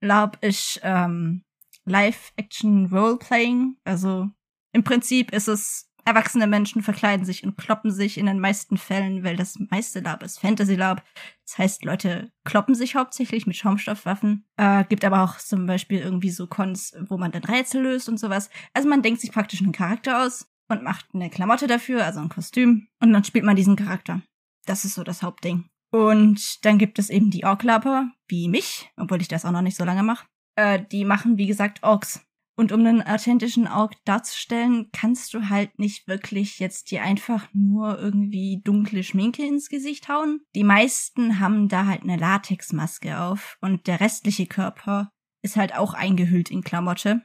Laub 0.00 0.38
ist 0.40 0.80
ähm, 0.82 1.44
Live-Action-Role-Playing. 1.84 3.76
Also 3.84 4.30
im 4.72 4.84
Prinzip 4.84 5.32
ist 5.32 5.48
es 5.48 5.89
Erwachsene 6.04 6.46
Menschen 6.46 6.82
verkleiden 6.82 7.24
sich 7.24 7.44
und 7.44 7.56
kloppen 7.56 7.90
sich 7.90 8.18
in 8.18 8.26
den 8.26 8.40
meisten 8.40 8.76
Fällen, 8.76 9.24
weil 9.24 9.36
das 9.36 9.58
meiste 9.70 10.00
Lab 10.00 10.22
ist 10.22 10.38
Fantasy-Lab. 10.40 11.04
Das 11.46 11.58
heißt, 11.58 11.84
Leute 11.84 12.32
kloppen 12.44 12.74
sich 12.74 12.94
hauptsächlich 12.94 13.46
mit 13.46 13.56
Schaumstoffwaffen. 13.56 14.46
Äh, 14.56 14.84
gibt 14.84 15.04
aber 15.04 15.22
auch 15.22 15.38
zum 15.38 15.66
Beispiel 15.66 16.00
irgendwie 16.00 16.30
so 16.30 16.46
Cons, 16.46 16.94
wo 17.08 17.16
man 17.16 17.32
dann 17.32 17.44
Rätsel 17.44 17.82
löst 17.82 18.08
und 18.08 18.18
sowas. 18.18 18.50
Also 18.74 18.88
man 18.88 19.02
denkt 19.02 19.20
sich 19.20 19.32
praktisch 19.32 19.60
einen 19.60 19.72
Charakter 19.72 20.24
aus 20.24 20.48
und 20.68 20.82
macht 20.82 21.06
eine 21.14 21.30
Klamotte 21.30 21.66
dafür, 21.66 22.04
also 22.04 22.20
ein 22.20 22.28
Kostüm. 22.28 22.88
Und 23.00 23.12
dann 23.12 23.24
spielt 23.24 23.44
man 23.44 23.56
diesen 23.56 23.76
Charakter. 23.76 24.22
Das 24.66 24.84
ist 24.84 24.94
so 24.94 25.04
das 25.04 25.22
Hauptding. 25.22 25.68
Und 25.90 26.64
dann 26.64 26.78
gibt 26.78 26.98
es 26.98 27.10
eben 27.10 27.30
die 27.30 27.44
Orklapper, 27.44 28.10
wie 28.28 28.48
mich, 28.48 28.90
obwohl 28.96 29.20
ich 29.20 29.28
das 29.28 29.44
auch 29.44 29.50
noch 29.50 29.62
nicht 29.62 29.76
so 29.76 29.84
lange 29.84 30.02
mache. 30.02 30.26
Äh, 30.56 30.80
die 30.90 31.04
machen, 31.04 31.36
wie 31.36 31.46
gesagt, 31.46 31.82
Orks. 31.82 32.24
Und 32.60 32.72
um 32.72 32.84
einen 32.84 33.00
authentischen 33.00 33.66
Ork 33.66 33.94
darzustellen, 34.04 34.90
kannst 34.92 35.32
du 35.32 35.48
halt 35.48 35.78
nicht 35.78 36.06
wirklich 36.08 36.58
jetzt 36.58 36.90
dir 36.90 37.02
einfach 37.02 37.48
nur 37.54 37.98
irgendwie 37.98 38.60
dunkle 38.62 39.02
Schminke 39.02 39.46
ins 39.46 39.70
Gesicht 39.70 40.10
hauen. 40.10 40.42
Die 40.54 40.62
meisten 40.62 41.40
haben 41.40 41.68
da 41.68 41.86
halt 41.86 42.02
eine 42.02 42.18
Latexmaske 42.18 43.18
auf 43.18 43.56
und 43.62 43.86
der 43.86 44.00
restliche 44.00 44.44
Körper 44.44 45.10
ist 45.40 45.56
halt 45.56 45.74
auch 45.74 45.94
eingehüllt 45.94 46.50
in 46.50 46.60
Klamotte. 46.62 47.22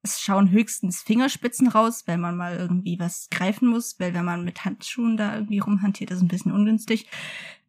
Es 0.00 0.22
schauen 0.22 0.50
höchstens 0.50 1.02
Fingerspitzen 1.02 1.68
raus, 1.68 2.04
wenn 2.06 2.20
man 2.20 2.38
mal 2.38 2.56
irgendwie 2.56 2.98
was 2.98 3.28
greifen 3.30 3.68
muss, 3.68 4.00
weil 4.00 4.14
wenn 4.14 4.24
man 4.24 4.42
mit 4.42 4.64
Handschuhen 4.64 5.18
da 5.18 5.34
irgendwie 5.34 5.58
rumhantiert, 5.58 6.12
ist 6.12 6.22
ein 6.22 6.28
bisschen 6.28 6.50
ungünstig. 6.50 7.10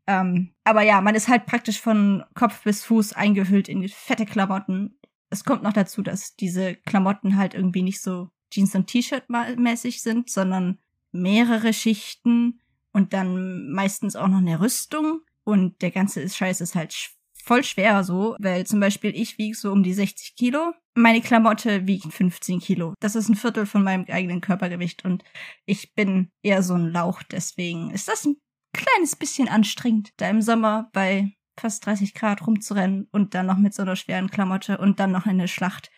Ähm, 0.08 0.54
aber 0.64 0.84
ja, 0.84 1.02
man 1.02 1.16
ist 1.16 1.28
halt 1.28 1.48
praktisch 1.48 1.82
von 1.82 2.24
Kopf 2.34 2.64
bis 2.64 2.86
Fuß 2.86 3.12
eingehüllt 3.12 3.68
in 3.68 3.86
fette 3.90 4.26
Klamotten 4.26 4.98
es 5.34 5.44
kommt 5.44 5.64
noch 5.64 5.74
dazu, 5.74 6.02
dass 6.02 6.36
diese 6.36 6.76
Klamotten 6.76 7.38
halt 7.38 7.54
irgendwie 7.54 7.82
nicht 7.82 8.02
so 8.02 8.30
Jeans 8.52 8.76
und 8.76 8.88
T-Shirt 8.88 9.26
mäßig 9.30 10.02
sind, 10.02 10.30
sondern 10.30 10.80
mehrere 11.12 11.74
Schichten 11.74 12.62
und 12.92 13.14
dann 13.14 13.72
meistens 13.72 14.16
auch 14.16 14.28
noch 14.28 14.38
eine 14.38 14.60
Rüstung. 14.60 15.22
Und 15.44 15.82
der 15.82 15.92
ganze 15.92 16.28
Scheiß 16.30 16.62
ist 16.62 16.76
halt 16.76 17.12
voll 17.34 17.64
schwer 17.64 18.04
so, 18.04 18.36
weil 18.40 18.66
zum 18.66 18.80
Beispiel 18.80 19.12
ich 19.16 19.38
wiege 19.38 19.56
so 19.56 19.72
um 19.72 19.84
die 19.84 19.94
60 19.94 20.36
Kilo. 20.36 20.74
Meine 20.96 21.22
Klamotte 21.22 21.88
wiegt 21.88 22.14
15 22.14 22.60
Kilo. 22.60 22.94
Das 23.00 23.16
ist 23.16 23.28
ein 23.28 23.36
Viertel 23.36 23.66
von 23.66 23.84
meinem 23.84 24.06
eigenen 24.08 24.40
Körpergewicht 24.40 25.04
und 25.04 25.24
ich 25.66 25.94
bin 25.96 26.30
eher 26.44 26.64
so 26.64 26.76
ein 26.76 26.92
Lauch. 26.92 27.24
Deswegen 27.24 27.90
ist 27.90 28.08
das 28.08 28.26
ein 28.26 28.38
kleines 28.74 29.16
bisschen 29.16 29.50
anstrengend, 29.50 30.12
da 30.18 30.30
im 30.30 30.42
Sommer 30.42 30.90
bei 30.94 31.34
fast 31.60 31.86
30 31.86 32.14
Grad 32.14 32.46
rumzurennen 32.46 33.08
und 33.12 33.34
dann 33.34 33.46
noch 33.46 33.58
mit 33.58 33.74
so 33.74 33.84
einer 33.84 33.96
schweren 33.96 34.30
Klamotte 34.30 34.78
und 34.78 35.00
dann 35.00 35.12
noch 35.12 35.26
eine 35.26 35.48
Schlacht. 35.48 35.92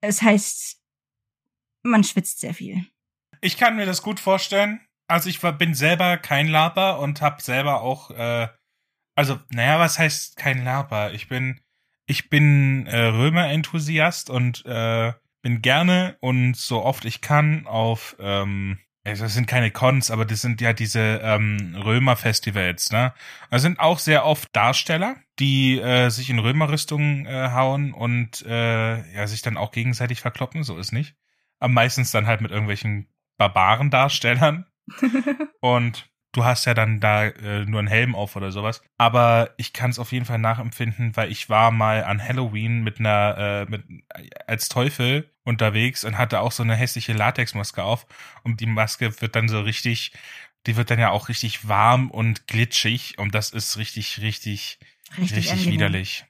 Es 0.00 0.22
heißt, 0.22 0.80
man 1.82 2.04
schwitzt 2.04 2.40
sehr 2.40 2.54
viel. 2.54 2.86
Ich 3.40 3.56
kann 3.56 3.76
mir 3.76 3.86
das 3.86 4.02
gut 4.02 4.20
vorstellen. 4.20 4.80
Also 5.08 5.28
ich 5.28 5.40
bin 5.40 5.74
selber 5.74 6.18
kein 6.18 6.46
Laber 6.46 7.00
und 7.00 7.20
hab 7.20 7.42
selber 7.42 7.80
auch, 7.80 8.10
äh, 8.10 8.48
also 9.16 9.40
naja, 9.50 9.78
was 9.78 9.98
heißt 9.98 10.36
kein 10.36 10.64
Laber? 10.64 11.12
Ich 11.14 11.28
bin, 11.28 11.60
ich 12.06 12.30
bin 12.30 12.86
äh, 12.86 13.06
Römer-Enthusiast 13.06 14.30
und 14.30 14.64
äh, 14.66 15.12
bin 15.42 15.62
gerne 15.62 16.16
und 16.20 16.56
so 16.56 16.82
oft 16.84 17.04
ich 17.04 17.20
kann 17.20 17.66
auf 17.66 18.16
ähm, 18.20 18.78
also 19.04 19.24
das 19.24 19.34
sind 19.34 19.46
keine 19.46 19.70
Cons, 19.70 20.10
aber 20.10 20.24
das 20.24 20.42
sind 20.42 20.60
ja 20.60 20.72
diese 20.72 21.20
ähm, 21.22 21.74
Römer-Festivals, 21.74 22.90
ne? 22.90 23.14
Da 23.50 23.58
sind 23.58 23.78
auch 23.80 23.98
sehr 23.98 24.26
oft 24.26 24.54
Darsteller, 24.54 25.16
die 25.38 25.78
äh, 25.78 26.10
sich 26.10 26.28
in 26.28 26.38
Römerrüstungen 26.38 27.26
äh, 27.26 27.50
hauen 27.52 27.94
und 27.94 28.44
äh, 28.46 29.14
ja 29.14 29.26
sich 29.26 29.40
dann 29.40 29.56
auch 29.56 29.72
gegenseitig 29.72 30.20
verkloppen, 30.20 30.64
so 30.64 30.76
ist 30.76 30.92
nicht. 30.92 31.16
Aber 31.58 31.72
meistens 31.72 32.10
dann 32.10 32.26
halt 32.26 32.42
mit 32.42 32.50
irgendwelchen 32.50 33.08
Barbaren-Darstellern. 33.38 34.66
und 35.60 36.09
du 36.32 36.44
hast 36.44 36.64
ja 36.64 36.74
dann 36.74 37.00
da 37.00 37.24
äh, 37.26 37.64
nur 37.64 37.80
einen 37.80 37.88
Helm 37.88 38.14
auf 38.14 38.36
oder 38.36 38.52
sowas. 38.52 38.82
Aber 38.98 39.50
ich 39.56 39.72
kann 39.72 39.90
es 39.90 39.98
auf 39.98 40.12
jeden 40.12 40.24
Fall 40.24 40.38
nachempfinden, 40.38 41.16
weil 41.16 41.30
ich 41.30 41.48
war 41.48 41.70
mal 41.70 42.04
an 42.04 42.22
Halloween 42.22 42.82
mit 42.82 43.00
einer, 43.00 43.66
äh, 43.68 43.70
mit, 43.70 43.84
als 44.46 44.68
Teufel 44.68 45.30
unterwegs 45.44 46.04
und 46.04 46.18
hatte 46.18 46.40
auch 46.40 46.52
so 46.52 46.62
eine 46.62 46.76
hässliche 46.76 47.12
Latexmaske 47.12 47.82
auf. 47.82 48.06
Und 48.44 48.60
die 48.60 48.66
Maske 48.66 49.20
wird 49.20 49.34
dann 49.34 49.48
so 49.48 49.60
richtig, 49.60 50.12
die 50.66 50.76
wird 50.76 50.90
dann 50.90 51.00
ja 51.00 51.10
auch 51.10 51.28
richtig 51.28 51.68
warm 51.68 52.10
und 52.10 52.46
glitschig. 52.46 53.18
Und 53.18 53.34
das 53.34 53.50
ist 53.50 53.76
richtig, 53.76 54.20
richtig, 54.20 54.78
richtig, 55.18 55.36
richtig 55.52 55.70
widerlich. 55.70 56.24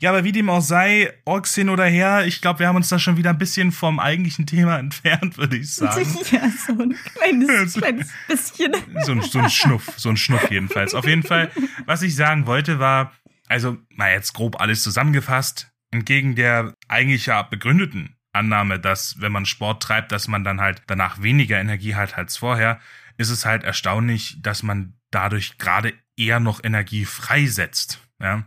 Ja, 0.00 0.10
aber 0.10 0.24
wie 0.24 0.32
dem 0.32 0.48
auch 0.48 0.60
sei, 0.60 1.12
Orks 1.24 1.54
hin 1.54 1.68
oder 1.68 1.84
her, 1.84 2.24
ich 2.26 2.40
glaube, 2.40 2.60
wir 2.60 2.68
haben 2.68 2.76
uns 2.76 2.88
da 2.88 2.98
schon 2.98 3.16
wieder 3.16 3.30
ein 3.30 3.38
bisschen 3.38 3.72
vom 3.72 3.98
eigentlichen 3.98 4.46
Thema 4.46 4.78
entfernt, 4.78 5.38
würde 5.38 5.56
ich 5.56 5.74
sagen. 5.74 6.06
Ja, 6.30 6.48
so 6.50 6.72
ein 6.72 6.94
kleines, 7.14 7.74
kleines 7.78 8.12
bisschen. 8.26 8.72
So 9.04 9.12
ein, 9.12 9.22
so 9.22 9.38
ein 9.38 9.50
Schnuff, 9.50 9.94
so 9.96 10.08
ein 10.08 10.16
Schnuff 10.16 10.50
jedenfalls. 10.50 10.94
Auf 10.94 11.06
jeden 11.06 11.22
Fall, 11.22 11.50
was 11.86 12.02
ich 12.02 12.14
sagen 12.14 12.46
wollte, 12.46 12.78
war, 12.78 13.12
also, 13.48 13.78
mal 13.88 14.12
jetzt 14.12 14.34
grob 14.34 14.60
alles 14.60 14.82
zusammengefasst, 14.82 15.70
entgegen 15.90 16.34
der 16.34 16.74
eigentlich 16.86 17.26
ja 17.26 17.42
begründeten 17.42 18.16
Annahme, 18.32 18.78
dass 18.78 19.20
wenn 19.20 19.32
man 19.32 19.46
Sport 19.46 19.82
treibt, 19.82 20.12
dass 20.12 20.28
man 20.28 20.44
dann 20.44 20.60
halt 20.60 20.82
danach 20.86 21.22
weniger 21.22 21.58
Energie 21.58 21.94
hat 21.94 22.18
als 22.18 22.36
vorher, 22.36 22.78
ist 23.16 23.30
es 23.30 23.46
halt 23.46 23.64
erstaunlich, 23.64 24.36
dass 24.42 24.62
man 24.62 24.94
dadurch 25.10 25.58
gerade 25.58 25.94
eher 26.16 26.40
noch 26.40 26.62
Energie 26.62 27.04
freisetzt. 27.04 28.00
Ja? 28.20 28.44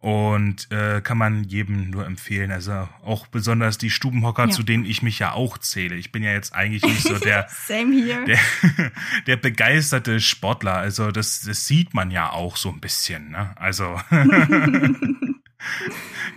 Und 0.00 0.72
äh, 0.72 1.02
kann 1.02 1.18
man 1.18 1.44
jedem 1.44 1.90
nur 1.90 2.06
empfehlen. 2.06 2.50
Also 2.50 2.88
auch 3.04 3.26
besonders 3.26 3.76
die 3.76 3.90
Stubenhocker, 3.90 4.46
ja. 4.46 4.50
zu 4.50 4.62
denen 4.62 4.86
ich 4.86 5.02
mich 5.02 5.18
ja 5.18 5.32
auch 5.32 5.58
zähle. 5.58 5.94
Ich 5.96 6.10
bin 6.10 6.22
ja 6.22 6.32
jetzt 6.32 6.54
eigentlich 6.54 6.82
nicht 6.82 7.02
so 7.02 7.18
der, 7.18 7.48
der, 7.68 8.38
der 9.26 9.36
begeisterte 9.36 10.20
Sportler. 10.20 10.76
Also 10.76 11.10
das, 11.10 11.42
das 11.42 11.66
sieht 11.66 11.92
man 11.92 12.10
ja 12.10 12.30
auch 12.30 12.56
so 12.56 12.70
ein 12.70 12.80
bisschen. 12.80 13.32
Ne? 13.32 13.54
Also 13.56 14.00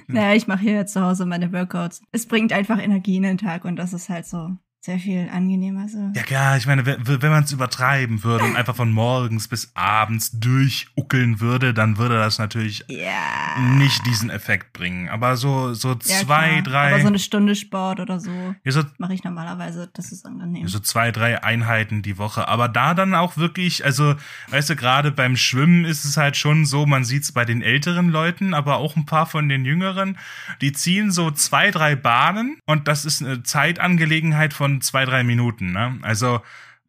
naja, 0.08 0.34
ich 0.36 0.48
mache 0.48 0.62
hier 0.62 0.86
zu 0.86 1.02
Hause 1.02 1.26
meine 1.26 1.54
Workouts. 1.54 2.02
Es 2.12 2.28
bringt 2.28 2.52
einfach 2.52 2.80
Energie 2.82 3.16
in 3.16 3.24
den 3.24 3.38
Tag 3.38 3.64
und 3.64 3.78
das 3.78 3.94
ist 3.94 4.10
halt 4.10 4.26
so 4.26 4.58
sehr 4.86 5.00
viel 5.00 5.30
angenehmer 5.32 5.88
so. 5.88 6.12
Ja 6.14 6.24
klar, 6.24 6.58
ich 6.58 6.68
meine, 6.68 6.86
wenn 6.86 7.32
man 7.32 7.46
es 7.46 7.54
übertreiben 7.54 8.22
würde 8.26 8.44
und 8.44 8.58
einfach 8.58 8.76
von 8.76 8.92
morgens 8.92 9.48
bis 9.48 9.72
abends 9.76 10.32
durchuckeln 10.38 11.40
würde, 11.40 11.74
dann 11.74 11.98
würde 11.98 12.18
das 12.18 12.38
natürlich 12.38 12.84
ja. 12.90 13.62
nicht 13.78 14.06
diesen 14.06 14.30
Effekt 14.30 14.74
bringen. 14.74 15.08
Aber 15.08 15.38
so 15.38 15.74
so 15.74 15.92
ja, 15.92 16.00
zwei, 16.00 16.50
klar. 16.50 16.62
drei. 16.64 16.92
Aber 16.92 17.02
so 17.02 17.08
eine 17.08 17.20
Stunde 17.20 17.56
Sport 17.56 18.02
oder 18.02 18.20
so, 18.20 18.30
ja, 18.66 18.72
so 18.74 18.82
mache 18.98 19.14
ich 19.14 19.24
normalerweise. 19.24 19.90
Das 19.94 20.12
ist 20.12 20.26
angenehm. 20.26 20.68
So 20.68 20.80
zwei, 20.80 21.12
drei 21.12 21.42
Einheiten 21.42 22.02
die 22.02 22.18
Woche. 22.18 22.50
Aber 22.50 22.68
da 22.68 22.94
dann 22.94 23.16
auch 23.16 23.38
wirklich, 23.38 23.86
also 23.86 24.16
weißt 24.50 24.72
du, 24.72 24.76
gerade 24.76 25.12
beim 25.12 25.38
Schwimmen 25.38 25.86
ist 25.86 26.04
es 26.04 26.18
halt 26.18 26.36
schon 26.36 26.66
so, 26.66 26.86
man 26.86 27.06
sieht 27.06 27.24
es 27.24 27.32
bei 27.32 27.46
den 27.46 27.62
älteren 27.62 28.10
Leuten, 28.10 28.54
aber 28.54 28.78
auch 28.78 28.98
ein 28.98 29.06
paar 29.06 29.28
von 29.28 29.48
den 29.48 29.64
jüngeren, 29.64 30.18
die 30.60 30.74
ziehen 30.74 31.10
so 31.10 31.32
zwei, 31.32 31.72
drei 31.72 31.96
Bahnen 31.96 32.58
und 32.66 32.90
das 32.90 33.06
ist 33.06 33.24
eine 33.24 33.44
Zeitangelegenheit 33.44 34.54
von 34.54 34.73
zwei, 34.82 35.06
drei 35.06 35.24
Minuten, 35.24 35.72
ne? 35.72 35.98
Also, 36.02 36.42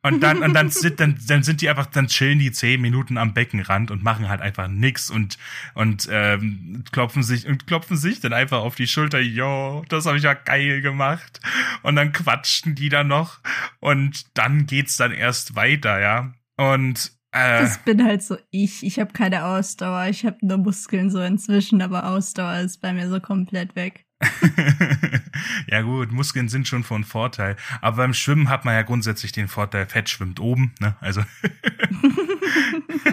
und 0.05 0.23
dann, 0.23 0.43
und 0.43 0.53
dann 0.53 0.69
sind, 0.69 1.01
dann, 1.01 1.19
dann 1.27 1.43
sind 1.43 1.63
die 1.63 1.71
einfach, 1.71 1.87
dann 1.87 2.09
chillen 2.09 2.39
die 2.39 2.53
zehn 2.53 2.79
Minuten 2.79 3.17
am 3.17 3.33
Beckenrand 3.33 3.91
und 3.91 4.03
machen 4.03 4.29
halt 4.29 4.43
einfach 4.43 4.69
nix 4.69 5.09
und, 5.09 5.39
und 5.73 6.07
ähm, 6.11 6.85
klopfen 6.93 7.23
sich 7.23 7.47
und 7.47 7.67
klopfen 7.67 7.97
sich 7.97 8.21
dann 8.21 8.35
einfach 8.35 8.59
auf 8.59 8.75
die 8.75 8.87
Schulter, 8.87 9.19
jo, 9.19 9.83
das 9.89 10.05
habe 10.05 10.19
ich 10.19 10.25
ja 10.25 10.35
geil 10.35 10.83
gemacht. 10.83 11.41
Und 11.83 11.97
dann 11.97 12.13
quatschen 12.13 12.75
die 12.75 12.91
dann 12.91 13.09
noch 13.09 13.41
und 13.81 14.27
dann 14.37 14.67
geht's 14.67 14.99
dann 14.99 15.11
erst 15.11 15.57
weiter, 15.57 15.99
ja. 15.99 16.35
Und 16.59 17.13
äh, 17.33 17.63
das 17.63 17.79
bin 17.79 18.05
halt 18.05 18.23
so 18.23 18.37
ich. 18.51 18.85
Ich 18.85 18.99
habe 18.99 19.13
keine 19.13 19.45
Ausdauer. 19.47 20.07
Ich 20.09 20.27
habe 20.27 20.37
nur 20.43 20.59
Muskeln 20.59 21.11
so 21.11 21.21
inzwischen, 21.23 21.81
aber 21.81 22.07
Ausdauer 22.11 22.59
ist 22.59 22.83
bei 22.83 22.93
mir 22.93 23.09
so 23.09 23.21
komplett 23.21 23.75
weg. 23.75 24.05
ja 25.67 25.83
gut, 25.83 26.13
Muskeln 26.13 26.49
sind 26.49 26.69
schon 26.69 26.85
von 26.85 27.05
Vorteil. 27.05 27.57
Aber 27.81 27.99
beim 27.99 28.15
Schwimmen 28.15 28.49
hat 28.49 28.65
man 28.65 28.75
ja 28.75 28.83
grundsätzlich 28.83 29.33
den 29.33 29.49
Vorteil, 29.49 29.87
Fett 29.87 30.09
schwimmt 30.09 30.41
oben, 30.41 30.75
ne? 30.81 30.97
Also. 31.01 31.25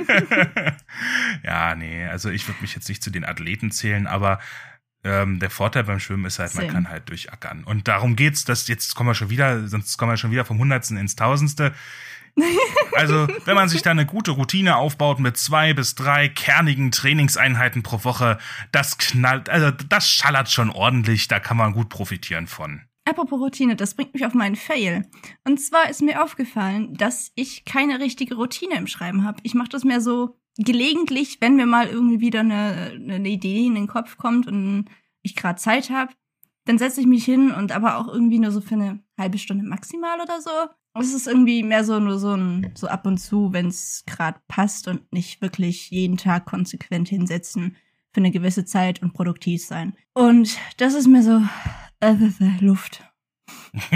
ja, 1.43 1.75
nee, 1.75 2.05
also 2.05 2.29
ich 2.29 2.47
würde 2.47 2.61
mich 2.61 2.75
jetzt 2.75 2.89
nicht 2.89 3.03
zu 3.03 3.09
den 3.09 3.25
Athleten 3.25 3.71
zählen, 3.71 4.07
aber 4.07 4.39
ähm, 5.03 5.39
der 5.39 5.49
Vorteil 5.49 5.83
beim 5.83 5.99
Schwimmen 5.99 6.25
ist 6.25 6.39
halt, 6.39 6.53
man 6.55 6.65
Same. 6.65 6.73
kann 6.73 6.89
halt 6.89 7.09
durchackern. 7.09 7.63
Und 7.63 7.87
darum 7.87 8.15
geht's, 8.15 8.45
dass 8.45 8.67
jetzt 8.67 8.95
kommen 8.95 9.09
wir 9.09 9.15
schon 9.15 9.29
wieder, 9.29 9.67
sonst 9.67 9.97
kommen 9.97 10.11
wir 10.11 10.17
schon 10.17 10.31
wieder 10.31 10.45
vom 10.45 10.59
Hundertsten 10.59 10.97
ins 10.97 11.15
Tausendste. 11.15 11.73
Also, 12.93 13.27
wenn 13.45 13.55
man 13.55 13.69
sich 13.69 13.81
da 13.81 13.91
eine 13.91 14.05
gute 14.05 14.31
Routine 14.31 14.75
aufbaut 14.75 15.19
mit 15.19 15.37
zwei 15.37 15.73
bis 15.73 15.95
drei 15.95 16.27
kernigen 16.27 16.91
Trainingseinheiten 16.91 17.83
pro 17.83 18.03
Woche, 18.03 18.37
das 18.71 18.97
knallt, 18.97 19.49
also 19.49 19.71
das 19.71 20.09
schallert 20.09 20.49
schon 20.49 20.69
ordentlich, 20.69 21.27
da 21.27 21.39
kann 21.39 21.57
man 21.57 21.73
gut 21.73 21.89
profitieren 21.89 22.47
von. 22.47 22.81
Apropos 23.05 23.39
Routine, 23.39 23.75
das 23.75 23.95
bringt 23.95 24.13
mich 24.13 24.25
auf 24.25 24.33
meinen 24.33 24.55
Fail. 24.55 25.09
Und 25.43 25.59
zwar 25.59 25.89
ist 25.89 26.01
mir 26.01 26.23
aufgefallen, 26.23 26.93
dass 26.93 27.31
ich 27.35 27.65
keine 27.65 27.99
richtige 27.99 28.35
Routine 28.35 28.75
im 28.75 28.87
Schreiben 28.87 29.25
habe. 29.25 29.39
Ich 29.43 29.55
mache 29.55 29.69
das 29.69 29.83
mehr 29.83 30.01
so 30.01 30.37
gelegentlich, 30.57 31.37
wenn 31.39 31.55
mir 31.55 31.65
mal 31.65 31.87
irgendwie 31.87 32.19
wieder 32.19 32.41
eine, 32.41 32.91
eine 32.93 33.29
Idee 33.29 33.65
in 33.65 33.75
den 33.75 33.87
Kopf 33.87 34.17
kommt 34.17 34.47
und 34.47 34.85
ich 35.23 35.35
gerade 35.35 35.59
Zeit 35.59 35.89
habe, 35.89 36.13
dann 36.65 36.77
setze 36.77 37.01
ich 37.01 37.07
mich 37.07 37.25
hin 37.25 37.51
und 37.51 37.71
aber 37.71 37.97
auch 37.97 38.07
irgendwie 38.07 38.39
nur 38.39 38.51
so 38.51 38.61
für 38.61 38.75
eine 38.75 39.03
halbe 39.17 39.37
Stunde 39.37 39.63
maximal 39.63 40.19
oder 40.21 40.41
so. 40.41 40.51
Es 40.93 41.13
ist 41.13 41.27
irgendwie 41.27 41.63
mehr 41.63 41.85
so 41.85 41.99
nur 41.99 42.19
so 42.19 42.35
ein 42.35 42.71
so 42.75 42.87
ab 42.87 43.05
und 43.05 43.17
zu, 43.17 43.53
wenn 43.53 43.67
es 43.67 44.03
gerade 44.05 44.39
passt 44.47 44.87
und 44.87 45.11
nicht 45.13 45.41
wirklich 45.41 45.89
jeden 45.89 46.17
Tag 46.17 46.45
konsequent 46.45 47.07
hinsetzen 47.07 47.77
für 48.13 48.19
eine 48.19 48.31
gewisse 48.31 48.65
Zeit 48.65 49.01
und 49.01 49.13
produktiv 49.13 49.65
sein. 49.65 49.95
Und 50.13 50.57
das 50.77 50.93
ist 50.93 51.07
mir 51.07 51.23
so 51.23 51.41
äh, 52.01 52.15
Luft. 52.59 53.05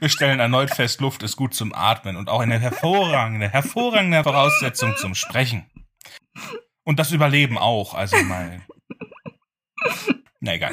Wir 0.00 0.08
stellen 0.08 0.38
erneut 0.38 0.70
fest, 0.70 1.00
Luft 1.00 1.24
ist 1.24 1.36
gut 1.36 1.52
zum 1.52 1.74
Atmen 1.74 2.16
und 2.16 2.28
auch 2.28 2.40
eine 2.40 2.60
hervorragende, 2.60 3.48
hervorragende 3.48 4.22
Voraussetzung 4.22 4.94
zum 4.96 5.16
Sprechen. 5.16 5.64
Und 6.84 7.00
das 7.00 7.10
Überleben 7.10 7.58
auch, 7.58 7.94
also 7.94 8.16
mal. 8.22 8.62
Na 10.40 10.54
egal. 10.54 10.72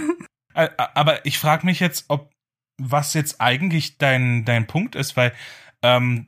Aber 0.54 1.26
ich 1.26 1.40
frage 1.40 1.66
mich 1.66 1.80
jetzt, 1.80 2.06
ob 2.10 2.32
was 2.80 3.14
jetzt 3.14 3.42
eigentlich 3.42 3.98
dein, 3.98 4.46
dein 4.46 4.68
Punkt 4.68 4.96
ist, 4.96 5.16
weil 5.16 5.34
ähm, 5.82 6.28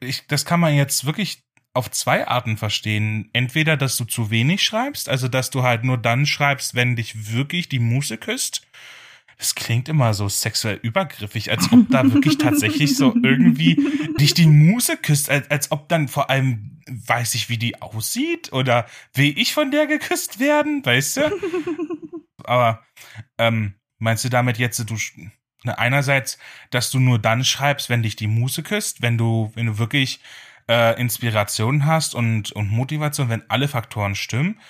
ich, 0.00 0.26
das 0.26 0.44
kann 0.44 0.60
man 0.60 0.74
jetzt 0.74 1.04
wirklich 1.04 1.44
auf 1.74 1.90
zwei 1.90 2.26
Arten 2.26 2.56
verstehen. 2.56 3.30
Entweder, 3.32 3.76
dass 3.76 3.96
du 3.96 4.04
zu 4.04 4.30
wenig 4.30 4.62
schreibst, 4.62 5.08
also 5.08 5.28
dass 5.28 5.50
du 5.50 5.62
halt 5.62 5.84
nur 5.84 5.98
dann 5.98 6.26
schreibst, 6.26 6.74
wenn 6.74 6.96
dich 6.96 7.32
wirklich 7.32 7.68
die 7.68 7.78
Muse 7.78 8.18
küsst. 8.18 8.66
Das 9.38 9.54
klingt 9.54 9.88
immer 9.88 10.14
so 10.14 10.28
sexuell 10.28 10.80
übergriffig, 10.82 11.52
als 11.52 11.70
ob 11.72 11.88
da 11.90 12.12
wirklich 12.12 12.38
tatsächlich 12.38 12.96
so 12.96 13.14
irgendwie 13.22 13.76
dich 14.18 14.34
die 14.34 14.48
Muse 14.48 14.96
küsst, 14.96 15.30
als, 15.30 15.48
als 15.50 15.70
ob 15.70 15.88
dann 15.88 16.08
vor 16.08 16.28
allem 16.28 16.80
weiß 16.88 17.34
ich, 17.34 17.48
wie 17.48 17.58
die 17.58 17.80
aussieht 17.80 18.52
oder 18.52 18.86
will 19.14 19.38
ich 19.38 19.52
von 19.52 19.70
der 19.70 19.86
geküsst 19.86 20.40
werden, 20.40 20.84
weißt 20.84 21.18
du? 21.18 21.20
Aber 22.44 22.82
ähm, 23.36 23.74
meinst 23.98 24.24
du 24.24 24.28
damit 24.28 24.58
jetzt, 24.58 24.78
du 24.90 24.96
einerseits, 25.64 26.38
dass 26.70 26.90
du 26.90 27.00
nur 27.00 27.18
dann 27.18 27.44
schreibst, 27.44 27.90
wenn 27.90 28.02
dich 28.02 28.16
die 28.16 28.26
Muse 28.26 28.62
küsst, 28.62 29.02
wenn 29.02 29.18
du, 29.18 29.50
wenn 29.54 29.66
du 29.66 29.78
wirklich 29.78 30.20
äh, 30.68 31.00
Inspiration 31.00 31.86
hast 31.86 32.14
und, 32.14 32.52
und 32.52 32.70
Motivation, 32.70 33.28
wenn 33.28 33.48
alle 33.50 33.68
Faktoren 33.68 34.14
stimmen. 34.14 34.60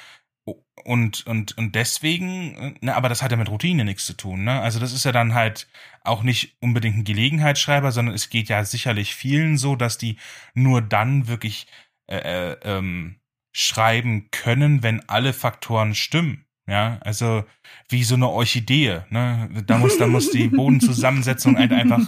Und, 0.84 1.26
und, 1.26 1.58
und 1.58 1.74
deswegen, 1.74 2.78
ne, 2.80 2.96
aber 2.96 3.10
das 3.10 3.22
hat 3.22 3.32
ja 3.32 3.36
mit 3.36 3.50
Routine 3.50 3.84
nichts 3.84 4.06
zu 4.06 4.14
tun, 4.14 4.44
ne? 4.44 4.62
Also 4.62 4.80
das 4.80 4.94
ist 4.94 5.04
ja 5.04 5.12
dann 5.12 5.34
halt 5.34 5.68
auch 6.02 6.22
nicht 6.22 6.56
unbedingt 6.60 6.96
ein 6.96 7.04
Gelegenheitsschreiber, 7.04 7.92
sondern 7.92 8.14
es 8.14 8.30
geht 8.30 8.48
ja 8.48 8.64
sicherlich 8.64 9.14
vielen 9.14 9.58
so, 9.58 9.76
dass 9.76 9.98
die 9.98 10.16
nur 10.54 10.80
dann 10.80 11.28
wirklich 11.28 11.66
äh, 12.06 12.52
äh 12.52 12.56
ähm, 12.62 13.20
schreiben 13.52 14.30
können, 14.30 14.82
wenn 14.82 15.06
alle 15.08 15.32
Faktoren 15.32 15.94
stimmen. 15.94 16.47
Ja, 16.68 16.98
also 17.00 17.44
wie 17.88 18.04
so 18.04 18.14
eine 18.14 18.28
Orchidee, 18.28 19.00
ne? 19.08 19.48
Da 19.66 19.78
muss, 19.78 19.96
da 19.96 20.06
muss 20.06 20.30
die 20.30 20.48
Bodenzusammensetzung 20.48 21.56
halt 21.56 21.72
einfach 21.72 22.06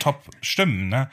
top 0.00 0.24
stimmen, 0.40 0.88
ne? 0.88 1.10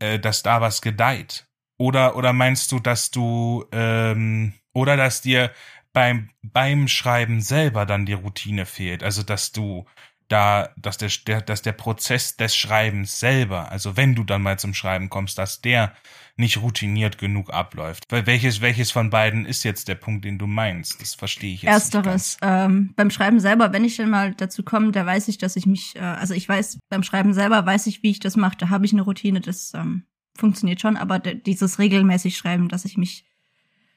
Äh, 0.00 0.18
dass 0.18 0.42
da 0.42 0.60
was 0.60 0.82
gedeiht. 0.82 1.48
Oder, 1.78 2.14
oder 2.16 2.34
meinst 2.34 2.70
du, 2.72 2.78
dass 2.78 3.10
du, 3.10 3.64
ähm, 3.72 4.52
oder 4.74 4.98
dass 4.98 5.22
dir 5.22 5.50
beim, 5.94 6.28
beim 6.42 6.88
Schreiben 6.88 7.40
selber 7.40 7.86
dann 7.86 8.04
die 8.04 8.12
Routine 8.12 8.66
fehlt? 8.66 9.02
Also, 9.02 9.22
dass 9.22 9.52
du 9.52 9.86
da, 10.28 10.70
dass 10.76 10.98
der, 10.98 11.10
der, 11.26 11.40
dass 11.40 11.62
der 11.62 11.72
Prozess 11.72 12.36
des 12.36 12.56
Schreibens 12.56 13.20
selber, 13.20 13.70
also 13.70 13.96
wenn 13.96 14.14
du 14.14 14.24
dann 14.24 14.42
mal 14.42 14.58
zum 14.58 14.74
Schreiben 14.74 15.10
kommst, 15.10 15.38
dass 15.38 15.60
der 15.60 15.94
nicht 16.36 16.60
routiniert 16.60 17.18
genug 17.18 17.52
abläuft. 17.52 18.04
Weil 18.08 18.26
welches, 18.26 18.60
welches 18.60 18.90
von 18.90 19.10
beiden 19.10 19.46
ist 19.46 19.62
jetzt 19.62 19.86
der 19.88 19.94
Punkt, 19.94 20.24
den 20.24 20.38
du 20.38 20.46
meinst? 20.46 21.00
Das 21.00 21.14
verstehe 21.14 21.54
ich 21.54 21.62
jetzt 21.62 21.94
Ersteres. 21.94 22.38
Ähm, 22.42 22.92
beim 22.96 23.10
Schreiben 23.10 23.38
selber, 23.38 23.72
wenn 23.72 23.84
ich 23.84 23.96
dann 23.96 24.10
mal 24.10 24.34
dazu 24.34 24.62
komme, 24.64 24.90
da 24.90 25.06
weiß 25.06 25.28
ich, 25.28 25.38
dass 25.38 25.56
ich 25.56 25.66
mich, 25.66 25.94
äh, 25.94 26.00
also 26.00 26.34
ich 26.34 26.48
weiß, 26.48 26.78
beim 26.88 27.02
Schreiben 27.02 27.34
selber 27.34 27.64
weiß 27.64 27.86
ich, 27.86 28.02
wie 28.02 28.10
ich 28.10 28.20
das 28.20 28.36
mache. 28.36 28.56
Da 28.58 28.70
habe 28.70 28.84
ich 28.84 28.92
eine 28.92 29.02
Routine, 29.02 29.40
das 29.40 29.72
ähm, 29.74 30.06
funktioniert 30.36 30.80
schon, 30.80 30.96
aber 30.96 31.20
dieses 31.20 31.78
regelmäßig 31.78 32.36
Schreiben, 32.36 32.68
dass 32.68 32.84
ich 32.84 32.96
mich 32.96 33.24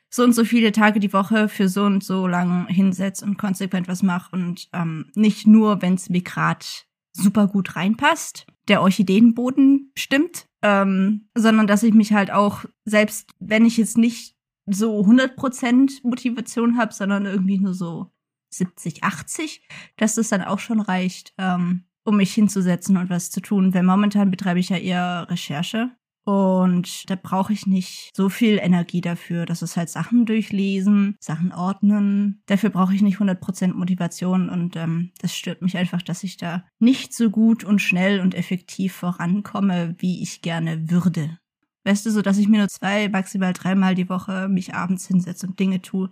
so 0.10 0.24
und 0.24 0.34
so 0.34 0.46
viele 0.46 0.72
Tage 0.72 1.00
die 1.00 1.14
Woche 1.14 1.50
für 1.50 1.68
so 1.68 1.84
und 1.84 2.04
so 2.04 2.28
lang 2.28 2.68
hinsetze 2.68 3.26
und 3.26 3.38
konsequent 3.38 3.88
was 3.88 4.04
mache 4.04 4.36
und 4.36 4.70
ähm, 4.74 5.12
nicht 5.16 5.48
nur, 5.48 5.82
wenn 5.82 5.96
es 5.96 6.10
mir 6.10 6.22
gerade 6.22 6.66
super 7.14 7.48
gut 7.48 7.76
reinpasst, 7.76 8.46
der 8.68 8.82
Orchideenboden 8.82 9.92
stimmt, 9.98 10.46
ähm, 10.62 11.30
sondern 11.36 11.68
dass 11.68 11.84
ich 11.84 11.94
mich 11.94 12.14
halt 12.14 12.32
auch, 12.32 12.66
selbst 12.86 13.32
wenn 13.40 13.66
ich 13.66 13.78
jetzt 13.78 13.98
nicht 13.98 14.36
so 14.66 15.02
100% 15.02 16.02
Motivation 16.04 16.78
habe, 16.78 16.94
sondern 16.94 17.26
irgendwie 17.26 17.58
nur 17.58 17.74
so 17.74 18.12
70, 18.50 19.04
80, 19.04 19.68
dass 19.98 20.16
das 20.16 20.30
dann 20.30 20.44
auch 20.44 20.60
schon 20.60 20.80
reicht, 20.80 21.34
ähm, 21.38 21.86
um 22.04 22.18
mich 22.18 22.34
hinzusetzen 22.34 22.98
und 22.98 23.10
was 23.10 23.32
zu 23.32 23.42
tun. 23.42 23.74
Weil 23.74 23.84
momentan 23.84 24.32
betreibe 24.32 24.60
ich 24.60 24.70
ja 24.70 24.78
eher 24.78 25.28
Recherche 25.30 25.92
und 26.28 27.10
da 27.10 27.16
brauche 27.16 27.54
ich 27.54 27.68
nicht 27.68 28.10
so 28.14 28.28
viel 28.28 28.60
Energie 28.62 29.00
dafür. 29.00 29.46
Das 29.46 29.62
ist 29.62 29.78
halt 29.78 29.88
Sachen 29.88 30.26
durchlesen, 30.26 31.16
Sachen 31.22 31.54
ordnen. 31.54 32.42
Dafür 32.48 32.70
brauche 32.70 32.94
ich 32.94 33.02
nicht 33.02 33.20
100% 33.20 33.74
Motivation 33.74 34.50
und 34.50 34.76
ähm, 34.76 35.12
das 35.22 35.34
stört 35.34 35.62
mich 35.62 35.78
einfach, 35.78 36.02
dass 36.02 36.26
ich 36.26 36.36
da 36.36 36.66
nicht 36.80 37.14
so 37.14 37.30
gut 37.30 37.64
und 37.64 37.82
schnell 37.82 38.20
und 38.20 38.36
effektiv 38.36 38.94
vorankomme, 38.94 39.96
wie 40.00 40.22
ich 40.22 40.42
gerne 40.42 40.92
würde. 40.92 41.40
Weißt 41.86 42.06
du, 42.06 42.12
so 42.12 42.22
dass 42.22 42.38
ich 42.38 42.50
mir 42.50 42.58
nur 42.58 42.68
zwei, 42.68 43.08
maximal 43.08 43.54
dreimal 43.54 43.96
die 43.96 44.10
Woche 44.10 44.50
mich 44.50 44.74
abends 44.74 45.08
hinsetze 45.08 45.48
und 45.48 45.58
Dinge 45.62 45.82
tue 45.82 46.10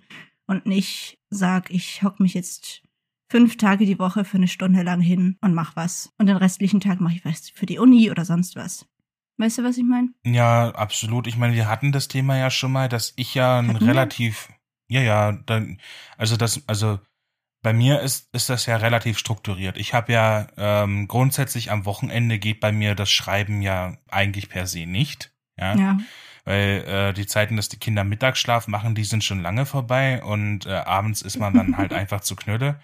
und 0.47 0.65
nicht 0.65 1.17
sag, 1.29 1.71
ich 1.71 2.03
hock 2.03 2.21
mich 2.21 2.35
jetzt 2.35 2.83
fünf 3.29 3.57
Tage 3.57 3.85
die 3.85 3.99
Woche 3.99 4.23
für 4.23 4.37
eine 4.37 4.47
Stunde 4.47 4.83
lang 4.83 5.01
hin 5.01 5.35
und 5.41 5.53
mach 5.53 5.75
was. 5.75 6.13
Und 6.17 6.27
den 6.27 6.37
restlichen 6.37 6.79
Tag 6.79 7.01
mache 7.01 7.15
ich 7.15 7.25
was 7.25 7.49
für 7.49 7.65
die 7.65 7.79
Uni 7.79 8.09
oder 8.11 8.23
sonst 8.23 8.55
was. 8.55 8.85
Weißt 9.37 9.57
du, 9.57 9.63
was 9.63 9.77
ich 9.77 9.83
meine? 9.83 10.09
Ja, 10.23 10.69
absolut. 10.71 11.27
Ich 11.27 11.37
meine, 11.37 11.53
wir 11.53 11.67
hatten 11.67 11.91
das 11.91 12.07
Thema 12.07 12.37
ja 12.37 12.49
schon 12.49 12.71
mal, 12.71 12.87
dass 12.87 13.13
ich 13.17 13.35
ja 13.35 13.59
ein 13.59 13.75
hatten 13.75 13.85
relativ, 13.85 14.49
wir? 14.87 15.01
ja, 15.01 15.05
ja, 15.05 15.31
dann, 15.45 15.79
also 16.17 16.37
das, 16.37 16.63
also 16.67 16.99
bei 17.61 17.73
mir 17.73 18.01
ist, 18.01 18.29
ist 18.31 18.49
das 18.49 18.67
ja 18.67 18.77
relativ 18.77 19.17
strukturiert. 19.17 19.77
Ich 19.77 19.93
habe 19.95 20.13
ja 20.13 20.47
ähm, 20.55 21.07
grundsätzlich 21.07 21.71
am 21.71 21.85
Wochenende 21.85 22.37
geht 22.37 22.59
bei 22.59 22.71
mir 22.71 22.93
das 22.93 23.11
Schreiben 23.11 23.61
ja 23.61 23.97
eigentlich 24.09 24.49
per 24.49 24.67
se 24.67 24.85
nicht. 24.85 25.31
Ja. 25.57 25.75
ja. 25.75 25.97
Weil 26.45 26.83
äh, 26.87 27.13
die 27.13 27.25
Zeiten, 27.25 27.55
dass 27.57 27.67
die 27.67 27.79
Kinder 27.79 28.03
Mittagsschlaf 28.03 28.67
machen, 28.67 28.93
die 28.93 29.03
sind 29.03 29.23
schon 29.23 29.41
lange 29.41 29.65
vorbei 29.65 30.23
und 30.23 30.67
äh, 30.67 30.73
abends 30.73 31.23
ist 31.23 31.39
man 31.39 31.55
dann 31.55 31.75
halt 31.75 31.91
einfach 31.93 32.21
zu 32.21 32.35
knöde. 32.35 32.79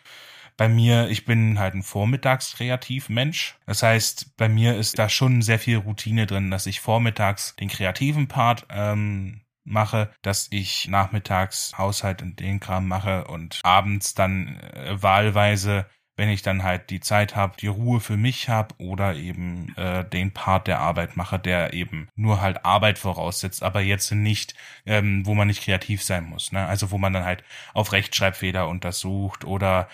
Bei 0.61 0.69
mir, 0.69 1.09
ich 1.09 1.25
bin 1.25 1.57
halt 1.57 1.73
ein 1.73 1.81
Vormittagskreativ-Mensch. 1.81 3.57
Das 3.65 3.81
heißt, 3.81 4.37
bei 4.37 4.47
mir 4.47 4.77
ist 4.77 4.99
da 4.99 5.09
schon 5.09 5.41
sehr 5.41 5.57
viel 5.57 5.77
Routine 5.77 6.27
drin, 6.27 6.51
dass 6.51 6.67
ich 6.67 6.81
vormittags 6.81 7.55
den 7.55 7.67
kreativen 7.67 8.27
Part 8.27 8.67
ähm, 8.69 9.41
mache, 9.63 10.11
dass 10.21 10.49
ich 10.51 10.87
nachmittags 10.87 11.75
Haushalt 11.79 12.21
und 12.21 12.39
den 12.39 12.59
Kram 12.59 12.87
mache 12.87 13.23
und 13.23 13.59
abends 13.63 14.13
dann 14.13 14.59
äh, 14.59 15.01
wahlweise 15.01 15.87
wenn 16.17 16.29
ich 16.29 16.43
dann 16.43 16.61
halt 16.61 16.91
die 16.91 16.99
Zeit 16.99 17.35
habe, 17.35 17.57
die 17.59 17.67
Ruhe 17.67 17.99
für 17.99 18.15
mich 18.15 18.47
habe 18.47 18.75
oder 18.77 19.15
eben 19.15 19.73
äh, 19.75 20.05
den 20.05 20.31
Part 20.31 20.67
der 20.67 20.79
Arbeit 20.79 21.17
mache, 21.17 21.39
der 21.39 21.73
eben 21.73 22.09
nur 22.15 22.41
halt 22.41 22.63
Arbeit 22.63 22.99
voraussetzt, 22.99 23.63
aber 23.63 23.81
jetzt 23.81 24.11
nicht, 24.11 24.53
ähm, 24.85 25.25
wo 25.25 25.33
man 25.33 25.47
nicht 25.47 25.63
kreativ 25.63 26.03
sein 26.03 26.25
muss. 26.25 26.51
Ne? 26.51 26.63
Also 26.67 26.91
wo 26.91 26.99
man 26.99 27.13
dann 27.13 27.23
halt 27.23 27.43
auf 27.73 27.91
Rechtschreibfehler 27.91 28.67
untersucht 28.67 29.45
oder 29.45 29.87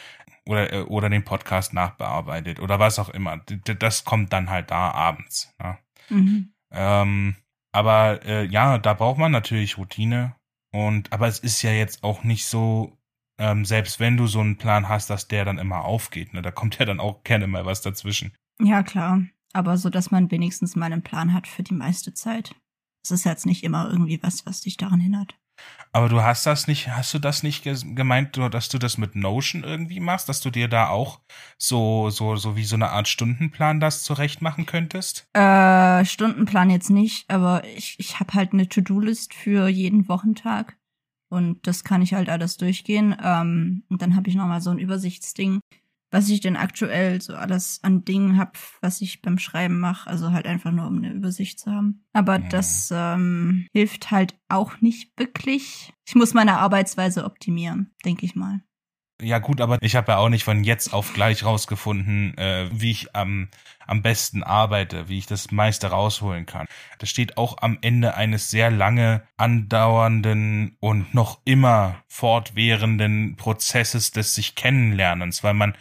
oder 0.48 0.74
äh, 0.74 0.82
oder 0.82 1.10
den 1.10 1.24
Podcast 1.24 1.74
nachbearbeitet 1.74 2.60
oder 2.60 2.80
was 2.80 3.00
auch 3.00 3.10
immer. 3.10 3.38
Das 3.38 4.06
kommt 4.06 4.34
dann 4.34 4.50
halt 4.50 4.72
da 4.72 4.92
abends. 4.92 5.54
Ne? 5.62 5.78
Mhm. 6.10 6.54
Ähm, 6.72 7.36
aber 7.72 8.26
äh, 8.26 8.46
ja, 8.46 8.78
da 8.78 8.94
braucht 8.94 9.20
man 9.20 9.32
natürlich 9.32 9.78
Routine. 9.78 10.36
Und 10.72 11.12
aber 11.14 11.28
es 11.28 11.40
ist 11.40 11.62
ja 11.62 11.72
jetzt 11.72 12.04
auch 12.04 12.24
nicht 12.24 12.46
so 12.46 12.98
ähm, 13.40 13.66
selbst 13.66 14.00
wenn 14.00 14.18
du 14.18 14.28
so 14.28 14.40
einen 14.40 14.58
Plan 14.58 14.90
hast, 14.90 15.10
dass 15.10 15.28
der 15.28 15.46
dann 15.46 15.60
immer 15.60 15.86
aufgeht. 15.86 16.34
Ne? 16.34 16.42
Da 16.42 16.52
kommt 16.52 16.80
ja 16.80 16.86
dann 16.86 17.00
auch 17.00 17.24
gerne 17.24 17.48
mal 17.48 17.66
was 17.66 17.82
dazwischen. 17.82 18.34
Ja, 18.60 18.84
klar. 18.84 19.22
Aber 19.54 19.78
so, 19.78 19.90
dass 19.90 20.12
man 20.12 20.32
wenigstens 20.32 20.76
mal 20.76 20.92
einen 20.92 21.04
Plan 21.04 21.34
hat 21.34 21.48
für 21.48 21.64
die 21.64 21.74
meiste 21.74 22.14
Zeit. 22.14 22.56
Das 23.04 23.12
ist 23.12 23.26
jetzt 23.26 23.46
nicht 23.46 23.64
immer 23.64 23.90
irgendwie 23.90 24.22
was, 24.22 24.46
was 24.46 24.62
dich 24.62 24.78
daran 24.78 25.00
hindert. 25.00 25.38
Aber 25.92 26.10
du 26.10 26.22
hast 26.22 26.46
das 26.46 26.68
nicht, 26.68 26.90
hast 26.90 27.14
du 27.14 27.20
das 27.20 27.44
nicht 27.44 27.64
gemeint, 27.64 28.38
dass 28.38 28.70
du 28.70 28.78
das 28.78 28.98
mit 28.98 29.16
Notion 29.16 29.64
irgendwie 29.64 30.00
machst, 30.00 30.30
dass 30.30 30.42
du 30.42 30.50
dir 30.50 30.68
da 30.68 30.90
auch 30.90 31.22
so, 31.58 32.10
so, 32.10 32.36
so 32.36 32.56
wie 32.56 32.66
so 32.66 32.76
eine 32.76 32.90
Art 32.90 33.08
Stundenplan 33.08 33.80
das 33.80 34.04
zurecht 34.04 34.42
machen 34.42 34.66
könntest? 34.66 35.28
Äh, 35.34 36.06
Stundenplan 36.06 36.70
jetzt 36.70 36.90
nicht, 36.90 37.30
aber 37.30 37.64
ich, 37.66 37.96
ich 38.00 38.20
habe 38.20 38.34
halt 38.34 38.54
eine 38.54 38.70
To-Do-List 38.70 39.34
für 39.34 39.68
jeden 39.68 40.08
Wochentag. 40.08 40.78
Und 41.30 41.66
das 41.68 41.84
kann 41.84 42.02
ich 42.02 42.14
halt 42.14 42.30
alles 42.30 42.58
durchgehen. 42.58 43.16
Ähm, 43.22 43.84
und 43.90 44.02
dann 44.02 44.16
habe 44.16 44.30
ich 44.30 44.36
nochmal 44.36 44.62
so 44.62 44.70
ein 44.70 44.80
Übersichtsding, 44.80 45.60
was 46.12 46.30
ich 46.30 46.40
denn 46.40 46.56
aktuell 46.56 47.22
so 47.22 47.36
alles 47.36 47.80
an 47.84 48.06
Dingen 48.06 48.38
hab, 48.38 48.58
was 48.82 49.02
ich 49.02 49.22
beim 49.22 49.38
Schreiben 49.40 49.80
mache. 49.80 50.10
Also 50.10 50.32
halt 50.32 50.48
einfach 50.48 50.72
nur, 50.72 50.88
um 50.88 50.98
eine 50.98 51.12
Übersicht 51.12 51.60
zu 51.60 51.72
haben. 51.72 52.06
Aber 52.14 52.40
ja. 52.40 52.50
das 52.50 52.90
ähm, 52.94 53.68
hilft 53.74 54.12
halt 54.12 54.40
auch 54.48 54.80
nicht 54.82 55.18
wirklich. 55.18 55.94
Ich 56.08 56.16
muss 56.16 56.34
meine 56.34 56.58
Arbeitsweise 56.60 57.26
optimieren, 57.26 57.94
denke 58.06 58.26
ich 58.26 58.36
mal. 58.36 58.62
Ja 59.20 59.40
gut, 59.40 59.62
aber 59.62 59.80
ich 59.82 59.96
habe 59.96 60.12
ja 60.12 60.18
auch 60.20 60.30
nicht 60.30 60.44
von 60.44 60.64
jetzt 60.64 60.94
auf 60.94 61.14
gleich 61.14 61.44
rausgefunden, 61.44 62.38
äh, 62.38 62.70
wie 62.72 62.92
ich 62.92 63.16
am, 63.16 63.50
am 63.88 64.04
besten 64.04 64.44
arbeite, 64.44 65.10
wie 65.10 65.18
ich 65.18 65.26
das 65.26 65.52
meiste 65.52 65.88
rausholen 65.88 66.46
kann. 66.46 66.68
Das 67.00 67.10
steht 67.10 67.36
auch 67.36 67.58
am 67.62 67.80
Ende 67.82 68.14
eines 68.14 68.52
sehr 68.52 68.70
lange 68.70 69.24
andauernden 69.36 70.78
und 70.80 71.16
noch 71.16 71.40
immer 71.46 72.04
fortwährenden 72.08 73.38
Prozesses 73.38 74.12
des 74.12 74.36
sich 74.36 74.54
Kennenlernens, 74.54 75.44
weil 75.44 75.56
man 75.56 75.76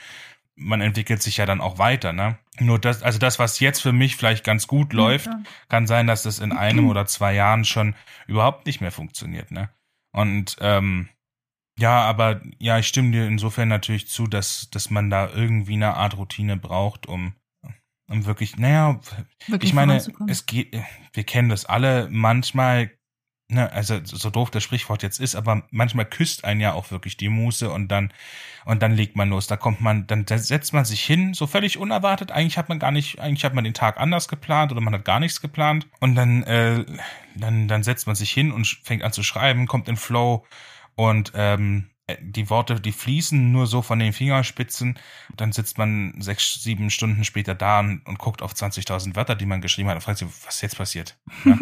man 0.56 0.80
entwickelt 0.80 1.22
sich 1.22 1.36
ja 1.36 1.44
dann 1.44 1.60
auch 1.60 1.78
weiter, 1.78 2.14
ne? 2.14 2.38
Nur 2.58 2.78
das, 2.78 3.02
also 3.02 3.18
das, 3.18 3.38
was 3.38 3.60
jetzt 3.60 3.80
für 3.80 3.92
mich 3.92 4.16
vielleicht 4.16 4.42
ganz 4.42 4.66
gut 4.66 4.94
läuft, 4.94 5.26
ja. 5.26 5.42
kann 5.68 5.86
sein, 5.86 6.06
dass 6.06 6.22
das 6.22 6.38
in 6.38 6.52
einem 6.52 6.88
oder 6.90 7.04
zwei 7.04 7.34
Jahren 7.34 7.64
schon 7.64 7.94
überhaupt 8.26 8.64
nicht 8.64 8.80
mehr 8.80 8.92
funktioniert, 8.92 9.50
ne? 9.50 9.68
Und 10.12 10.56
ähm, 10.60 11.10
ja, 11.78 12.02
aber 12.02 12.40
ja, 12.58 12.78
ich 12.78 12.86
stimme 12.86 13.10
dir 13.10 13.26
insofern 13.26 13.68
natürlich 13.68 14.08
zu, 14.08 14.26
dass, 14.26 14.70
dass 14.70 14.90
man 14.90 15.10
da 15.10 15.28
irgendwie 15.28 15.74
eine 15.74 15.94
Art 15.94 16.16
Routine 16.16 16.56
braucht, 16.56 17.06
um, 17.06 17.34
um 18.08 18.24
wirklich, 18.24 18.56
naja, 18.56 18.98
wirklich 19.46 19.70
ich 19.70 19.74
meine, 19.74 20.02
es 20.26 20.46
geht, 20.46 20.74
wir 21.12 21.24
kennen 21.24 21.50
das 21.50 21.66
alle, 21.66 22.08
manchmal, 22.10 22.92
ne, 23.48 23.70
also 23.72 24.00
so 24.04 24.30
doof 24.30 24.50
das 24.50 24.62
Sprichwort 24.62 25.02
jetzt 25.02 25.20
ist, 25.20 25.36
aber 25.36 25.66
manchmal 25.70 26.06
küsst 26.06 26.46
einen 26.46 26.60
ja 26.60 26.72
auch 26.72 26.90
wirklich 26.90 27.18
die 27.18 27.28
Muße 27.28 27.70
und 27.70 27.88
dann, 27.88 28.10
und 28.64 28.80
dann 28.80 28.92
legt 28.96 29.14
man 29.14 29.28
los. 29.28 29.46
Da 29.46 29.58
kommt 29.58 29.82
man, 29.82 30.06
dann 30.06 30.24
setzt 30.26 30.72
man 30.72 30.86
sich 30.86 31.04
hin, 31.04 31.34
so 31.34 31.46
völlig 31.46 31.76
unerwartet. 31.76 32.32
Eigentlich 32.32 32.56
hat 32.56 32.70
man 32.70 32.78
gar 32.78 32.90
nicht, 32.90 33.20
eigentlich 33.20 33.44
hat 33.44 33.54
man 33.54 33.64
den 33.64 33.74
Tag 33.74 34.00
anders 34.00 34.28
geplant 34.28 34.72
oder 34.72 34.80
man 34.80 34.94
hat 34.94 35.04
gar 35.04 35.20
nichts 35.20 35.42
geplant. 35.42 35.86
Und 36.00 36.14
dann, 36.14 36.42
äh, 36.44 36.86
dann, 37.34 37.68
dann 37.68 37.82
setzt 37.82 38.06
man 38.06 38.16
sich 38.16 38.30
hin 38.32 38.50
und 38.50 38.66
fängt 38.82 39.02
an 39.02 39.12
zu 39.12 39.22
schreiben, 39.22 39.66
kommt 39.66 39.88
in 39.88 39.96
Flow 39.96 40.46
und 40.96 41.32
ähm, 41.34 41.90
die 42.20 42.48
Worte, 42.50 42.80
die 42.80 42.92
fließen 42.92 43.50
nur 43.50 43.66
so 43.66 43.82
von 43.82 43.98
den 43.98 44.12
Fingerspitzen. 44.12 44.98
Dann 45.36 45.52
sitzt 45.52 45.76
man 45.76 46.14
sechs, 46.20 46.62
sieben 46.62 46.90
Stunden 46.90 47.24
später 47.24 47.54
da 47.54 47.80
und, 47.80 48.06
und 48.06 48.18
guckt 48.18 48.42
auf 48.42 48.52
20.000 48.52 49.16
Wörter, 49.16 49.34
die 49.34 49.46
man 49.46 49.60
geschrieben 49.60 49.88
hat 49.88 49.96
und 49.96 50.02
fragt 50.02 50.18
sich, 50.18 50.28
was 50.44 50.60
jetzt 50.60 50.76
passiert. 50.76 51.18
Ja? 51.44 51.58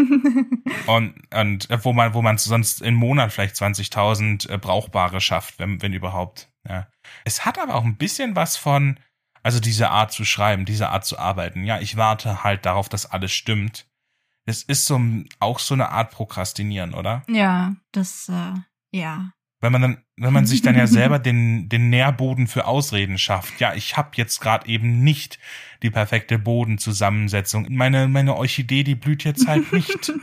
und, 0.94 1.14
und 1.34 1.70
äh, 1.70 1.82
wo 1.82 1.94
man, 1.94 2.12
wo 2.12 2.20
man 2.20 2.36
sonst 2.36 2.82
im 2.82 2.94
Monat 2.94 3.32
vielleicht 3.32 3.56
20.000 3.56 4.50
äh, 4.50 4.58
brauchbare 4.58 5.20
schafft, 5.22 5.58
wenn, 5.58 5.80
wenn 5.80 5.94
überhaupt. 5.94 6.50
Ja. 6.68 6.88
Es 7.24 7.46
hat 7.46 7.58
aber 7.58 7.74
auch 7.74 7.84
ein 7.84 7.96
bisschen 7.96 8.36
was 8.36 8.58
von, 8.58 9.00
also 9.42 9.60
diese 9.60 9.88
Art 9.90 10.12
zu 10.12 10.26
schreiben, 10.26 10.66
diese 10.66 10.90
Art 10.90 11.06
zu 11.06 11.18
arbeiten. 11.18 11.64
Ja, 11.64 11.80
ich 11.80 11.96
warte 11.96 12.44
halt 12.44 12.66
darauf, 12.66 12.90
dass 12.90 13.06
alles 13.06 13.32
stimmt. 13.32 13.86
Es 14.46 14.62
ist 14.62 14.84
so 14.84 15.00
auch 15.40 15.58
so 15.58 15.72
eine 15.72 15.88
Art 15.88 16.10
Prokrastinieren, 16.10 16.92
oder? 16.92 17.22
Ja, 17.28 17.74
das 17.92 18.28
äh, 18.28 18.52
ja. 18.94 19.30
Wenn 19.60 19.72
man 19.72 19.82
dann, 19.82 20.04
wenn 20.16 20.32
man 20.32 20.46
sich 20.46 20.60
dann 20.60 20.76
ja 20.76 20.86
selber 20.86 21.18
den, 21.18 21.70
den 21.70 21.88
Nährboden 21.88 22.48
für 22.48 22.66
Ausreden 22.66 23.16
schafft. 23.16 23.60
Ja, 23.60 23.74
ich 23.74 23.96
habe 23.96 24.10
jetzt 24.16 24.40
gerade 24.40 24.68
eben 24.68 25.02
nicht 25.02 25.38
die 25.82 25.90
perfekte 25.90 26.38
Bodenzusammensetzung. 26.38 27.66
Meine, 27.70 28.06
meine 28.08 28.34
Orchidee, 28.34 28.84
die 28.84 28.94
blüht 28.94 29.24
jetzt 29.24 29.46
halt 29.46 29.72
nicht. 29.72 30.12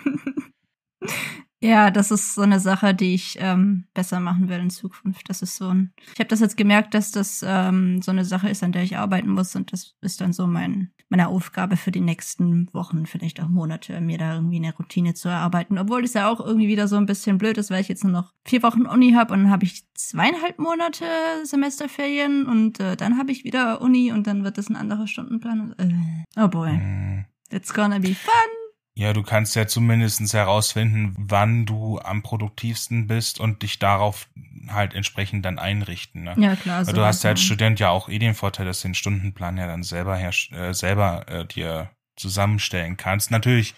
Ja, 1.64 1.92
das 1.92 2.10
ist 2.10 2.34
so 2.34 2.42
eine 2.42 2.60
Sache, 2.60 2.96
die 2.96 3.14
ich 3.14 3.38
ähm, 3.40 3.86
besser 3.94 4.20
machen 4.20 4.50
will 4.50 4.58
in 4.58 4.72
Zukunft. 4.72 5.30
Das 5.30 5.44
ist 5.44 5.58
so 5.58 5.70
ein. 5.70 5.94
Ich 6.14 6.20
habe 6.20 6.28
das 6.28 6.40
jetzt 6.40 6.58
gemerkt, 6.58 6.96
dass 6.96 7.12
das 7.12 7.46
ähm, 7.48 8.02
so 8.02 8.10
eine 8.10 8.26
Sache 8.26 8.50
ist, 8.50 8.64
an 8.64 8.72
der 8.72 8.82
ich 8.82 8.98
arbeiten 8.98 9.30
muss 9.30 9.56
und 9.56 9.72
das 9.72 9.96
ist 10.02 10.22
dann 10.22 10.34
so 10.34 10.48
mein 10.48 10.92
meine 11.12 11.28
Aufgabe 11.28 11.76
für 11.76 11.92
die 11.92 12.00
nächsten 12.00 12.74
Wochen, 12.74 13.06
vielleicht 13.06 13.42
auch 13.42 13.50
Monate, 13.50 14.00
mir 14.00 14.18
da 14.18 14.36
irgendwie 14.36 14.56
eine 14.56 14.74
Routine 14.74 15.14
zu 15.14 15.28
erarbeiten. 15.28 15.78
Obwohl 15.78 16.06
es 16.06 16.14
ja 16.14 16.30
auch 16.30 16.40
irgendwie 16.40 16.70
wieder 16.70 16.88
so 16.88 16.96
ein 16.96 17.06
bisschen 17.06 17.38
blöd 17.38 17.58
ist, 17.58 17.70
weil 17.70 17.82
ich 17.82 17.90
jetzt 17.90 18.06
nur 18.06 18.14
noch 18.14 18.34
vier 18.46 18.64
Wochen 18.64 18.86
Uni 18.86 19.12
habe 19.12 19.34
und 19.34 19.44
dann 19.44 19.52
habe 19.52 19.66
ich 19.66 19.84
zweieinhalb 19.94 20.58
Monate 20.58 21.06
Semesterferien 21.44 22.46
und 22.46 22.80
äh, 22.80 22.96
dann 22.96 23.18
habe 23.18 23.34
ich 23.34 23.44
wieder 23.44 23.82
Uni 23.82 24.14
und 24.14 24.26
dann 24.26 24.46
wird 24.46 24.58
das 24.58 24.70
ein 24.70 24.78
anderer 24.78 25.06
Stundenplan. 25.06 25.76
Äh, 25.78 26.42
oh 26.42 26.48
boy, 26.48 26.72
mhm. 26.72 27.26
it's 27.52 27.74
gonna 27.74 28.00
be 28.00 28.16
fun. 28.16 28.61
Ja, 29.02 29.14
du 29.14 29.24
kannst 29.24 29.56
ja 29.56 29.66
zumindestens 29.66 30.36
herausfinden, 30.36 31.16
wann 31.18 31.66
du 31.66 31.98
am 31.98 32.22
produktivsten 32.22 33.08
bist 33.08 33.40
und 33.40 33.64
dich 33.64 33.80
darauf 33.80 34.28
halt 34.68 34.94
entsprechend 34.94 35.44
dann 35.44 35.58
einrichten. 35.58 36.24
Ne? 36.24 36.36
Ja, 36.38 36.56
klar. 36.56 36.86
Weil 36.86 36.94
du 36.94 37.04
hast 37.04 37.24
ja 37.24 37.32
als 37.32 37.42
Student 37.42 37.80
ja 37.80 37.90
auch 37.90 38.10
eh 38.10 38.20
den 38.20 38.36
Vorteil, 38.36 38.68
dass 38.68 38.84
du 38.84 38.90
den 38.90 38.94
Stundenplan 38.94 39.58
ja 39.58 39.66
dann 39.66 39.82
selber 39.82 40.16
her, 40.18 40.30
äh, 40.52 40.76
selber 40.76 41.28
äh, 41.28 41.48
dir 41.48 41.90
zusammenstellen 42.16 42.96
kannst. 42.96 43.32
Natürlich 43.32 43.74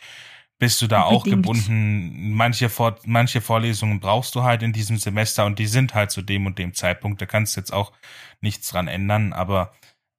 bist 0.59 0.81
du 0.81 0.87
da 0.87 1.03
Bedingt. 1.03 1.21
auch 1.21 1.23
gebunden. 1.23 2.33
Manche, 2.33 2.67
Vor 2.67 2.97
manche 3.05 3.39
Vorlesungen 3.39 4.01
brauchst 4.01 4.35
du 4.35 4.43
halt 4.43 4.61
in 4.61 4.73
diesem 4.73 4.97
Semester 4.97 5.45
und 5.45 5.57
die 5.57 5.67
sind 5.67 5.93
halt 5.93 6.11
zu 6.11 6.21
dem 6.21 6.47
und 6.47 6.59
dem 6.59 6.73
Zeitpunkt. 6.73 7.21
Da 7.21 7.27
kannst 7.27 7.55
du 7.55 7.61
jetzt 7.61 7.71
auch 7.71 7.93
nichts 8.41 8.67
dran 8.67 8.89
ändern, 8.89 9.31
aber 9.31 9.71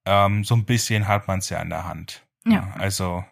ähm, 0.06 0.44
so 0.44 0.56
ein 0.56 0.64
bisschen 0.64 1.08
hat 1.08 1.28
man 1.28 1.40
es 1.40 1.50
ja 1.50 1.60
in 1.60 1.68
der 1.68 1.84
Hand. 1.84 2.24
Ja. 2.46 2.72
Also 2.78 3.22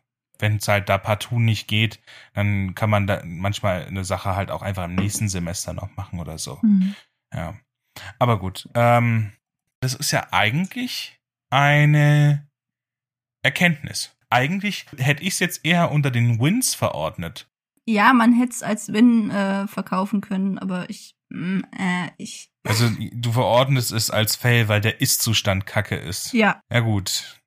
wenn 0.42 0.56
es 0.56 0.68
halt 0.68 0.88
da 0.88 0.98
partout 0.98 1.38
nicht 1.38 1.68
geht, 1.68 2.00
dann 2.34 2.74
kann 2.74 2.90
man 2.90 3.06
da 3.06 3.22
manchmal 3.24 3.86
eine 3.86 4.04
Sache 4.04 4.34
halt 4.36 4.50
auch 4.50 4.60
einfach 4.60 4.84
im 4.84 4.96
nächsten 4.96 5.28
Semester 5.28 5.72
noch 5.72 5.96
machen 5.96 6.18
oder 6.18 6.36
so. 6.36 6.58
Mhm. 6.62 6.94
Ja. 7.32 7.54
Aber 8.18 8.38
gut, 8.38 8.68
ähm, 8.74 9.32
das 9.80 9.94
ist 9.94 10.10
ja 10.10 10.26
eigentlich 10.32 11.18
eine 11.50 12.48
Erkenntnis. 13.42 14.16
Eigentlich 14.30 14.86
hätte 14.96 15.22
ich 15.22 15.34
es 15.34 15.38
jetzt 15.38 15.64
eher 15.64 15.92
unter 15.92 16.10
den 16.10 16.40
Wins 16.40 16.74
verordnet. 16.74 17.48
Ja, 17.86 18.12
man 18.12 18.32
hätte 18.32 18.52
es 18.52 18.62
als 18.62 18.92
Win 18.92 19.30
äh, 19.30 19.66
verkaufen 19.68 20.20
können, 20.20 20.58
aber 20.58 20.88
ich, 20.90 21.14
mm, 21.30 21.60
äh, 21.78 22.10
ich. 22.16 22.50
Also 22.66 22.88
du 23.12 23.32
verordnest 23.32 23.92
es 23.92 24.10
als 24.10 24.36
Fail, 24.36 24.68
weil 24.68 24.80
der 24.80 25.00
Ist-Zustand 25.00 25.66
kacke 25.66 25.96
ist. 25.96 26.32
Ja. 26.32 26.60
Ja 26.72 26.80
gut. 26.80 27.40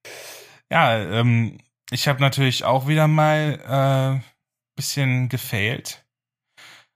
Ja, 0.70 0.98
ähm, 0.98 1.58
ich 1.92 2.08
habe 2.08 2.20
natürlich 2.20 2.64
auch 2.64 2.88
wieder 2.88 3.08
mal 3.08 4.22
äh, 4.22 4.36
bisschen 4.76 5.30
gefailt. 5.30 6.06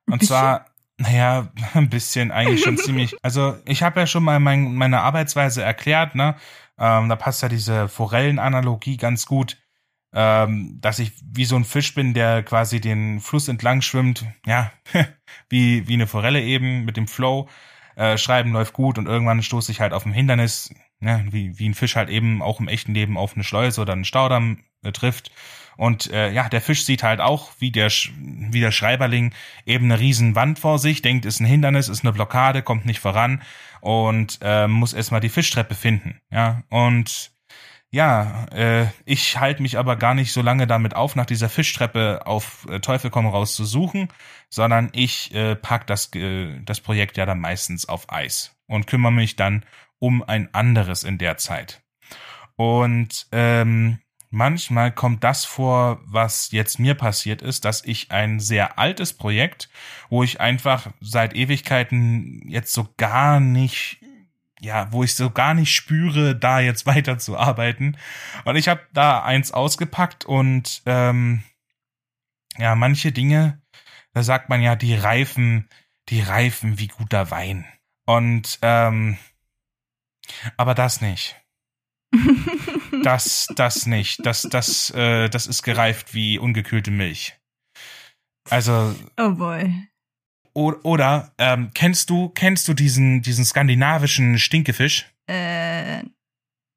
Und 0.10 0.24
zwar, 0.26 0.66
naja, 0.98 1.52
ein 1.74 1.90
bisschen 1.90 2.32
eigentlich 2.32 2.64
schon 2.64 2.78
ziemlich. 2.78 3.16
Also 3.24 3.58
ich 3.66 3.84
habe 3.84 4.00
ja 4.00 4.08
schon 4.08 4.24
mal 4.24 4.40
mein, 4.40 4.76
meine 4.76 5.02
Arbeitsweise 5.02 5.64
erklärt, 5.64 6.16
ne? 6.16 6.36
Ähm, 6.78 7.10
da 7.10 7.16
passt 7.16 7.42
ja 7.42 7.50
diese 7.50 7.90
Forellenanalogie 7.90 8.98
ganz 8.98 9.26
gut, 9.26 9.58
ähm, 10.14 10.78
dass 10.80 11.00
ich 11.00 11.12
wie 11.24 11.46
so 11.46 11.58
ein 11.58 11.66
Fisch 11.66 11.94
bin, 11.94 12.14
der 12.14 12.42
quasi 12.44 12.80
den 12.80 13.20
Fluss 13.20 13.48
entlang 13.50 13.82
schwimmt. 13.82 14.26
Ja, 14.46 14.72
wie, 15.50 15.88
wie 15.88 15.94
eine 15.94 16.08
Forelle 16.08 16.42
eben 16.42 16.86
mit 16.86 16.98
dem 16.98 17.08
Flow. 17.08 17.50
Äh, 17.96 18.18
Schreiben 18.18 18.54
läuft 18.54 18.74
gut 18.74 18.98
und 18.98 19.08
irgendwann 19.08 19.44
stoße 19.44 19.72
ich 19.72 19.82
halt 19.82 19.92
auf 19.94 20.06
ein 20.06 20.14
Hindernis. 20.14 20.74
ja, 21.02 21.22
wie, 21.30 21.60
wie 21.60 21.68
ein 21.68 21.74
Fisch 21.74 21.98
halt 21.98 22.10
eben 22.10 22.42
auch 22.42 22.62
im 22.62 22.70
echten 22.70 22.94
Leben 22.94 23.18
auf 23.18 23.36
eine 23.36 23.44
Schleuse 23.44 23.82
oder 23.82 23.94
einen 23.94 24.06
Staudamm 24.06 24.64
trifft. 24.94 25.32
Und 25.78 26.12
äh, 26.12 26.32
ja, 26.32 26.50
der 26.50 26.60
Fisch 26.60 26.84
sieht 26.84 27.04
halt 27.04 27.22
auch, 27.22 27.52
wie 27.60 27.72
der, 27.72 27.90
wie 27.90 28.60
der 28.60 28.72
Schreiberling 28.72 29.34
eben 29.66 29.86
eine 29.86 30.00
riesen 30.00 30.36
Wand 30.36 30.60
vor 30.60 30.78
sich, 30.78 31.02
denkt, 31.02 31.26
ist 31.26 31.40
ein 31.40 31.46
Hindernis, 31.46 31.88
ist 31.88 32.04
eine 32.04 32.12
Blockade, 32.12 32.62
kommt 32.62 32.86
nicht 32.86 33.00
voran 33.00 33.42
und 33.80 34.40
äh, 34.42 34.68
muss 34.68 34.92
erstmal 34.92 35.22
die 35.22 35.30
Fischtreppe 35.30 35.76
finden. 35.76 36.20
Ja, 36.32 36.64
und 36.70 37.32
ja, 37.92 38.46
äh, 38.52 38.88
ich 39.06 39.40
halte 39.40 39.62
mich 39.62 39.78
aber 39.78 39.96
gar 39.96 40.14
nicht 40.14 40.32
so 40.32 40.42
lange 40.42 40.68
damit 40.68 40.96
auf, 40.96 41.16
nach 41.16 41.26
dieser 41.26 41.50
Fischtreppe 41.50 42.22
auf 42.26 42.68
äh, 42.70 42.82
Teufel 42.82 43.10
komm 43.10 43.26
raus 43.26 43.56
zu 43.56 43.66
suchen, 43.66 44.10
sondern 44.50 44.90
ich 44.92 45.34
äh, 45.34 45.56
pack 45.56 45.88
das, 45.88 46.14
äh, 46.14 46.60
das 46.66 46.82
Projekt 46.82 47.18
ja 47.18 47.26
dann 47.26 47.40
meistens 47.40 47.88
auf 47.88 48.12
Eis 48.12 48.56
und 48.68 48.86
kümmere 48.86 49.14
mich 49.14 49.38
dann 49.38 49.66
um 49.98 50.24
ein 50.24 50.54
anderes 50.54 51.04
in 51.04 51.18
der 51.18 51.38
Zeit. 51.38 51.82
Und 52.58 53.28
ähm, 53.32 54.00
manchmal 54.30 54.92
kommt 54.92 55.24
das 55.24 55.46
vor, 55.46 56.02
was 56.06 56.52
jetzt 56.52 56.80
mir 56.80 56.96
passiert 56.96 57.42
ist, 57.42 57.66
dass 57.66 57.84
ich 57.84 58.12
ein 58.12 58.40
sehr 58.40 58.78
altes 58.78 59.14
Projekt, 59.14 59.70
wo 60.10 60.24
ich 60.24 60.40
einfach 60.40 60.92
seit 61.02 61.36
Ewigkeiten 61.36 62.48
jetzt 62.48 62.74
so 62.74 62.90
gar 62.98 63.40
nicht 63.40 64.00
ja, 64.62 64.92
wo 64.92 65.04
ich 65.04 65.16
so 65.16 65.30
gar 65.30 65.54
nicht 65.54 65.74
spüre, 65.74 66.36
da 66.36 66.60
jetzt 66.60 66.86
weiterzuarbeiten. 66.86 67.98
Und 68.46 68.56
ich 68.56 68.68
habe 68.68 68.82
da 68.94 69.24
eins 69.24 69.52
ausgepackt 69.52 70.26
und 70.26 70.82
ähm, 70.86 71.44
ja, 72.58 72.76
manche 72.76 73.12
Dinge, 73.12 73.62
da 74.14 74.24
sagt 74.24 74.50
man 74.50 74.62
ja, 74.62 74.76
die 74.76 74.96
reifen, 74.96 75.70
die 76.10 76.22
reifen 76.22 76.78
wie 76.78 76.88
guter 76.88 77.32
Wein. 77.32 77.66
Und 78.06 78.60
ähm, 78.62 79.18
aber 80.58 80.76
das 80.76 81.02
nicht. 81.02 81.40
das, 83.04 83.48
das 83.56 83.86
nicht. 83.86 84.26
Das, 84.26 84.44
das, 84.44 84.90
äh, 84.92 85.30
das 85.30 85.48
ist 85.48 85.64
gereift 85.64 86.14
wie 86.14 86.40
ungekühlte 86.40 86.92
Milch. 86.92 87.36
Also. 88.50 88.96
Oh 89.18 89.32
boy. 89.32 89.90
Oder 90.54 91.32
ähm, 91.38 91.72
kennst 91.74 92.10
du 92.10 92.30
kennst 92.30 92.68
du 92.68 92.74
diesen 92.74 93.22
diesen 93.22 93.46
skandinavischen 93.46 94.40
Stinkefisch? 94.40 95.06
Äh, 95.28 96.04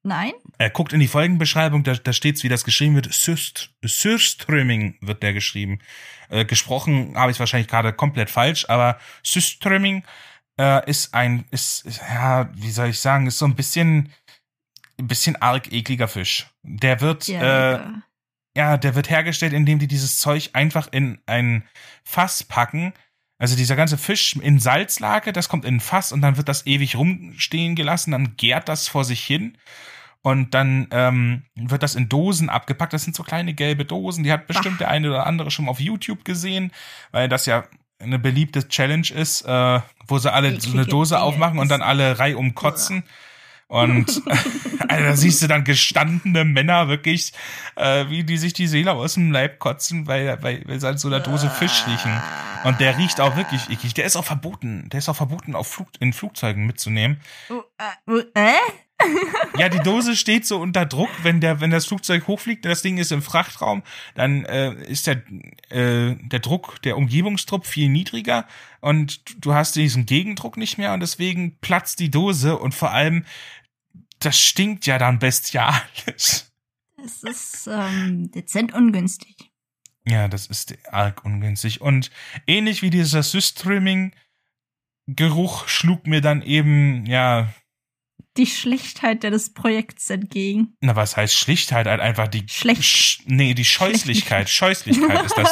nein. 0.03 0.31
Er 0.57 0.69
guckt 0.69 0.93
in 0.93 0.99
die 0.99 1.07
Folgenbeschreibung, 1.07 1.83
da, 1.83 1.95
da 1.95 2.13
steht's, 2.13 2.43
wie 2.43 2.49
das 2.49 2.63
geschrieben 2.63 2.95
wird. 2.95 3.11
Sürst, 3.11 3.71
Sürströming 3.83 4.97
wird 5.01 5.23
der 5.23 5.33
geschrieben. 5.33 5.79
Äh, 6.29 6.45
gesprochen 6.45 7.17
habe 7.17 7.31
ich 7.31 7.39
wahrscheinlich 7.39 7.67
gerade 7.67 7.91
komplett 7.93 8.29
falsch, 8.29 8.69
aber 8.69 8.99
Sürströming 9.23 10.05
äh, 10.59 10.89
ist 10.89 11.13
ein, 11.13 11.45
ist, 11.51 11.83
ja, 12.09 12.49
wie 12.53 12.71
soll 12.71 12.89
ich 12.89 12.99
sagen, 12.99 13.27
ist 13.27 13.39
so 13.39 13.45
ein 13.45 13.55
bisschen, 13.55 14.13
ein 15.03 15.07
bisschen 15.07 15.35
arg 15.35 15.71
ekliger 15.71 16.07
Fisch. 16.07 16.47
Der 16.63 17.01
wird, 17.01 17.27
ja, 17.27 17.73
äh, 17.73 17.79
ja, 18.55 18.77
der 18.77 18.95
wird 18.95 19.09
hergestellt, 19.09 19.53
indem 19.53 19.79
die 19.79 19.87
dieses 19.87 20.19
Zeug 20.19 20.51
einfach 20.53 20.87
in 20.91 21.19
ein 21.25 21.63
Fass 22.03 22.43
packen. 22.43 22.93
Also 23.37 23.55
dieser 23.55 23.75
ganze 23.75 23.97
Fisch 23.97 24.35
in 24.37 24.59
Salzlage, 24.59 25.33
das 25.33 25.49
kommt 25.49 25.65
in 25.65 25.75
ein 25.75 25.79
Fass 25.79 26.11
und 26.11 26.21
dann 26.21 26.37
wird 26.37 26.47
das 26.47 26.65
ewig 26.65 26.95
rumstehen 26.95 27.75
gelassen, 27.75 28.11
dann 28.11 28.37
gärt 28.37 28.69
das 28.69 28.87
vor 28.87 29.03
sich 29.03 29.21
hin 29.23 29.57
und 30.21 30.53
dann 30.53 30.87
ähm, 30.91 31.43
wird 31.55 31.83
das 31.83 31.95
in 31.95 32.07
Dosen 32.07 32.49
abgepackt. 32.49 32.93
Das 32.93 33.03
sind 33.03 33.15
so 33.15 33.23
kleine 33.23 33.53
gelbe 33.53 33.83
Dosen, 33.83 34.23
die 34.23 34.31
hat 34.31 34.47
bestimmt 34.47 34.75
Ach. 34.75 34.79
der 34.79 34.89
eine 34.89 35.09
oder 35.09 35.27
andere 35.27 35.51
schon 35.51 35.67
auf 35.67 35.81
YouTube 35.81 36.23
gesehen, 36.23 36.71
weil 37.11 37.27
das 37.27 37.45
ja 37.45 37.65
eine 37.99 38.19
beliebte 38.19 38.67
Challenge 38.67 39.09
ist, 39.13 39.41
äh, 39.41 39.79
wo 40.07 40.17
sie 40.19 40.31
alle 40.31 40.59
so 40.61 40.71
eine 40.71 40.85
Dose 40.85 41.19
aufmachen 41.19 41.59
und 41.59 41.69
dann 41.69 41.81
alle 41.81 42.19
reihum 42.19 42.55
kotzen. 42.55 43.03
Und 43.73 44.21
also, 44.87 45.03
da 45.03 45.15
siehst 45.15 45.41
du 45.41 45.47
dann 45.47 45.63
gestandene 45.63 46.45
Männer 46.45 46.89
wirklich, 46.89 47.33
äh, 47.75 48.07
wie 48.07 48.23
die 48.23 48.37
sich 48.37 48.53
die 48.53 48.67
Seele 48.67 48.91
aus 48.91 49.15
dem 49.15 49.31
Leib 49.31 49.57
kotzen, 49.57 50.05
weil, 50.05 50.37
weil, 50.43 50.61
weil 50.67 50.79
sie 50.79 50.87
an 50.87 50.99
so 50.99 51.07
einer 51.07 51.21
Dose 51.21 51.49
Fisch 51.49 51.83
riechen. 51.87 52.21
Und 52.65 52.79
der 52.79 52.99
riecht 52.99 53.19
auch 53.19 53.35
wirklich 53.35 53.71
eklig. 53.71 53.95
Der 53.95 54.05
ist 54.05 54.15
auch 54.15 54.25
verboten. 54.25 54.89
Der 54.89 54.99
ist 54.99 55.09
auch 55.09 55.15
verboten, 55.15 55.55
auf 55.55 55.67
Flug, 55.67 55.87
in 55.99 56.13
Flugzeugen 56.13 56.67
mitzunehmen. 56.67 57.19
Oh, 57.49 57.63
äh, 58.07 58.19
äh? 58.35 58.53
ja, 59.57 59.69
die 59.69 59.79
Dose 59.79 60.15
steht 60.15 60.45
so 60.45 60.59
unter 60.59 60.85
Druck, 60.85 61.09
wenn 61.23 61.41
der, 61.41 61.59
wenn 61.59 61.71
das 61.71 61.87
Flugzeug 61.87 62.27
hochfliegt, 62.27 62.63
das 62.63 62.83
Ding 62.83 62.99
ist 62.99 63.11
im 63.11 63.23
Frachtraum, 63.23 63.81
dann 64.13 64.45
äh, 64.45 64.73
ist 64.83 65.07
der, 65.07 65.23
äh, 65.69 66.15
der 66.15 66.39
Druck, 66.39 66.79
der 66.83 66.95
Umgebungsdruck 66.95 67.65
viel 67.65 67.89
niedriger 67.89 68.45
und 68.81 69.43
du 69.43 69.55
hast 69.55 69.75
diesen 69.75 70.05
Gegendruck 70.05 70.57
nicht 70.57 70.77
mehr 70.77 70.93
und 70.93 70.99
deswegen 70.99 71.57
platzt 71.57 71.99
die 71.99 72.11
Dose 72.11 72.57
und 72.57 72.73
vor 72.73 72.91
allem, 72.91 73.25
das 74.25 74.39
stinkt 74.39 74.85
ja 74.85 74.97
dann 74.97 75.19
bestialisch. 75.19 76.45
Es 77.05 77.23
ist 77.23 77.67
ähm, 77.67 78.31
dezent 78.31 78.73
ungünstig. 78.73 79.35
Ja, 80.05 80.27
das 80.27 80.47
ist 80.47 80.75
arg 80.91 81.23
ungünstig. 81.25 81.81
Und 81.81 82.11
ähnlich 82.47 82.81
wie 82.81 82.89
dieser 82.89 83.23
Systreaming 83.23 84.13
Geruch 85.07 85.67
schlug 85.67 86.07
mir 86.07 86.21
dann 86.21 86.41
eben, 86.41 87.05
ja, 87.05 87.53
die 88.37 88.47
Schlichtheit 88.47 89.23
des 89.23 89.53
Projekts 89.53 90.09
entgegen. 90.09 90.75
Na, 90.81 90.95
was 90.95 91.15
heißt 91.15 91.35
Schlichtheit? 91.35 91.85
Halt 91.87 91.99
einfach 91.99 92.27
die 92.27 92.45
Schlecht. 92.47 92.83
Sch 92.83 93.19
nee, 93.25 93.53
die 93.53 93.65
Scheußlichkeit. 93.65 94.49
Scheußlichkeit 94.49 95.23
ist 95.23 95.37
das. 95.37 95.51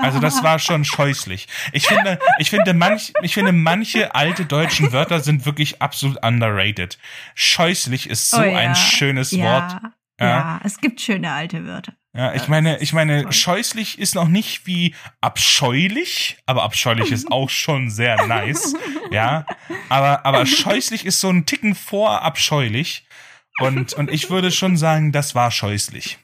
Also 0.00 0.18
das 0.18 0.42
war 0.42 0.58
schon 0.58 0.84
scheußlich. 0.84 1.46
Ich 1.72 1.86
finde, 1.86 2.18
ich 2.38 2.50
finde 2.50 2.74
manch, 2.74 3.12
ich 3.22 3.34
finde 3.34 3.52
manche 3.52 4.14
alte 4.14 4.44
deutschen 4.44 4.92
Wörter 4.92 5.20
sind 5.20 5.46
wirklich 5.46 5.80
absolut 5.82 6.24
underrated. 6.24 6.98
Scheußlich 7.34 8.08
ist 8.08 8.30
so 8.30 8.38
oh 8.38 8.44
ja. 8.44 8.58
ein 8.58 8.74
schönes 8.74 9.30
ja. 9.30 9.44
Wort. 9.44 9.82
Ja. 10.18 10.26
ja, 10.28 10.60
es 10.64 10.78
gibt 10.80 11.00
schöne 11.00 11.32
alte 11.32 11.64
Wörter. 11.64 11.94
Ja, 12.12 12.34
ich 12.34 12.48
meine, 12.48 12.78
ich 12.80 12.92
meine, 12.92 13.32
scheußlich 13.32 14.00
ist 14.00 14.16
noch 14.16 14.26
nicht 14.26 14.66
wie 14.66 14.96
abscheulich, 15.20 16.38
aber 16.44 16.64
abscheulich 16.64 17.12
ist 17.12 17.30
auch 17.30 17.50
schon 17.50 17.90
sehr 17.90 18.26
nice. 18.26 18.74
Ja, 19.12 19.44
aber, 19.88 20.24
aber 20.24 20.46
scheußlich 20.46 21.04
ist 21.04 21.18
so 21.18 21.30
ein 21.30 21.44
Ticken 21.44 21.74
vor 21.74 22.22
abscheulich. 22.22 23.08
Und, 23.58 23.92
und 23.94 24.08
ich 24.08 24.30
würde 24.30 24.52
schon 24.52 24.76
sagen, 24.76 25.10
das 25.10 25.34
war 25.34 25.50
scheußlich. 25.50 26.16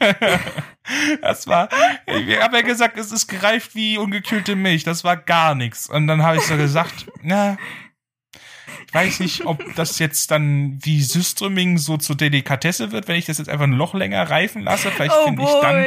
das 1.22 1.46
war, 1.46 1.68
ich 2.06 2.40
habe 2.40 2.56
ja 2.56 2.62
gesagt, 2.62 2.98
es 2.98 3.12
ist 3.12 3.28
gereift 3.28 3.76
wie 3.76 3.98
ungekühlte 3.98 4.56
Milch. 4.56 4.82
Das 4.82 5.04
war 5.04 5.16
gar 5.16 5.54
nichts. 5.54 5.88
Und 5.88 6.08
dann 6.08 6.24
habe 6.24 6.38
ich 6.38 6.42
so 6.42 6.56
gesagt, 6.56 7.06
na, 7.22 7.56
weiß 8.92 9.20
nicht, 9.20 9.46
ob 9.46 9.62
das 9.74 9.98
jetzt 9.98 10.30
dann 10.30 10.78
wie 10.82 11.02
Syströming 11.02 11.78
so 11.78 11.96
zur 11.96 12.16
Delikatesse 12.16 12.92
wird, 12.92 13.08
wenn 13.08 13.16
ich 13.16 13.26
das 13.26 13.38
jetzt 13.38 13.48
einfach 13.48 13.64
ein 13.64 13.72
Loch 13.72 13.94
länger 13.94 14.28
reifen 14.28 14.62
lasse. 14.62 14.90
Vielleicht 14.90 15.14
oh 15.14 15.24
finde 15.24 15.42
ich 15.42 15.60
dann, 15.60 15.84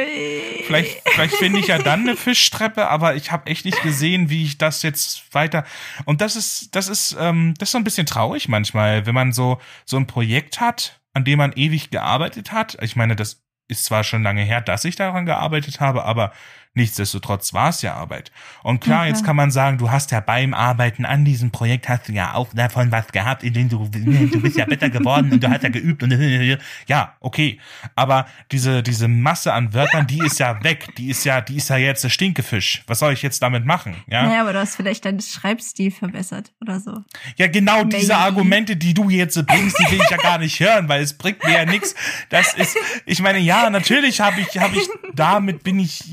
vielleicht, 0.66 1.08
vielleicht 1.08 1.34
finde 1.34 1.60
ich 1.60 1.66
ja 1.68 1.78
dann 1.78 2.00
eine 2.00 2.16
Fischtreppe, 2.16 2.88
aber 2.88 3.14
ich 3.14 3.32
habe 3.32 3.50
echt 3.50 3.64
nicht 3.64 3.82
gesehen, 3.82 4.30
wie 4.30 4.44
ich 4.44 4.58
das 4.58 4.82
jetzt 4.82 5.34
weiter. 5.34 5.64
Und 6.04 6.20
das 6.20 6.36
ist, 6.36 6.74
das 6.74 6.88
ist, 6.88 7.16
ähm, 7.18 7.54
das 7.58 7.68
ist 7.68 7.72
so 7.72 7.78
ein 7.78 7.84
bisschen 7.84 8.06
traurig 8.06 8.48
manchmal, 8.48 9.06
wenn 9.06 9.14
man 9.14 9.32
so 9.32 9.58
so 9.84 9.96
ein 9.96 10.06
Projekt 10.06 10.60
hat, 10.60 11.00
an 11.14 11.24
dem 11.24 11.38
man 11.38 11.52
ewig 11.52 11.90
gearbeitet 11.90 12.52
hat. 12.52 12.76
Ich 12.82 12.96
meine, 12.96 13.16
das 13.16 13.42
ist 13.68 13.84
zwar 13.84 14.02
schon 14.02 14.22
lange 14.22 14.42
her, 14.42 14.60
dass 14.60 14.84
ich 14.84 14.96
daran 14.96 15.26
gearbeitet 15.26 15.80
habe, 15.80 16.04
aber 16.04 16.32
Nichtsdestotrotz 16.78 17.52
war 17.54 17.70
es 17.70 17.82
ja 17.82 17.94
Arbeit. 17.94 18.30
Und 18.62 18.78
klar, 18.80 19.00
okay. 19.00 19.08
jetzt 19.08 19.24
kann 19.24 19.34
man 19.34 19.50
sagen, 19.50 19.78
du 19.78 19.90
hast 19.90 20.12
ja 20.12 20.20
beim 20.20 20.54
Arbeiten 20.54 21.04
an 21.04 21.24
diesem 21.24 21.50
Projekt 21.50 21.88
hast 21.88 22.06
du 22.06 22.12
ja 22.12 22.34
auch 22.34 22.54
davon 22.54 22.92
was 22.92 23.08
gehabt, 23.08 23.42
in 23.42 23.52
dem 23.52 23.68
du, 23.68 23.88
du 23.88 24.40
bist 24.40 24.56
ja 24.56 24.64
besser 24.64 24.88
geworden 24.88 25.32
und 25.32 25.42
du 25.42 25.50
hast 25.50 25.64
ja 25.64 25.70
geübt 25.70 26.04
und 26.04 26.12
ja, 26.86 27.14
okay. 27.18 27.58
Aber 27.96 28.28
diese, 28.52 28.84
diese 28.84 29.08
Masse 29.08 29.52
an 29.52 29.74
Wörtern, 29.74 30.06
die 30.06 30.20
ist 30.24 30.38
ja 30.38 30.62
weg. 30.62 30.94
Die 30.96 31.08
ist 31.08 31.24
ja, 31.24 31.40
die 31.40 31.56
ist 31.56 31.68
ja 31.68 31.78
jetzt 31.78 32.04
der 32.04 32.10
Stinkefisch. 32.10 32.84
Was 32.86 33.00
soll 33.00 33.12
ich 33.12 33.22
jetzt 33.22 33.42
damit 33.42 33.66
machen? 33.66 33.96
Ja. 34.06 34.22
Naja, 34.22 34.42
aber 34.42 34.52
du 34.52 34.60
hast 34.60 34.76
vielleicht 34.76 35.04
deinen 35.04 35.20
Schreibstil 35.20 35.90
verbessert 35.90 36.52
oder 36.60 36.78
so. 36.78 37.02
Ja, 37.38 37.48
genau 37.48 37.78
Maybe. 37.78 37.96
diese 37.96 38.16
Argumente, 38.16 38.76
die 38.76 38.94
du 38.94 39.10
jetzt 39.10 39.34
bringst, 39.46 39.76
die 39.80 39.90
will 39.90 40.00
ich 40.00 40.10
ja 40.10 40.16
gar 40.16 40.38
nicht 40.38 40.60
hören, 40.60 40.88
weil 40.88 41.02
es 41.02 41.14
bringt 41.14 41.42
mir 41.42 41.54
ja 41.54 41.64
nichts. 41.64 41.96
Das 42.28 42.54
ist, 42.54 42.76
ich 43.04 43.20
meine, 43.20 43.40
ja, 43.40 43.68
natürlich 43.68 44.20
habe 44.20 44.40
ich, 44.40 44.58
habe 44.58 44.76
ich, 44.76 44.88
damit 45.12 45.64
bin 45.64 45.80
ich, 45.80 46.04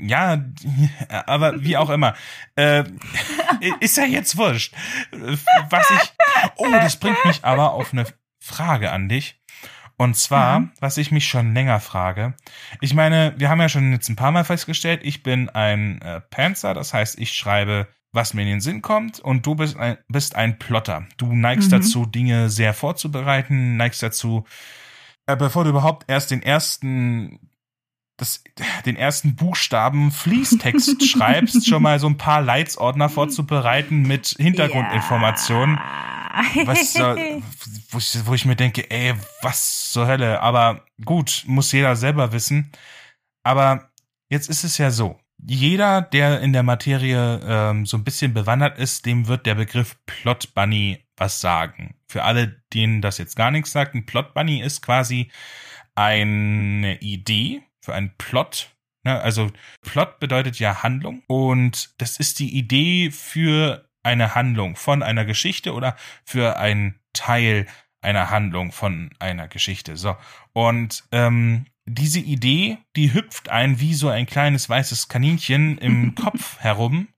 ja, 0.00 0.13
ja, 0.14 0.44
aber 1.26 1.62
wie 1.62 1.76
auch 1.76 1.90
immer. 1.90 2.14
Äh, 2.56 2.84
ist 3.80 3.96
ja 3.96 4.04
jetzt 4.04 4.36
wurscht. 4.36 4.74
Was 5.70 5.90
ich. 5.90 6.12
Oh, 6.56 6.70
das 6.70 6.96
bringt 6.96 7.24
mich 7.24 7.44
aber 7.44 7.72
auf 7.72 7.92
eine 7.92 8.06
Frage 8.38 8.92
an 8.92 9.08
dich. 9.08 9.40
Und 9.96 10.16
zwar, 10.16 10.60
mhm. 10.60 10.72
was 10.80 10.96
ich 10.98 11.12
mich 11.12 11.28
schon 11.28 11.54
länger 11.54 11.78
frage. 11.78 12.34
Ich 12.80 12.94
meine, 12.94 13.34
wir 13.36 13.48
haben 13.48 13.60
ja 13.60 13.68
schon 13.68 13.92
jetzt 13.92 14.08
ein 14.08 14.16
paar 14.16 14.32
Mal 14.32 14.44
festgestellt, 14.44 15.00
ich 15.04 15.22
bin 15.22 15.48
ein 15.48 16.02
äh, 16.02 16.20
Panzer, 16.20 16.74
das 16.74 16.92
heißt, 16.92 17.18
ich 17.18 17.32
schreibe, 17.32 17.86
was 18.12 18.34
mir 18.34 18.42
in 18.42 18.48
den 18.48 18.60
Sinn 18.60 18.82
kommt, 18.82 19.20
und 19.20 19.46
du 19.46 19.54
bist 19.54 19.76
ein, 19.76 19.98
bist 20.08 20.34
ein 20.34 20.58
Plotter. 20.58 21.06
Du 21.16 21.32
neigst 21.34 21.70
mhm. 21.70 21.76
dazu, 21.76 22.06
Dinge 22.06 22.50
sehr 22.50 22.74
vorzubereiten, 22.74 23.76
neigst 23.76 24.02
dazu, 24.02 24.44
äh, 25.26 25.36
bevor 25.36 25.62
du 25.62 25.70
überhaupt 25.70 26.04
erst 26.08 26.32
den 26.32 26.42
ersten 26.42 27.38
das, 28.16 28.44
den 28.86 28.96
ersten 28.96 29.34
Buchstaben 29.34 30.12
Fließtext 30.12 31.04
schreibst, 31.08 31.68
schon 31.68 31.82
mal 31.82 31.98
so 31.98 32.06
ein 32.06 32.16
paar 32.16 32.42
Leitsordner 32.42 33.08
vorzubereiten 33.08 34.02
mit 34.02 34.36
Hintergrundinformationen. 34.38 35.76
Ja. 35.76 36.10
Was, 36.64 36.96
wo, 37.90 37.98
ich, 37.98 38.26
wo 38.26 38.34
ich 38.34 38.44
mir 38.44 38.56
denke, 38.56 38.90
ey, 38.90 39.14
was 39.42 39.90
zur 39.92 40.06
Hölle. 40.06 40.40
Aber 40.40 40.84
gut, 41.04 41.44
muss 41.46 41.70
jeder 41.70 41.94
selber 41.94 42.32
wissen. 42.32 42.72
Aber 43.44 43.90
jetzt 44.28 44.48
ist 44.48 44.64
es 44.64 44.78
ja 44.78 44.90
so. 44.90 45.20
Jeder, 45.46 46.00
der 46.02 46.40
in 46.40 46.52
der 46.52 46.62
Materie 46.62 47.40
ähm, 47.44 47.86
so 47.86 47.96
ein 47.96 48.04
bisschen 48.04 48.34
bewandert 48.34 48.78
ist, 48.78 49.06
dem 49.06 49.28
wird 49.28 49.46
der 49.46 49.54
Begriff 49.54 49.96
Plot 50.06 50.54
Bunny 50.54 51.04
was 51.16 51.40
sagen. 51.40 51.94
Für 52.08 52.24
alle, 52.24 52.62
denen 52.72 53.00
das 53.00 53.18
jetzt 53.18 53.36
gar 53.36 53.50
nichts 53.50 53.72
sagt, 53.72 53.94
ein 53.94 54.06
Plot 54.06 54.34
Bunny 54.34 54.60
ist 54.60 54.82
quasi 54.82 55.30
eine 55.94 56.98
Idee 57.00 57.62
für 57.84 57.94
einen 57.94 58.14
Plot. 58.16 58.70
Ne? 59.04 59.20
Also 59.20 59.50
Plot 59.82 60.18
bedeutet 60.18 60.58
ja 60.58 60.82
Handlung 60.82 61.22
und 61.26 61.90
das 61.98 62.18
ist 62.18 62.38
die 62.38 62.56
Idee 62.56 63.10
für 63.10 63.88
eine 64.02 64.34
Handlung 64.34 64.76
von 64.76 65.02
einer 65.02 65.24
Geschichte 65.24 65.74
oder 65.74 65.96
für 66.24 66.58
einen 66.58 67.00
Teil 67.12 67.66
einer 68.00 68.30
Handlung 68.30 68.72
von 68.72 69.10
einer 69.18 69.48
Geschichte. 69.48 69.96
So. 69.96 70.16
Und 70.52 71.04
ähm, 71.12 71.66
diese 71.86 72.20
Idee, 72.20 72.78
die 72.96 73.12
hüpft 73.12 73.48
ein 73.48 73.80
wie 73.80 73.94
so 73.94 74.08
ein 74.08 74.26
kleines 74.26 74.68
weißes 74.68 75.08
Kaninchen 75.08 75.78
im 75.78 76.14
Kopf 76.22 76.58
herum 76.60 77.08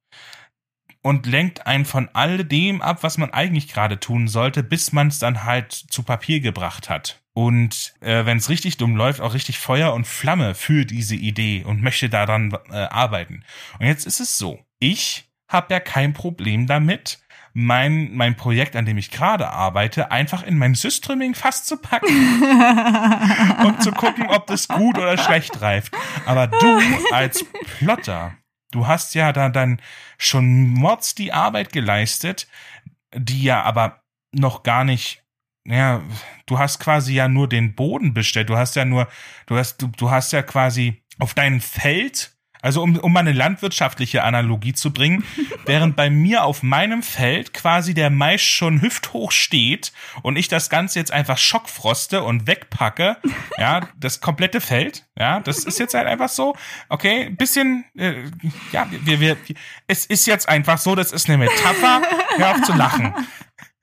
und 1.07 1.25
lenkt 1.25 1.69
einen 1.69 1.85
von 1.85 2.09
all 2.15 2.45
dem 2.45 2.83
ab, 2.83 3.05
was 3.05 3.17
man 3.17 3.33
eigentlich 3.33 3.69
gerade 3.69 4.01
tun 4.01 4.27
sollte, 4.27 4.65
bis 4.65 4.91
man 4.91 5.07
es 5.07 5.21
dann 5.21 5.45
halt 5.45 5.71
zu 5.71 6.03
Papier 6.03 6.41
gebracht 6.41 6.91
hat. 6.91 7.23
Und 7.33 7.95
äh, 8.01 8.27
wenn 8.27 8.39
es 8.39 8.49
richtig 8.49 8.77
dumm 8.77 8.97
läuft, 8.97 9.21
auch 9.21 9.33
richtig 9.33 9.61
Feuer 9.61 9.95
und 9.95 10.05
Flamme 10.05 10.57
für 10.57 10.85
diese 10.85 11.15
Idee 11.15 11.63
und 11.65 11.81
möchte 11.81 12.09
daran 12.09 12.59
äh, 12.73 12.79
arbeiten. 12.79 13.45
Und 13.79 13.87
jetzt 13.87 14.05
ist 14.05 14.19
es 14.19 14.37
so, 14.37 14.59
ich 14.81 15.31
habe 15.47 15.75
ja 15.75 15.79
kein 15.79 16.13
Problem 16.13 16.67
damit, 16.67 17.21
mein, 17.53 18.13
mein 18.13 18.35
Projekt, 18.35 18.75
an 18.75 18.85
dem 18.85 18.99
ich 18.99 19.13
gerade 19.13 19.49
arbeite, 19.51 20.11
einfach 20.11 20.43
in 20.43 20.59
mein 20.59 20.75
Systreaming 20.75 21.37
fast 21.37 21.69
zu 21.69 21.77
packen 21.77 22.09
und 23.65 23.81
zu 23.81 23.93
gucken, 23.93 24.27
ob 24.27 24.49
das 24.49 24.67
gut 24.67 24.99
oder 24.99 25.17
schlecht 25.17 25.61
reift. 25.61 25.95
Aber 26.27 26.49
du 26.49 26.81
als 27.13 27.45
Plotter, 27.79 28.35
du 28.71 28.87
hast 28.87 29.15
ja 29.15 29.33
da 29.33 29.49
dann 29.49 29.81
schon 30.19 30.69
Mods 30.69 31.15
die 31.15 31.33
Arbeit 31.33 31.73
geleistet, 31.73 32.49
die 33.15 33.43
ja 33.43 33.63
aber 33.63 34.03
noch 34.33 34.63
gar 34.63 34.85
nicht 34.85 35.23
ja, 35.69 36.03
du 36.47 36.59
hast 36.59 36.79
quasi 36.79 37.15
ja 37.15 37.27
nur 37.27 37.49
den 37.49 37.75
Boden 37.75 38.15
bestellt. 38.15 38.49
Du 38.51 38.57
hast 38.57 38.77
ja 38.77 38.85
nur, 38.85 39.09
du 39.47 39.57
hast, 39.57 39.83
du, 39.83 39.89
du 39.89 40.11
hast 40.11 40.33
ja 40.33 40.43
quasi 40.43 41.03
auf 41.19 41.35
deinem 41.35 41.61
Feld 41.61 42.36
also 42.67 42.83
um, 42.83 42.97
um 42.99 43.13
mal 43.13 43.21
eine 43.21 43.33
landwirtschaftliche 43.33 44.25
Analogie 44.25 44.73
zu 44.73 44.93
bringen, 44.93 45.25
während 45.67 45.95
bei 45.95 46.11
mir 46.11 46.43
auf 46.43 46.65
meinem 46.65 47.05
Feld 47.05 47.55
quasi 47.55 47.95
der 47.95 48.11
Mais 48.11 48.43
schon 48.43 48.83
hüfthoch 48.83 49.31
steht 49.31 49.93
und 50.23 50.37
ich 50.37 50.49
das 50.49 50.69
Ganze 50.69 50.99
jetzt 50.99 51.13
einfach 51.13 51.39
schockfroste 51.39 52.25
und 52.25 52.49
wegpacke, 52.49 53.19
ja, 53.59 53.89
das 53.97 54.21
komplette 54.21 54.61
Feld, 54.61 55.07
ja, 55.17 55.39
das 55.39 55.59
ist 55.65 55.79
jetzt 55.79 55.95
halt 55.95 56.09
einfach 56.09 56.29
so, 56.29 56.57
okay, 56.89 57.31
bisschen, 57.31 57.85
äh, 57.97 58.25
ja, 58.73 58.89
wir, 58.91 59.21
wir, 59.21 59.37
es 59.87 60.05
ist 60.05 60.27
jetzt 60.27 60.49
einfach 60.49 60.79
so, 60.79 60.97
das 60.97 61.13
ist 61.13 61.29
eine 61.29 61.39
Metapher, 61.39 62.03
hör 62.37 62.51
auf 62.51 62.63
zu 62.63 62.73
lachen. 62.73 63.15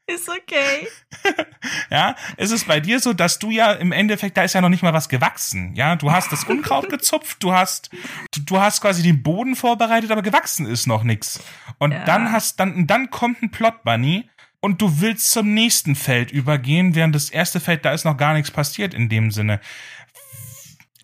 Ist 0.05 0.29
okay. 0.29 0.87
ja, 1.89 2.15
ist 2.35 2.51
es 2.51 2.65
bei 2.65 2.81
dir 2.81 2.99
so, 2.99 3.13
dass 3.13 3.39
du 3.39 3.51
ja 3.51 3.71
im 3.71 3.93
Endeffekt, 3.93 4.35
da 4.35 4.43
ist 4.43 4.53
ja 4.53 4.59
noch 4.59 4.67
nicht 4.69 4.83
mal 4.83 4.93
was 4.93 5.07
gewachsen. 5.07 5.73
Ja, 5.75 5.95
du 5.95 6.11
hast 6.11 6.29
das 6.31 6.43
Unkraut 6.43 6.89
gezupft, 6.89 7.41
du 7.41 7.53
hast, 7.53 7.89
du, 8.33 8.41
du 8.41 8.59
hast 8.59 8.81
quasi 8.81 9.01
den 9.01 9.23
Boden 9.23 9.55
vorbereitet, 9.55 10.11
aber 10.11 10.21
gewachsen 10.21 10.65
ist 10.65 10.87
noch 10.87 11.03
nix. 11.03 11.41
Und 11.77 11.93
ja. 11.93 12.03
dann 12.03 12.33
hast, 12.33 12.59
dann, 12.59 12.85
dann 12.85 13.11
kommt 13.11 13.41
ein 13.41 13.51
Plot 13.51 13.83
Bunny 13.83 14.29
und 14.59 14.81
du 14.81 14.99
willst 14.99 15.31
zum 15.31 15.53
nächsten 15.53 15.95
Feld 15.95 16.31
übergehen, 16.31 16.95
während 16.95 17.15
das 17.15 17.29
erste 17.29 17.61
Feld, 17.61 17.85
da 17.85 17.93
ist 17.93 18.03
noch 18.03 18.17
gar 18.17 18.33
nichts 18.33 18.51
passiert 18.51 18.93
in 18.93 19.07
dem 19.07 19.31
Sinne. 19.31 19.61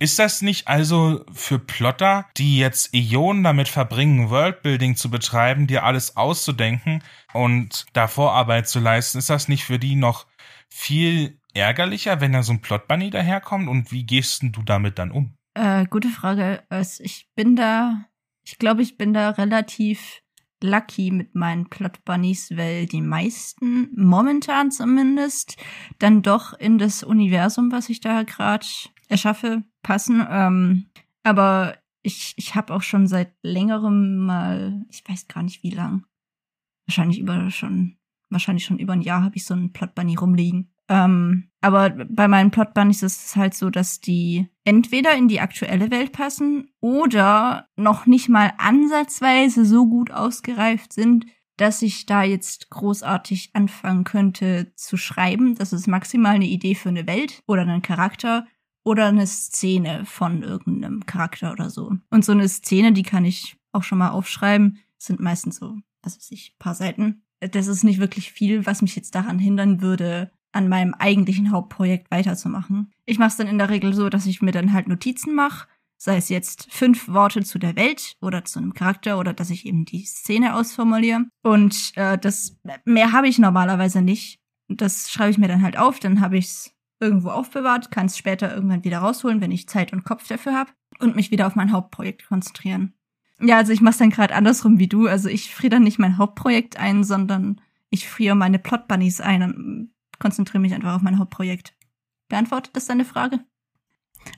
Ist 0.01 0.17
das 0.17 0.41
nicht 0.41 0.69
also 0.69 1.25
für 1.33 1.59
Plotter, 1.59 2.25
die 2.37 2.57
jetzt 2.57 2.93
Ionen 2.93 3.43
damit 3.43 3.67
verbringen, 3.67 4.29
Worldbuilding 4.29 4.95
zu 4.95 5.11
betreiben, 5.11 5.67
dir 5.67 5.83
alles 5.83 6.15
auszudenken 6.15 7.03
und 7.33 7.85
da 7.91 8.07
Vorarbeit 8.07 8.69
zu 8.69 8.79
leisten, 8.79 9.17
ist 9.17 9.29
das 9.29 9.49
nicht 9.49 9.65
für 9.65 9.77
die 9.77 9.95
noch 9.95 10.25
viel 10.69 11.37
ärgerlicher, 11.53 12.21
wenn 12.21 12.31
da 12.31 12.43
so 12.43 12.53
ein 12.53 12.61
Plot-Bunny 12.61 13.09
daherkommt 13.09 13.67
und 13.67 13.91
wie 13.91 14.05
gehst 14.05 14.41
du 14.43 14.61
damit 14.63 14.99
dann 14.99 15.11
um? 15.11 15.33
Äh, 15.53 15.85
gute 15.87 16.07
Frage. 16.07 16.63
Ich 16.99 17.27
bin 17.35 17.57
da, 17.57 18.05
ich 18.45 18.57
glaube, 18.57 18.81
ich 18.81 18.97
bin 18.97 19.13
da 19.13 19.31
relativ 19.31 20.21
lucky 20.61 21.11
mit 21.11 21.35
meinen 21.35 21.69
Plot 21.69 22.05
Bunnies, 22.05 22.51
weil 22.55 22.85
die 22.85 23.01
meisten, 23.01 23.89
momentan 23.95 24.71
zumindest, 24.71 25.57
dann 25.99 26.21
doch 26.21 26.53
in 26.53 26.77
das 26.77 27.03
Universum, 27.03 27.71
was 27.71 27.89
ich 27.89 27.99
da 27.99 28.23
gerade 28.23 28.65
erschaffe, 29.09 29.63
passen. 29.83 30.25
Ähm, 30.29 30.85
aber 31.23 31.75
ich, 32.01 32.33
ich 32.37 32.55
habe 32.55 32.73
auch 32.73 32.81
schon 32.81 33.07
seit 33.07 33.33
längerem 33.43 34.17
mal, 34.17 34.85
ich 34.89 35.03
weiß 35.07 35.27
gar 35.27 35.43
nicht 35.43 35.63
wie 35.63 35.71
lang, 35.71 36.05
wahrscheinlich 36.87 37.19
über 37.19 37.51
schon, 37.51 37.97
wahrscheinlich 38.29 38.63
schon 38.63 38.79
über 38.79 38.93
ein 38.93 39.01
Jahr 39.01 39.23
habe 39.23 39.35
ich 39.35 39.45
so 39.45 39.53
einen 39.53 39.73
Plot 39.73 39.95
Bunny 39.95 40.15
rumliegen. 40.15 40.71
Ähm, 40.87 41.49
aber 41.61 41.89
bei 41.89 42.27
meinen 42.27 42.51
Plot 42.51 42.73
Bunnies 42.73 43.03
ist 43.03 43.25
es 43.25 43.35
halt 43.35 43.53
so, 43.53 43.69
dass 43.69 43.99
die 43.99 44.47
entweder 44.63 45.15
in 45.15 45.27
die 45.27 45.39
aktuelle 45.39 45.91
Welt 45.91 46.13
passen 46.13 46.71
oder 46.79 47.67
noch 47.75 48.05
nicht 48.05 48.29
mal 48.29 48.53
ansatzweise 48.57 49.65
so 49.65 49.87
gut 49.87 50.09
ausgereift 50.09 50.93
sind, 50.93 51.25
dass 51.57 51.81
ich 51.81 52.05
da 52.05 52.23
jetzt 52.23 52.69
großartig 52.69 53.51
anfangen 53.53 54.03
könnte 54.03 54.71
zu 54.75 54.97
schreiben. 54.97 55.55
Das 55.55 55.73
ist 55.73 55.87
maximal 55.87 56.35
eine 56.35 56.47
Idee 56.47 56.73
für 56.73 56.89
eine 56.89 57.05
Welt 57.05 57.43
oder 57.45 57.63
einen 57.63 57.81
Charakter 57.81 58.47
oder 58.89 59.05
eine 59.05 59.27
Szene 59.27 60.03
von 60.05 60.41
irgendeinem 60.41 61.05
Charakter 61.05 61.51
oder 61.51 61.69
so. 61.69 61.93
Und 62.09 62.25
so 62.25 62.31
eine 62.31 62.49
Szene, 62.49 62.91
die 62.91 63.03
kann 63.03 63.23
ich 63.23 63.55
auch 63.71 63.83
schon 63.83 63.99
mal 63.99 64.09
aufschreiben, 64.09 64.79
sind 64.97 65.19
meistens 65.19 65.57
so, 65.57 65.77
was 66.01 66.17
weiß 66.17 66.31
ich, 66.31 66.55
paar 66.57 66.73
Seiten. 66.73 67.21
Das 67.39 67.67
ist 67.67 67.83
nicht 67.83 67.99
wirklich 67.99 68.31
viel, 68.31 68.65
was 68.65 68.81
mich 68.81 68.95
jetzt 68.95 69.13
daran 69.13 69.37
hindern 69.37 69.81
würde, 69.81 70.31
an 70.51 70.69
meinem 70.69 70.95
eigentlichen 70.95 71.51
Hauptprojekt 71.51 72.09
weiterzumachen. 72.09 72.91
Ich 73.05 73.19
mache 73.19 73.29
es 73.29 73.37
dann 73.37 73.45
in 73.45 73.59
der 73.59 73.69
Regel 73.69 73.93
so, 73.93 74.09
dass 74.09 74.25
ich 74.25 74.41
mir 74.41 74.51
dann 74.51 74.73
halt 74.73 74.87
Notizen 74.87 75.35
mache, 75.35 75.67
sei 75.95 76.17
es 76.17 76.29
jetzt 76.29 76.73
fünf 76.73 77.07
Worte 77.09 77.43
zu 77.43 77.59
der 77.59 77.75
Welt 77.75 78.15
oder 78.21 78.43
zu 78.43 78.57
einem 78.57 78.73
Charakter 78.73 79.19
oder 79.19 79.33
dass 79.33 79.51
ich 79.51 79.67
eben 79.67 79.85
die 79.85 80.03
Szene 80.03 80.55
ausformuliere. 80.55 81.25
Und 81.43 81.91
äh, 81.95 82.17
das 82.17 82.57
mehr 82.85 83.11
habe 83.11 83.27
ich 83.27 83.37
normalerweise 83.37 84.01
nicht. 84.01 84.39
Das 84.67 85.11
schreibe 85.11 85.29
ich 85.29 85.37
mir 85.37 85.47
dann 85.47 85.61
halt 85.61 85.77
auf, 85.77 85.99
dann 85.99 86.21
habe 86.21 86.39
ich's 86.39 86.73
irgendwo 86.99 87.29
aufbewahrt, 87.29 87.91
kann 87.91 88.07
es 88.07 88.17
später 88.17 88.53
irgendwann 88.53 88.83
wieder 88.83 88.99
rausholen, 88.99 89.41
wenn 89.41 89.51
ich 89.51 89.69
Zeit 89.69 89.93
und 89.93 90.03
Kopf 90.03 90.27
dafür 90.27 90.53
habe 90.53 90.71
und 90.99 91.15
mich 91.15 91.31
wieder 91.31 91.47
auf 91.47 91.55
mein 91.55 91.71
Hauptprojekt 91.71 92.27
konzentrieren. 92.27 92.93
Ja, 93.41 93.57
also 93.57 93.71
ich 93.71 93.81
mach's 93.81 93.97
dann 93.97 94.09
gerade 94.09 94.35
andersrum 94.35 94.79
wie 94.79 94.87
du. 94.87 95.07
Also 95.07 95.29
ich 95.29 95.53
friere 95.53 95.71
dann 95.71 95.83
nicht 95.83 95.99
mein 95.99 96.17
Hauptprojekt 96.17 96.77
ein, 96.77 97.03
sondern 97.03 97.61
ich 97.89 98.09
friere 98.09 98.35
meine 98.35 98.59
Plot 98.59 98.87
Bunnies 98.87 99.21
ein 99.21 99.43
und 99.43 99.93
konzentriere 100.19 100.59
mich 100.59 100.73
einfach 100.73 100.95
auf 100.95 101.01
mein 101.01 101.19
Hauptprojekt. 101.19 101.73
Beantwortet 102.27 102.75
das 102.75 102.85
deine 102.85 103.05
Frage? 103.05 103.39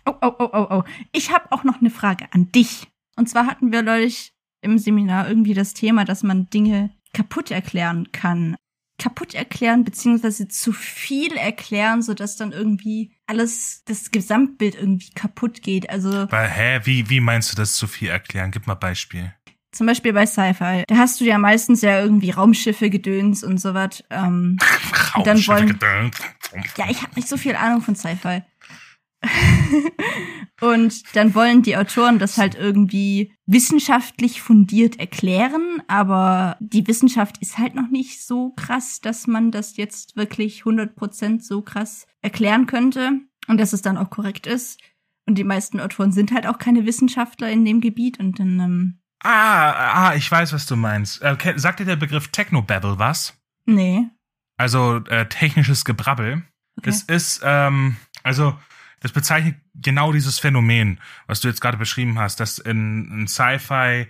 Oh, 0.05 0.13
oh, 0.21 0.33
oh, 0.37 0.49
oh, 0.53 0.67
oh. 0.69 0.83
Ich 1.11 1.31
habe 1.31 1.51
auch 1.51 1.63
noch 1.63 1.81
eine 1.81 1.89
Frage 1.89 2.27
an 2.31 2.51
dich. 2.51 2.87
Und 3.15 3.27
zwar 3.27 3.47
hatten 3.47 3.71
wir 3.71 3.81
neulich 3.81 4.33
im 4.61 4.77
Seminar 4.77 5.27
irgendwie 5.27 5.55
das 5.55 5.73
Thema, 5.73 6.05
dass 6.05 6.21
man 6.21 6.49
Dinge 6.51 6.91
kaputt 7.13 7.49
erklären 7.49 8.11
kann 8.11 8.55
kaputt 9.01 9.33
erklären, 9.33 9.83
beziehungsweise 9.83 10.47
zu 10.47 10.71
viel 10.71 11.33
erklären, 11.33 12.03
sodass 12.03 12.35
dann 12.35 12.51
irgendwie 12.51 13.11
alles, 13.25 13.83
das 13.85 14.11
Gesamtbild 14.11 14.75
irgendwie 14.75 15.09
kaputt 15.15 15.63
geht. 15.63 15.89
Also. 15.89 16.31
Weil, 16.31 16.49
hä, 16.49 16.79
wie, 16.83 17.09
wie 17.09 17.19
meinst 17.19 17.51
du 17.51 17.55
das 17.55 17.73
zu 17.73 17.87
viel 17.87 18.09
erklären? 18.09 18.51
Gib 18.51 18.67
mal 18.67 18.75
Beispiel. 18.75 19.33
Zum 19.71 19.87
Beispiel 19.87 20.13
bei 20.13 20.25
Sci-Fi. 20.25 20.83
Da 20.87 20.97
hast 20.97 21.19
du 21.19 21.25
ja 21.25 21.37
meistens 21.37 21.81
ja 21.81 22.01
irgendwie 22.01 22.29
Raumschiffe 22.29 22.89
gedöns 22.89 23.43
und 23.43 23.57
sowas. 23.57 24.03
Ähm, 24.09 24.57
Raumschiffe 25.15 25.23
dann 25.23 25.47
wollen, 25.47 25.67
gedöns. 25.67 26.17
Ja, 26.77 26.89
ich 26.89 27.01
habe 27.01 27.15
nicht 27.15 27.27
so 27.27 27.37
viel 27.37 27.55
Ahnung 27.55 27.81
von 27.81 27.95
Sci-Fi. 27.95 28.43
und 30.61 31.15
dann 31.15 31.35
wollen 31.35 31.61
die 31.61 31.77
Autoren 31.77 32.19
das 32.19 32.37
halt 32.37 32.55
irgendwie 32.55 33.33
wissenschaftlich 33.45 34.41
fundiert 34.41 34.99
erklären, 34.99 35.83
aber 35.87 36.57
die 36.59 36.87
Wissenschaft 36.87 37.37
ist 37.39 37.57
halt 37.57 37.75
noch 37.75 37.89
nicht 37.89 38.25
so 38.25 38.51
krass, 38.55 38.99
dass 38.99 39.27
man 39.27 39.51
das 39.51 39.77
jetzt 39.77 40.15
wirklich 40.15 40.63
100% 40.63 41.41
so 41.41 41.61
krass 41.61 42.07
erklären 42.21 42.65
könnte 42.65 43.11
und 43.47 43.59
dass 43.59 43.73
es 43.73 43.81
dann 43.81 43.97
auch 43.97 44.09
korrekt 44.09 44.47
ist. 44.47 44.79
Und 45.27 45.37
die 45.37 45.43
meisten 45.43 45.79
Autoren 45.79 46.11
sind 46.11 46.31
halt 46.31 46.47
auch 46.47 46.57
keine 46.57 46.85
Wissenschaftler 46.85 47.49
in 47.49 47.63
dem 47.63 47.79
Gebiet 47.79 48.19
und 48.19 48.39
dann. 48.39 48.59
Ähm 48.59 48.99
ah, 49.23 50.09
ah, 50.09 50.15
ich 50.15 50.29
weiß, 50.29 50.51
was 50.51 50.65
du 50.65 50.75
meinst. 50.75 51.21
Äh, 51.21 51.35
sagt 51.57 51.79
dir 51.79 51.85
der 51.85 51.95
Begriff 51.95 52.29
Technobabble 52.29 52.97
was? 52.97 53.37
Nee. 53.65 54.07
Also 54.57 54.97
äh, 55.09 55.27
technisches 55.27 55.85
Gebrabbel. 55.85 56.43
Okay. 56.77 56.89
Das 56.89 57.03
ist, 57.03 57.41
ähm, 57.43 57.97
also 58.23 58.55
das 59.01 59.11
bezeichnet 59.11 59.55
genau 59.75 60.13
dieses 60.13 60.39
Phänomen, 60.39 60.99
was 61.27 61.41
du 61.41 61.47
jetzt 61.47 61.59
gerade 61.59 61.77
beschrieben 61.77 62.17
hast, 62.19 62.39
dass 62.39 62.59
in, 62.59 63.11
in 63.11 63.27
Sci-Fi 63.27 64.07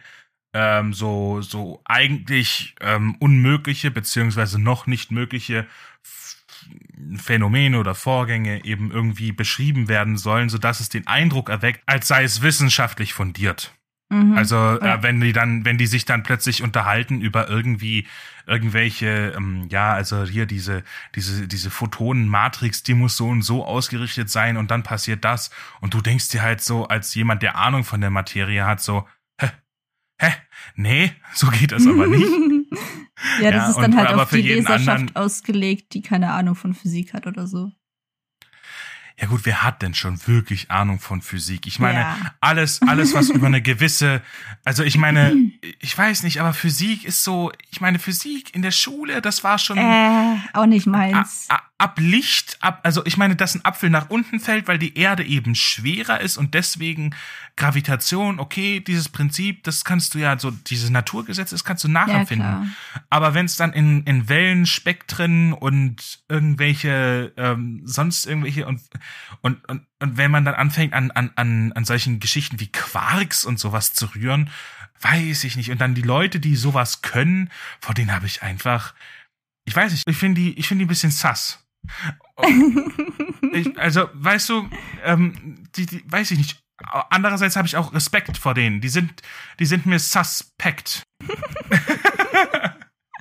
ähm, 0.54 0.94
so, 0.94 1.42
so 1.42 1.82
eigentlich 1.86 2.76
ähm, 2.82 3.16
unmögliche 3.20 3.90
beziehungsweise 3.90 4.60
noch 4.60 4.86
nicht 4.86 5.10
mögliche 5.12 5.66
Phänomene 7.18 7.80
oder 7.80 7.96
Vorgänge 7.96 8.64
eben 8.66 8.92
irgendwie 8.92 9.32
beschrieben 9.32 9.88
werden 9.88 10.18
sollen, 10.18 10.50
so 10.50 10.58
dass 10.58 10.82
es 10.82 10.90
den 10.90 11.08
Eindruck 11.08 11.50
erweckt, 11.50 11.82
als 11.86 12.08
sei 12.08 12.24
es 12.24 12.42
wissenschaftlich 12.42 13.14
fundiert. 13.14 13.74
Mhm. 14.12 14.38
Also 14.38 14.58
äh, 14.58 15.02
wenn 15.02 15.22
die 15.22 15.32
dann, 15.32 15.64
wenn 15.64 15.78
die 15.78 15.88
sich 15.88 16.04
dann 16.04 16.24
plötzlich 16.24 16.64
unterhalten 16.64 17.22
über 17.22 17.48
irgendwie 17.48 18.08
irgendwelche, 18.46 19.34
ähm, 19.38 19.68
ja, 19.70 19.94
also 19.94 20.26
hier 20.26 20.46
diese 20.46 20.84
diese 21.16 21.48
diese 21.48 21.70
Photonen-Matrix, 21.70 22.84
die 22.84 22.94
muss 22.94 23.16
so 23.16 23.30
und 23.30 23.42
so 23.42 23.66
ausgerichtet 23.66 24.30
sein 24.30 24.58
und 24.58 24.70
dann 24.70 24.84
passiert 24.84 25.24
das 25.24 25.50
und 25.80 25.94
du 25.94 26.02
denkst 26.02 26.28
dir 26.28 26.42
halt 26.42 26.62
so 26.62 26.88
als 26.90 27.16
jemand, 27.16 27.42
der 27.42 27.56
Ahnung 27.56 27.86
von 27.86 28.02
der 28.02 28.10
Materie 28.10 28.66
hat, 28.66 28.82
so 28.82 29.08
hä, 29.40 29.50
hä, 30.20 30.34
nee, 30.76 31.14
so 31.34 31.48
geht 31.48 31.72
das 31.72 31.88
aber 31.88 32.08
nicht. 32.08 32.28
ja, 33.42 33.52
das 33.52 33.64
ja, 33.64 33.70
ist 33.70 33.78
dann 33.78 33.96
halt 33.96 34.10
auf 34.10 34.30
die 34.30 34.42
Leserschaft 34.42 34.90
anderen, 34.90 35.16
ausgelegt, 35.16 35.94
die 35.94 36.02
keine 36.02 36.32
Ahnung 36.32 36.56
von 36.56 36.74
Physik 36.74 37.14
hat 37.14 37.28
oder 37.28 37.48
so. 37.48 37.72
Ja 39.20 39.28
gut, 39.28 39.42
wer 39.44 39.64
hat 39.64 39.82
denn 39.82 39.94
schon 39.94 40.20
wirklich 40.28 40.72
Ahnung 40.72 41.00
von 41.00 41.22
Physik? 41.22 41.68
Ich 41.68 41.80
meine, 41.80 42.00
ja. 42.00 42.18
alles, 42.42 42.82
alles, 42.82 43.14
was 43.14 43.30
über 43.30 43.48
eine 43.48 43.62
gewisse, 43.62 44.22
also 44.66 44.84
ich 44.84 44.98
meine, 44.98 45.36
ich 45.80 45.98
weiß 45.98 46.24
nicht, 46.24 46.40
aber 46.40 46.54
Physik 46.54 47.06
ist 47.06 47.24
so, 47.24 47.52
ich 47.70 47.82
meine, 47.82 48.00
Physik 48.00 48.56
in 48.56 48.62
der 48.62 48.72
Schule, 48.72 49.22
das 49.22 49.44
war 49.44 49.60
schon. 49.60 49.78
Äh, 49.78 50.38
auch 50.54 50.66
nicht 50.66 50.88
meins. 50.88 51.48
A, 51.50 51.56
a, 51.56 51.62
ab 51.78 52.00
Licht, 52.00 52.58
ab, 52.62 52.80
also 52.84 53.06
ich 53.06 53.18
meine, 53.18 53.36
dass 53.36 53.56
ein 53.56 53.66
Apfel 53.66 53.90
nach 53.90 54.10
unten 54.10 54.40
fällt, 54.40 54.68
weil 54.68 54.78
die 54.78 54.98
Erde 54.98 55.24
eben 55.24 55.56
schwerer 55.56 56.22
ist 56.22 56.38
und 56.38 56.54
deswegen 56.54 57.16
Gravitation, 57.56 58.40
okay, 58.40 58.80
dieses 58.80 59.10
Prinzip, 59.10 59.64
das 59.64 59.84
kannst 59.84 60.14
du 60.14 60.20
ja, 60.20 60.38
so 60.40 60.52
diese 60.52 60.92
Naturgesetze, 60.92 61.54
das 61.54 61.64
kannst 61.64 61.84
du 61.84 61.88
nachempfinden. 61.90 62.48
Ja, 62.48 62.66
Aber 63.10 63.34
wenn 63.34 63.46
es 63.46 63.56
dann 63.56 63.74
in, 63.74 64.04
in 64.04 64.30
Wellenspektren 64.30 65.54
und 65.54 66.20
irgendwelche, 66.30 67.34
ähm, 67.38 67.82
sonst 67.84 68.26
irgendwelche 68.26 68.66
und, 68.66 68.82
und, 69.42 69.68
und, 69.70 69.86
und 70.00 70.18
wenn 70.18 70.32
man 70.32 70.46
dann 70.46 70.56
anfängt 70.56 70.94
an, 70.94 71.12
an, 71.12 71.32
an, 71.36 71.72
an 71.74 71.86
solchen 71.86 72.20
Geschichten 72.20 72.60
wie 72.60 72.72
Quarks 72.72 73.46
und 73.46 73.60
sowas 73.60 73.94
zu 73.94 74.08
rühren, 74.08 74.50
weiß 75.02 75.44
ich 75.44 75.56
nicht. 75.56 75.72
Und 75.72 75.82
dann 75.82 75.96
die 75.96 76.02
Leute, 76.02 76.40
die 76.40 76.56
sowas 76.56 77.02
können, 77.02 77.50
vor 77.80 77.96
denen 77.96 78.12
habe 78.12 78.26
ich 78.26 78.44
einfach, 78.44 78.94
ich 79.66 79.76
weiß 79.76 79.92
nicht, 79.92 80.08
ich 80.08 80.18
finde 80.18 80.42
die, 80.42 80.58
ich 80.58 80.68
finde 80.68 80.84
die 80.84 80.86
ein 80.86 80.90
bisschen 80.90 81.12
sass. 81.12 81.66
ich, 83.54 83.78
also, 83.80 84.10
weißt 84.14 84.50
du, 84.50 84.70
ähm, 85.04 85.68
die, 85.76 85.86
die, 85.86 86.04
weiß 86.06 86.32
ich 86.32 86.38
nicht. 86.38 86.60
Andererseits 87.10 87.56
habe 87.56 87.68
ich 87.68 87.78
auch 87.78 87.94
Respekt 87.94 88.38
vor 88.38 88.56
denen. 88.56 88.82
Die 88.82 88.90
sind, 88.90 89.22
die 89.60 89.66
sind 89.66 89.86
mir 89.86 90.00
suspekt. 90.00 91.04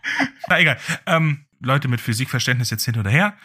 Na 0.48 0.60
egal. 0.60 0.78
Ähm, 1.06 1.46
Leute 1.60 1.88
mit 1.88 2.00
Physikverständnis 2.00 2.70
jetzt 2.70 2.84
hin 2.84 2.98
oder 2.98 3.10
her. 3.10 3.36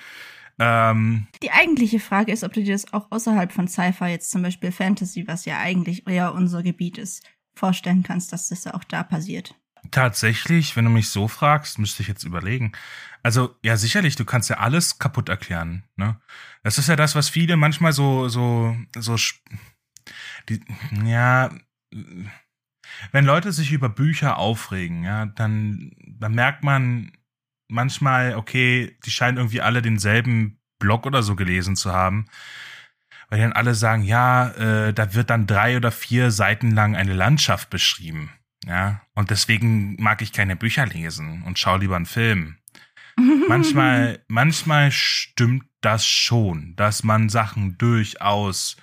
Ähm, 0.57 1.27
die 1.43 1.51
eigentliche 1.51 1.99
Frage 1.99 2.31
ist, 2.31 2.43
ob 2.43 2.53
du 2.53 2.63
dir 2.63 2.73
das 2.73 2.93
auch 2.93 3.11
außerhalb 3.11 3.51
von 3.51 3.67
Sci-Fi, 3.67 4.05
jetzt 4.05 4.31
zum 4.31 4.41
Beispiel 4.41 4.71
Fantasy, 4.71 5.27
was 5.27 5.45
ja 5.45 5.59
eigentlich 5.59 6.07
eher 6.07 6.33
unser 6.33 6.63
Gebiet 6.63 6.97
ist, 6.97 7.27
vorstellen 7.55 8.03
kannst, 8.03 8.31
dass 8.31 8.49
das 8.49 8.67
auch 8.67 8.83
da 8.83 9.03
passiert. 9.03 9.55
Tatsächlich, 9.91 10.75
wenn 10.75 10.85
du 10.85 10.91
mich 10.91 11.09
so 11.09 11.27
fragst, 11.27 11.77
müsste 11.77 12.01
ich 12.01 12.07
jetzt 12.07 12.23
überlegen. 12.23 12.71
Also, 13.21 13.55
ja, 13.63 13.77
sicherlich, 13.77 14.15
du 14.15 14.25
kannst 14.25 14.49
ja 14.49 14.57
alles 14.57 14.97
kaputt 14.97 15.29
erklären, 15.29 15.83
ne? 15.95 16.19
Das 16.63 16.77
ist 16.77 16.87
ja 16.87 16.95
das, 16.95 17.15
was 17.15 17.29
viele 17.29 17.55
manchmal 17.57 17.93
so, 17.93 18.27
so, 18.27 18.75
so, 18.97 19.15
die, 20.49 20.61
ja, 21.05 21.51
wenn 23.11 23.25
Leute 23.25 23.51
sich 23.51 23.71
über 23.71 23.89
Bücher 23.89 24.37
aufregen, 24.37 25.03
ja, 25.03 25.27
dann, 25.27 25.91
dann 26.07 26.33
merkt 26.33 26.63
man 26.63 27.11
manchmal, 27.67 28.35
okay, 28.35 28.97
die 29.05 29.11
scheinen 29.11 29.37
irgendwie 29.37 29.61
alle 29.61 29.81
denselben 29.81 30.59
Blog 30.79 31.05
oder 31.05 31.23
so 31.23 31.35
gelesen 31.35 31.75
zu 31.75 31.93
haben. 31.93 32.25
Weil 33.29 33.39
dann 33.39 33.53
alle 33.53 33.73
sagen, 33.73 34.03
ja, 34.03 34.49
äh, 34.51 34.93
da 34.93 35.13
wird 35.13 35.29
dann 35.29 35.47
drei 35.47 35.77
oder 35.77 35.91
vier 35.91 36.29
Seiten 36.31 36.71
lang 36.71 36.95
eine 36.95 37.13
Landschaft 37.13 37.69
beschrieben. 37.69 38.31
Ja, 38.67 39.01
und 39.13 39.29
deswegen 39.29 39.95
mag 40.01 40.21
ich 40.21 40.31
keine 40.31 40.55
Bücher 40.55 40.85
lesen 40.85 41.43
und 41.43 41.59
schaue 41.59 41.79
lieber 41.79 41.95
einen 41.95 42.05
Film. 42.05 42.57
manchmal, 43.47 44.23
manchmal 44.27 44.91
stimmt 44.91 45.65
das 45.81 46.05
schon, 46.05 46.75
dass 46.75 47.03
man 47.03 47.29
Sachen 47.29 47.77
durchaus 47.77 48.77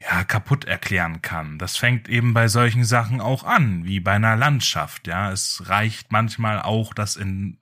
ja, 0.00 0.24
kaputt 0.24 0.64
erklären 0.64 1.22
kann. 1.22 1.58
Das 1.58 1.76
fängt 1.76 2.08
eben 2.08 2.34
bei 2.34 2.48
solchen 2.48 2.84
Sachen 2.84 3.20
auch 3.20 3.44
an, 3.44 3.84
wie 3.84 4.00
bei 4.00 4.12
einer 4.12 4.36
Landschaft, 4.36 5.06
ja. 5.06 5.30
Es 5.30 5.68
reicht 5.68 6.12
manchmal 6.12 6.60
auch, 6.60 6.92
das 6.92 7.16
in 7.16 7.58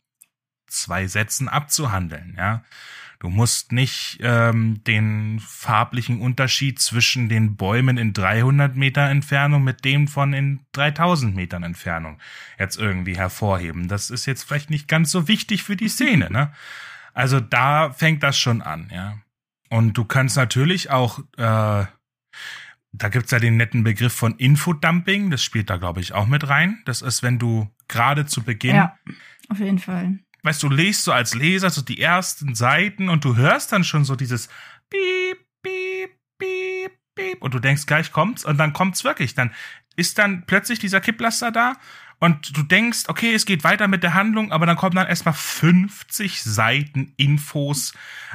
zwei 0.71 1.07
Sätzen 1.07 1.49
abzuhandeln, 1.49 2.35
ja. 2.37 2.63
Du 3.21 3.29
musst 3.29 3.71
nicht 3.71 4.19
ähm, 4.23 4.83
den 4.85 5.41
farblichen 5.41 6.23
Unterschied 6.23 6.81
zwischen 6.81 7.29
den 7.29 7.55
Bäumen 7.55 7.99
in 7.99 8.15
300 8.15 8.77
Meter 8.77 9.11
Entfernung 9.11 9.63
mit 9.63 9.85
dem 9.85 10.09
von 10.09 10.33
in 10.33 10.61
3000 10.73 11.37
Metern 11.37 11.63
Entfernung 11.63 12.19
jetzt 12.59 12.79
irgendwie 12.79 13.19
hervorheben. 13.19 13.89
Das 13.89 14.09
ist 14.09 14.25
jetzt 14.25 14.45
vielleicht 14.45 14.71
nicht 14.71 14.89
ganz 14.89 15.11
so 15.11 15.29
wichtig 15.29 15.63
für 15.63 15.77
die 15.77 15.89
Szene, 15.91 16.31
ne? 16.31 16.53
Also 17.13 17.41
da 17.41 17.93
fängt 17.93 18.23
das 18.23 18.39
schon 18.39 18.63
an, 18.63 18.89
ja. 18.91 19.19
Und 19.69 19.99
du 19.99 20.07
kannst 20.07 20.39
natürlich 20.39 20.89
auch, 20.91 21.19
äh, 21.37 21.85
da 22.93 23.09
gibt's 23.11 23.33
ja 23.33 23.39
den 23.39 23.59
netten 23.59 23.85
Begriff 23.85 24.15
von 24.15 24.37
Infodumping, 24.37 25.31
das 25.31 25.45
spielt 25.45 25.69
da, 25.69 25.77
glaube 25.77 26.01
ich, 26.01 26.15
auch 26.15 26.27
mit 26.27 26.49
rein. 26.49 26.81
Das 26.87 27.03
ist, 27.03 27.23
wenn 27.23 27.39
du 27.39 27.69
gerade 27.87 28.25
zu 28.25 28.43
Beginn. 28.43 28.77
Ja, 28.77 28.99
auf 29.51 29.59
jeden 29.59 29.79
Fall 29.79 30.21
weißt 30.43 30.63
du, 30.63 30.69
lest 30.69 31.05
so 31.05 31.13
als 31.13 31.35
Leser 31.35 31.71
so 31.71 31.83
die 31.83 32.01
ersten 32.01 32.55
Seiten 32.55 33.09
und 33.09 33.25
du 33.25 33.37
hörst 33.37 33.73
dann 33.73 33.85
schon 33.85 34.05
so 34.05 34.17
dieses 34.17 34.49
Piep, 34.89 35.39
Piep, 35.63 36.11
Piep, 36.39 36.93
Piep 37.15 37.43
und 37.43 37.55
du 37.55 37.59
denkst, 37.59 37.87
gleich 37.87 38.13
kommt's 38.13 38.45
und 38.45 38.59
dann 38.59 38.73
kommt's 38.73 39.05
wirklich. 39.05 39.35
Dann 39.35 39.53
ist 39.97 40.19
dann 40.19 40.45
plötzlich 40.47 40.79
dieser 40.79 41.01
Kipplaster 41.01 41.51
da 41.51 41.75
und 42.21 42.55
du 42.55 42.63
denkst, 42.63 43.05
okay, 43.09 43.35
es 43.35 43.47
geht 43.47 43.65
weiter 43.65 43.89
mit 43.89 44.03
der 44.03 44.13
Handlung, 44.13 44.53
aber 44.53 44.67
dann 44.67 44.77
kommen 44.77 44.95
dann 44.95 45.07
erstmal 45.07 45.33
50 45.33 46.43
Seiten 46.43 47.15
Infos, 47.17 47.95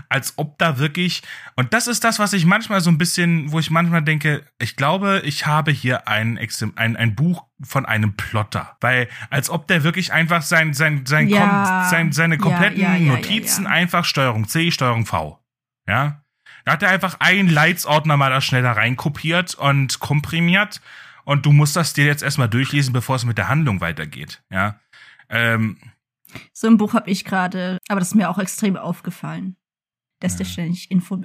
als 0.10 0.34
ob 0.38 0.58
da 0.58 0.80
wirklich, 0.80 1.22
und 1.56 1.72
das 1.72 1.88
ist 1.88 2.04
das, 2.04 2.18
was 2.18 2.34
ich 2.34 2.48
manchmal 2.48 2.82
so 2.82 2.90
ein 2.90 2.98
bisschen, 2.98 3.52
wo 3.52 3.60
ich 3.60 3.70
manchmal 3.70 4.02
denke, 4.02 4.44
ich 4.58 4.76
glaube, 4.76 5.22
ich 5.24 5.46
habe 5.46 5.72
hier 5.72 6.08
ein, 6.08 6.40
ein, 6.76 6.96
ein 6.98 7.16
Buch 7.16 7.46
von 7.62 7.86
einem 7.86 8.18
Plotter, 8.18 8.76
weil 8.82 9.08
als 9.30 9.52
ob 9.52 9.68
der 9.68 9.84
wirklich 9.84 10.12
einfach 10.12 10.42
sein, 10.42 10.74
sein, 10.74 11.06
sein, 11.06 11.28
ja. 11.30 11.88
sein 11.88 12.12
seine 12.12 12.40
kompletten 12.40 12.82
ja, 12.82 12.96
ja, 12.96 13.14
Notizen 13.14 13.68
einfach 13.68 14.04
Steuerung 14.04 14.48
C, 14.48 14.72
Steuerung 14.72 15.06
V, 15.06 15.40
ja. 15.88 16.24
Da 16.66 16.72
hat 16.72 16.82
er 16.82 16.90
einfach 16.90 17.20
einen 17.20 17.48
Leitsordner 17.48 18.18
mal 18.18 18.32
da 18.32 18.42
schnell 18.42 18.64
da 18.64 18.72
reinkopiert 18.72 19.54
und 19.54 20.00
komprimiert 20.00 20.82
und 21.26 21.46
du 21.46 21.52
musst 21.52 21.76
das 21.76 21.94
dir 21.94 22.06
jetzt 22.06 22.24
erstmal 22.24 22.50
durchlesen, 22.50 22.94
bevor 22.94 23.18
es 23.18 23.26
mit 23.26 23.38
der 23.38 23.50
Handlung 23.50 23.82
weitergeht. 23.82 24.42
Ja. 24.50 24.80
Ähm, 25.30 25.78
so 26.54 26.68
ein 26.68 26.78
Buch 26.78 26.94
habe 26.94 27.10
ich 27.10 27.26
gerade, 27.26 27.80
aber 27.88 28.00
das 28.00 28.10
ist 28.10 28.16
mir 28.16 28.30
auch 28.30 28.40
extrem 28.40 28.78
aufgefallen. 28.78 29.58
Dass 30.22 30.34
ja. 30.34 30.38
der 30.40 30.46
ständig 30.46 30.92
Info. 30.92 31.22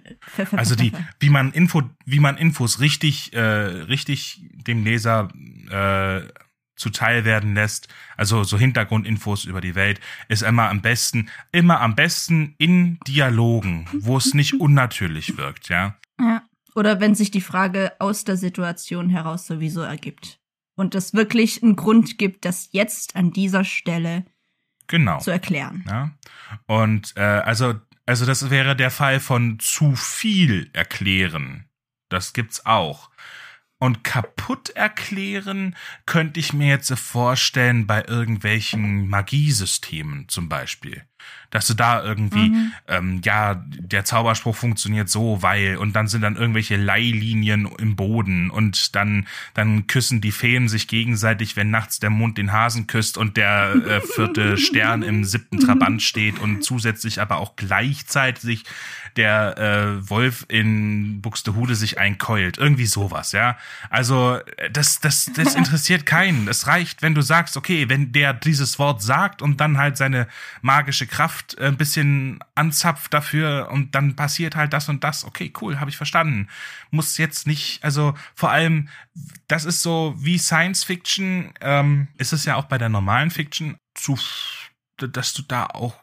Also 0.53 0.75
die, 0.75 0.93
wie 1.21 1.31
man 1.31 1.53
Info, 1.53 1.83
wie 2.07 2.19
man 2.19 2.37
Infos 2.37 2.81
richtig, 2.81 3.33
äh, 3.33 3.41
richtig 3.41 4.43
dem 4.67 4.83
Leser 4.83 5.29
äh, 5.71 6.29
zuteil 6.75 7.25
werden 7.25 7.55
lässt, 7.55 7.89
also 8.17 8.43
so 8.43 8.59
Hintergrundinfos 8.59 9.45
über 9.45 9.61
die 9.61 9.77
Welt, 9.77 10.01
ist 10.29 10.43
immer 10.43 10.71
am 10.71 10.81
besten, 10.81 11.29
immer 11.53 11.81
am 11.81 11.95
besten 11.95 12.55
in 12.59 12.99
Dialogen, 13.07 13.87
wo 13.93 14.17
es 14.17 14.35
nicht 14.35 14.55
unnatürlich 14.61 15.37
wirkt, 15.37 15.69
ja. 15.69 15.97
Ja. 16.19 16.43
Oder 16.81 16.99
wenn 16.99 17.15
sich 17.15 17.31
die 17.31 17.43
Frage 17.43 17.93
aus 17.99 18.25
der 18.25 18.39
Situation 18.39 19.11
heraus 19.11 19.47
sowieso 19.47 19.83
ergibt. 19.83 20.41
Und 20.77 20.95
es 20.95 21.13
wirklich 21.13 21.63
einen 21.63 21.77
Grund 21.77 22.17
gibt, 22.17 22.47
das 22.47 22.71
jetzt 22.73 23.17
an 23.17 23.33
dieser 23.33 23.65
Stelle 23.65 24.25
genau. 24.87 25.19
zu 25.19 25.31
erklären. 25.31 25.85
Ja. 25.87 26.13
Und 26.65 27.13
äh, 27.17 27.21
also, 27.21 27.75
also 28.07 28.25
das 28.25 28.49
wäre 28.49 28.77
der 28.77 28.91
Fall 28.91 29.21
von 29.21 29.59
zu 29.59 29.95
viel 29.95 30.71
erklären. 30.73 31.69
Das 32.09 32.33
gibt's 32.33 32.65
auch. 32.65 33.11
Und 33.79 34.03
kaputt 34.03 34.71
erklären 34.71 35.77
könnte 36.07 36.41
ich 36.41 36.55
mir 36.55 36.69
jetzt 36.69 36.91
vorstellen 36.99 37.87
bei 37.87 38.07
irgendwelchen 38.09 39.07
Magiesystemen 39.07 40.31
zum 40.31 40.49
Beispiel. 40.49 41.05
Dass 41.51 41.67
du 41.67 41.75
da 41.75 42.03
irgendwie, 42.03 42.51
mhm. 42.51 42.73
ähm, 42.89 43.21
ja, 43.25 43.63
der 43.67 44.05
Zauberspruch 44.05 44.55
funktioniert 44.55 45.09
so, 45.09 45.43
weil, 45.43 45.77
und 45.77 45.95
dann 45.95 46.07
sind 46.07 46.23
dann 46.23 46.37
irgendwelche 46.37 46.77
Leihlinien 46.77 47.69
im 47.79 47.97
Boden 47.97 48.51
und 48.51 48.95
dann, 48.95 49.27
dann 49.55 49.87
küssen 49.89 50.21
die 50.21 50.31
Feen 50.31 50.69
sich 50.69 50.87
gegenseitig, 50.87 51.57
wenn 51.57 51.71
nachts 51.71 51.99
der 51.99 52.11
Mond 52.11 52.39
den 52.39 52.53
Hasen 52.53 52.87
küsst 52.87 53.19
und 53.19 53.37
der 53.37 53.75
äh, 53.75 54.01
vierte 54.01 54.57
Stern 54.59 55.03
im 55.03 55.25
siebten 55.25 55.59
Trabant 55.59 56.03
steht 56.03 56.39
und 56.39 56.63
zusätzlich 56.63 57.21
aber 57.21 57.39
auch 57.39 57.57
gleichzeitig 57.57 58.65
der 59.17 59.59
äh, 59.59 60.09
Wolf 60.09 60.47
in 60.49 61.21
Buxtehude 61.21 61.75
sich 61.75 61.99
einkeult. 61.99 62.59
Irgendwie 62.59 62.87
sowas, 62.87 63.33
ja. 63.33 63.59
Also, 63.89 64.39
das, 64.73 65.01
das, 65.01 65.31
das 65.35 65.55
interessiert 65.57 66.07
keinen. 66.07 66.49
Es 66.49 66.67
reicht, 66.67 67.03
wenn 67.03 67.15
du 67.15 67.23
sagst, 67.23 67.57
okay, 67.57 67.89
wenn 67.89 68.13
der 68.13 68.33
dieses 68.33 68.79
Wort 68.79 69.03
sagt 69.03 69.43
und 69.43 69.61
dann 69.61 69.79
halt 69.79 69.97
seine 69.97 70.29
magische 70.63 71.07
Kraft 71.11 71.59
ein 71.59 71.77
bisschen 71.77 72.39
anzapft 72.55 73.13
dafür 73.13 73.69
und 73.71 73.95
dann 73.95 74.17
passiert 74.17 74.57
halt 74.57 74.73
das 74.73 74.89
und 74.89 75.05
das. 75.05 75.25
Okay, 75.25 75.53
cool, 75.61 75.81
habe 75.81 75.91
ich 75.91 75.97
verstanden. 75.97 76.49
Muss 76.91 77.19
jetzt 77.19 77.47
nicht, 77.47 77.85
also 77.85 78.15
vor 78.35 78.51
allem, 78.51 78.89
das 79.49 79.65
ist 79.65 79.83
so 79.83 80.15
wie 80.19 80.39
Science 80.39 80.85
Fiction, 80.85 81.53
ähm, 81.61 82.09
ist 82.17 82.33
es 82.33 82.45
ja 82.45 82.55
auch 82.57 82.65
bei 82.65 82.79
der 82.79 82.89
normalen 82.89 83.31
Fiction, 83.31 83.77
zu, 83.95 84.19
dass 84.97 85.35
du 85.35 85.43
da 85.43 85.67
auch 85.67 85.97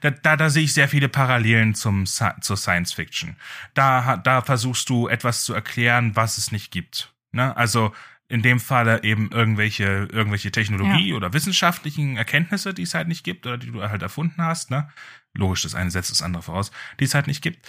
da, 0.00 0.10
da, 0.10 0.36
da 0.36 0.50
sehe 0.50 0.64
ich 0.64 0.74
sehr 0.74 0.88
viele 0.88 1.08
Parallelen 1.08 1.74
zum, 1.74 2.04
zur 2.04 2.56
Science 2.56 2.92
Fiction. 2.92 3.36
Da, 3.74 4.16
da 4.16 4.42
versuchst 4.42 4.88
du 4.90 5.08
etwas 5.08 5.44
zu 5.44 5.54
erklären, 5.54 6.16
was 6.16 6.36
es 6.36 6.50
nicht 6.50 6.72
gibt. 6.72 7.14
Ne? 7.32 7.56
Also 7.56 7.94
in 8.28 8.42
dem 8.42 8.60
Falle 8.60 9.02
eben 9.04 9.30
irgendwelche, 9.32 10.08
irgendwelche 10.12 10.50
Technologie 10.50 11.10
ja. 11.10 11.16
oder 11.16 11.32
wissenschaftlichen 11.32 12.16
Erkenntnisse, 12.16 12.74
die 12.74 12.82
es 12.82 12.94
halt 12.94 13.08
nicht 13.08 13.24
gibt 13.24 13.46
oder 13.46 13.56
die 13.56 13.70
du 13.70 13.82
halt 13.82 14.02
erfunden 14.02 14.42
hast. 14.42 14.70
Ne? 14.70 14.88
Logisch, 15.34 15.62
das 15.62 15.74
eine 15.74 15.90
setzt 15.90 16.10
das 16.10 16.22
andere 16.22 16.42
voraus, 16.42 16.70
die 17.00 17.04
es 17.04 17.14
halt 17.14 17.26
nicht 17.26 17.42
gibt. 17.42 17.66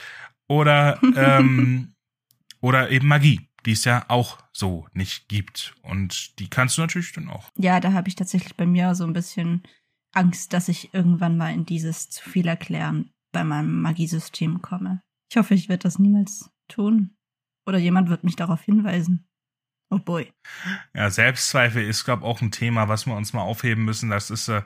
Oder, 0.47 0.99
ähm, 1.15 1.93
oder 2.59 2.91
eben 2.91 3.07
Magie, 3.07 3.47
die 3.65 3.71
es 3.71 3.85
ja 3.85 4.03
auch 4.09 4.37
so 4.51 4.87
nicht 4.91 5.29
gibt. 5.29 5.75
Und 5.81 6.37
die 6.39 6.49
kannst 6.49 6.77
du 6.77 6.81
natürlich 6.81 7.13
dann 7.13 7.29
auch. 7.29 7.49
Ja, 7.57 7.79
da 7.79 7.93
habe 7.93 8.09
ich 8.09 8.15
tatsächlich 8.15 8.55
bei 8.57 8.65
mir 8.65 8.95
so 8.95 9.05
ein 9.05 9.13
bisschen 9.13 9.63
Angst, 10.11 10.51
dass 10.51 10.67
ich 10.67 10.93
irgendwann 10.93 11.37
mal 11.37 11.53
in 11.53 11.65
dieses 11.65 12.09
zu 12.09 12.27
viel 12.27 12.47
erklären 12.47 13.11
bei 13.31 13.45
meinem 13.45 13.81
Magiesystem 13.81 14.61
komme. 14.61 15.01
Ich 15.31 15.37
hoffe, 15.37 15.53
ich 15.53 15.69
werde 15.69 15.83
das 15.83 15.99
niemals 15.99 16.49
tun. 16.67 17.15
Oder 17.65 17.77
jemand 17.77 18.09
wird 18.09 18.23
mich 18.23 18.35
darauf 18.35 18.61
hinweisen. 18.61 19.28
Oh 19.89 19.99
boy. 19.99 20.31
Ja, 20.93 21.09
Selbstzweifel 21.09 21.83
ist, 21.83 22.05
glaube 22.05 22.23
ich, 22.23 22.27
auch 22.27 22.41
ein 22.41 22.51
Thema, 22.51 22.87
was 22.87 23.07
wir 23.07 23.15
uns 23.15 23.33
mal 23.33 23.41
aufheben 23.41 23.85
müssen. 23.85 24.09
Das 24.09 24.29
ist, 24.29 24.47
äh, 24.47 24.61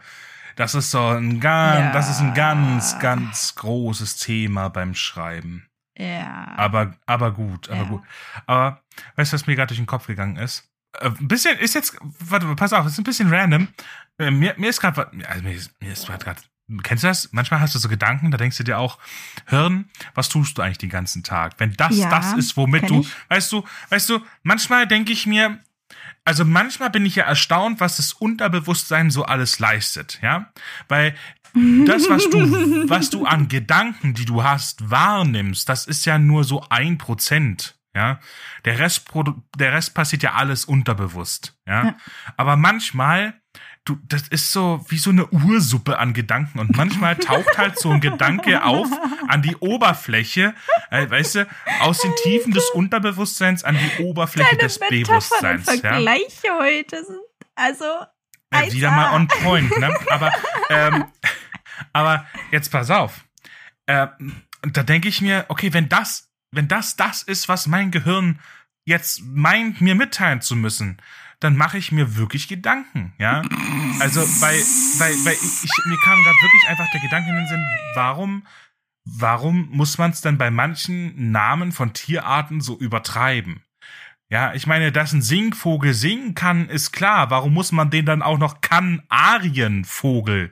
das 0.56 0.76
ist 0.76 0.92
so 0.92 1.08
ein 1.08 1.40
ganz, 1.40 1.80
ja. 1.80 1.92
das 1.94 2.10
ist 2.10 2.20
ein 2.20 2.34
ganz, 2.34 3.00
ganz 3.00 3.56
großes 3.56 4.18
Thema 4.18 4.70
beim 4.70 4.96
Schreiben. 4.96 5.68
Ja. 5.98 6.54
Aber, 6.58 6.96
aber 7.06 7.32
gut, 7.32 7.70
aber 7.70 7.84
ja. 7.84 7.88
gut. 7.88 8.04
Aber 8.46 8.82
weißt 9.16 9.32
du, 9.32 9.36
was 9.36 9.48
mir 9.48 9.56
gerade 9.56 9.68
durch 9.68 9.80
den 9.80 9.86
Kopf 9.86 10.08
gegangen 10.08 10.38
ist? 10.38 10.70
Äh, 11.00 11.08
ein 11.08 11.28
bisschen 11.28 11.58
ist 11.58 11.76
jetzt, 11.76 11.98
warte 12.02 12.46
mal, 12.46 12.56
pass 12.56 12.74
auf, 12.74 12.86
ist 12.86 12.98
ein 12.98 13.04
bisschen 13.04 13.34
random. 13.34 13.70
Äh, 14.18 14.32
mir, 14.32 14.56
mir 14.58 14.70
ist 14.70 14.82
gerade, 14.82 15.10
also 15.28 15.44
mir 15.44 15.54
ist, 15.54 15.72
mir 15.82 15.94
ist 15.94 16.08
gerade 16.08 16.42
Kennst 16.82 17.04
du 17.04 17.08
das? 17.08 17.32
Manchmal 17.34 17.60
hast 17.60 17.76
du 17.76 17.80
so 17.80 17.90
Gedanken, 17.90 18.32
da 18.32 18.38
denkst 18.38 18.58
du 18.58 18.64
dir 18.64 18.80
auch, 18.80 18.98
Hirn, 19.48 19.90
was 20.16 20.30
tust 20.30 20.58
du 20.58 20.62
eigentlich 20.62 20.78
den 20.78 20.90
ganzen 20.90 21.24
Tag? 21.24 21.56
Wenn 21.58 21.74
das 21.74 21.98
ja, 21.98 22.10
das 22.10 22.34
ist, 22.34 22.56
womit 22.56 22.90
du, 22.90 23.02
ich. 23.02 23.10
weißt 23.30 23.52
du, 23.52 23.66
weißt 23.90 24.10
du, 24.10 24.20
manchmal 24.44 24.88
denke 24.88 25.12
ich 25.12 25.26
mir, 25.26 25.60
also 26.26 26.46
manchmal 26.46 26.90
bin 26.90 27.06
ich 27.06 27.16
ja 27.16 27.26
erstaunt, 27.26 27.80
was 27.80 27.98
das 27.98 28.14
Unterbewusstsein 28.14 29.12
so 29.12 29.26
alles 29.26 29.60
leistet, 29.60 30.20
ja? 30.22 30.52
Weil 30.88 31.16
das, 31.86 32.10
was 32.10 32.30
du, 32.30 32.40
was 32.90 33.10
du 33.10 33.26
an 33.26 33.48
Gedanken, 33.48 34.14
die 34.14 34.26
du 34.26 34.44
hast, 34.44 34.90
wahrnimmst, 34.90 35.68
das 35.68 35.86
ist 35.86 36.06
ja 36.06 36.18
nur 36.18 36.44
so 36.44 36.66
ein 36.70 36.98
Prozent. 36.98 37.76
Ja, 37.96 38.20
der 38.66 38.80
Rest, 38.80 39.12
der 39.60 39.72
Rest 39.72 39.94
passiert 39.94 40.24
ja 40.24 40.34
alles 40.34 40.66
unterbewusst. 40.66 41.56
Ja, 41.68 41.86
ja. 41.86 41.98
aber 42.38 42.56
manchmal 42.56 43.36
du, 43.86 43.98
das 44.08 44.28
ist 44.30 44.52
so 44.52 44.84
wie 44.88 44.98
so 44.98 45.10
eine 45.10 45.28
Ursuppe 45.28 46.00
an 46.00 46.14
Gedanken 46.14 46.60
und 46.60 46.76
manchmal 46.76 47.16
taucht 47.18 47.58
halt 47.58 47.78
so 47.80 47.90
ein 47.92 48.02
Gedanke 48.02 48.64
auf 48.64 48.88
an 49.28 49.42
die 49.42 49.56
Oberfläche, 49.58 50.54
äh, 50.90 51.10
weißt 51.10 51.36
du, 51.36 51.48
aus 51.82 52.00
den 52.00 52.14
Tiefen 52.24 52.54
des 52.54 52.70
Unterbewusstseins 52.70 53.64
an 53.64 53.78
die 53.78 54.04
Oberfläche 54.04 54.56
Deine 54.56 54.64
des 54.64 54.80
Metaphern 54.80 55.04
Bewusstseins. 55.04 55.68
Und 55.68 55.82
Vergleiche 55.82 56.48
ja. 56.48 56.60
heute 56.60 57.06
sind 57.06 57.20
also 57.56 57.86
äh, 58.52 58.72
wieder 58.72 58.92
mal 58.92 59.16
on 59.16 59.28
point, 59.28 59.78
ne? 59.78 59.96
Aber 60.10 60.32
ähm, 60.70 61.06
aber 61.92 62.26
jetzt 62.52 62.72
pass 62.72 62.90
auf. 62.90 63.26
Äh, 63.86 64.08
da 64.62 64.84
denke 64.84 65.10
ich 65.10 65.22
mir, 65.22 65.46
okay, 65.50 65.74
wenn 65.74 65.90
das, 65.90 66.32
wenn 66.52 66.68
das 66.68 66.96
das 66.96 67.24
ist, 67.24 67.50
was 67.50 67.68
mein 67.68 67.92
Gehirn 67.92 68.40
jetzt 68.86 69.22
meint, 69.24 69.82
mir 69.82 69.96
mitteilen 69.96 70.42
zu 70.42 70.56
müssen, 70.56 70.98
dann 71.44 71.58
mache 71.58 71.78
ich 71.78 71.92
mir 71.92 72.16
wirklich 72.18 72.48
Gedanken, 72.48 73.14
ja. 73.18 73.42
Also, 74.00 74.22
weil, 74.42 74.58
weil, 75.00 75.14
weil 75.26 75.34
ich, 75.34 75.70
mir 75.86 75.98
kam 76.04 76.22
gerade 76.24 76.38
wirklich 76.42 76.70
einfach 76.70 76.90
der 76.92 77.02
Gedanke 77.02 77.30
in 77.30 77.36
den 77.36 77.48
Sinn, 77.48 77.66
warum, 77.96 78.48
warum 79.06 79.70
muss 79.72 79.98
man 79.98 80.12
es 80.12 80.22
dann 80.22 80.38
bei 80.38 80.52
manchen 80.52 81.32
Namen 81.32 81.72
von 81.72 81.94
Tierarten 81.94 82.62
so 82.62 82.78
übertreiben? 82.78 83.64
Ja, 84.30 84.54
ich 84.54 84.66
meine, 84.66 84.92
dass 84.92 85.14
ein 85.14 85.22
Singvogel 85.22 85.94
singen 85.94 86.34
kann, 86.34 86.68
ist 86.68 86.92
klar. 86.92 87.30
Warum 87.30 87.54
muss 87.54 87.72
man 87.72 87.92
den 87.92 88.06
dann 88.06 88.24
auch 88.24 88.40
noch 88.40 88.62
Kanarienvogel 88.62 90.52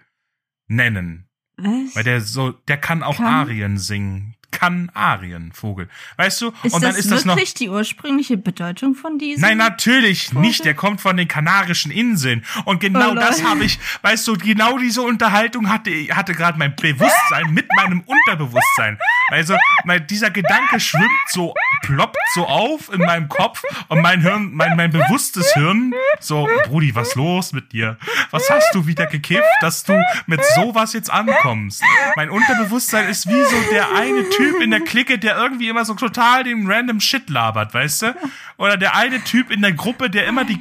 nennen? 0.68 1.28
Was? 1.58 1.96
Weil 1.96 2.04
der 2.04 2.22
so, 2.22 2.52
der 2.52 2.78
kann 2.78 3.02
auch 3.02 3.18
kann? 3.18 3.26
Arien 3.26 3.78
singen. 3.78 4.36
Kanarienvogel. 4.62 5.90
Weißt 6.18 6.42
du? 6.42 6.54
Ist 6.62 6.74
und 6.76 6.84
dann 6.84 6.92
das 6.92 7.00
ist 7.00 7.12
das 7.12 7.26
noch 7.26 7.36
wirklich 7.36 7.56
die 7.56 7.70
ursprüngliche 7.70 8.38
Bedeutung 8.38 8.94
von 8.94 9.18
diesem? 9.18 9.42
Nein, 9.42 9.58
natürlich 9.58 10.28
Vogel? 10.28 10.42
nicht. 10.42 10.66
Der 10.66 10.76
kommt 10.76 11.02
von 11.02 11.18
den 11.18 11.28
Kanarischen 11.28 11.92
Inseln 11.92 12.46
und 12.66 12.80
genau 12.80 13.12
oh, 13.12 13.16
das 13.16 13.44
habe 13.44 13.64
ich, 13.64 13.80
weißt 14.04 14.28
du, 14.28 14.38
genau 14.38 14.78
diese 14.78 15.02
Unterhaltung 15.02 15.70
hatte 15.70 15.92
hatte 16.12 16.34
gerade 16.34 16.60
mein 16.60 16.76
Bewusstsein 16.76 17.52
mit 17.52 17.68
meinem 17.76 18.02
Unterbewusstsein. 18.02 19.00
Also, 19.30 19.56
dieser 20.10 20.30
Gedanke 20.30 20.80
schwimmt 20.80 21.10
so 21.30 21.56
ploppt 21.82 22.18
so 22.36 22.46
auf 22.46 22.94
in 22.94 23.00
meinem 23.00 23.30
Kopf 23.30 23.64
und 23.88 24.02
mein 24.02 24.22
Hirn, 24.22 24.52
mein 24.54 24.78
mein 24.78 24.92
bewusstes 24.92 25.54
Hirn 25.54 25.94
so, 26.20 26.48
Brudi, 26.66 26.94
was 26.94 27.16
los 27.16 27.52
mit 27.52 27.74
dir? 27.74 27.98
Was 28.30 28.50
hast 28.50 28.76
du 28.76 28.86
wieder 28.86 29.08
gekifft, 29.08 29.50
dass 29.62 29.84
du 29.84 30.00
mit 30.28 30.44
sowas 30.56 30.94
jetzt 30.94 31.10
ankommst? 31.10 31.84
Mein 32.16 32.30
Unterbewusstsein 32.30 33.10
ist 33.10 33.28
wie 33.28 33.44
so 33.44 33.72
der 33.72 33.96
eine 33.96 34.30
Typ 34.30 34.51
Typ 34.52 34.62
in 34.62 34.72
der 34.72 34.82
Clique, 34.82 35.18
der 35.18 35.38
irgendwie 35.38 35.70
immer 35.70 35.86
so 35.86 35.94
total 35.94 36.44
den 36.44 36.70
random 36.70 37.00
Shit 37.00 37.30
labert, 37.30 37.74
weißt 37.74 38.02
du? 38.04 38.16
Oder 38.58 38.78
der 38.78 38.96
eine 38.96 39.24
Typ 39.24 39.52
in 39.52 39.62
der 39.62 39.74
Gruppe, 39.74 40.10
der 40.10 40.28
immer 40.28 40.46
die 40.46 40.60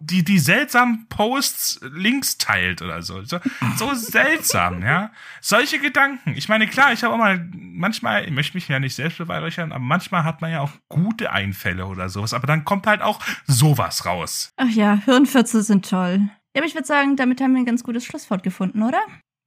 die, 0.00 0.24
die 0.24 0.38
seltsamen 0.38 1.06
Posts 1.08 1.80
links 1.92 2.38
teilt 2.38 2.80
oder 2.80 3.02
so. 3.02 3.22
So, 3.24 3.38
so 3.76 3.94
seltsam, 3.94 4.82
ja. 4.82 5.10
Solche 5.40 5.78
Gedanken. 5.78 6.34
Ich 6.34 6.48
meine, 6.48 6.66
klar, 6.66 6.92
ich 6.92 7.04
habe 7.04 7.14
auch 7.14 7.18
mal, 7.18 7.46
manchmal, 7.52 8.24
ich 8.24 8.30
möchte 8.30 8.56
mich 8.56 8.68
ja 8.68 8.80
nicht 8.80 8.94
selbst 8.94 9.18
beweihräuchern, 9.18 9.72
aber 9.72 9.84
manchmal 9.84 10.24
hat 10.24 10.40
man 10.40 10.50
ja 10.50 10.60
auch 10.60 10.70
gute 10.88 11.30
Einfälle 11.30 11.86
oder 11.86 12.08
sowas. 12.08 12.32
Aber 12.32 12.46
dann 12.46 12.64
kommt 12.64 12.86
halt 12.86 13.02
auch 13.02 13.20
sowas 13.46 14.06
raus. 14.06 14.50
Ach 14.56 14.68
ja, 14.68 14.94
Hirnfürze 15.04 15.62
sind 15.62 15.88
toll. 15.88 16.20
Ja, 16.54 16.62
aber 16.62 16.66
ich 16.66 16.74
würde 16.74 16.86
sagen, 16.86 17.16
damit 17.16 17.40
haben 17.42 17.52
wir 17.52 17.60
ein 17.60 17.66
ganz 17.66 17.84
gutes 17.84 18.04
Schlusswort 18.04 18.42
gefunden, 18.42 18.82
oder? 18.82 19.00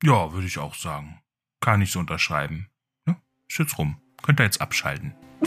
Ja, 0.04 0.32
würde 0.32 0.46
ich 0.46 0.60
auch 0.60 0.76
sagen. 0.76 1.20
Kann 1.60 1.82
ich 1.82 1.92
so 1.92 2.00
unterschreiben. 2.00 2.69
Schütz 3.50 3.78
rum. 3.78 3.98
Könnt 4.22 4.40
ihr 4.40 4.46
jetzt 4.46 4.62
abschalten. 4.62 5.14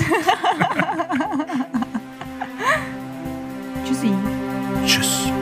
Tschüssi. 3.84 4.12
Tschüss. 4.84 5.32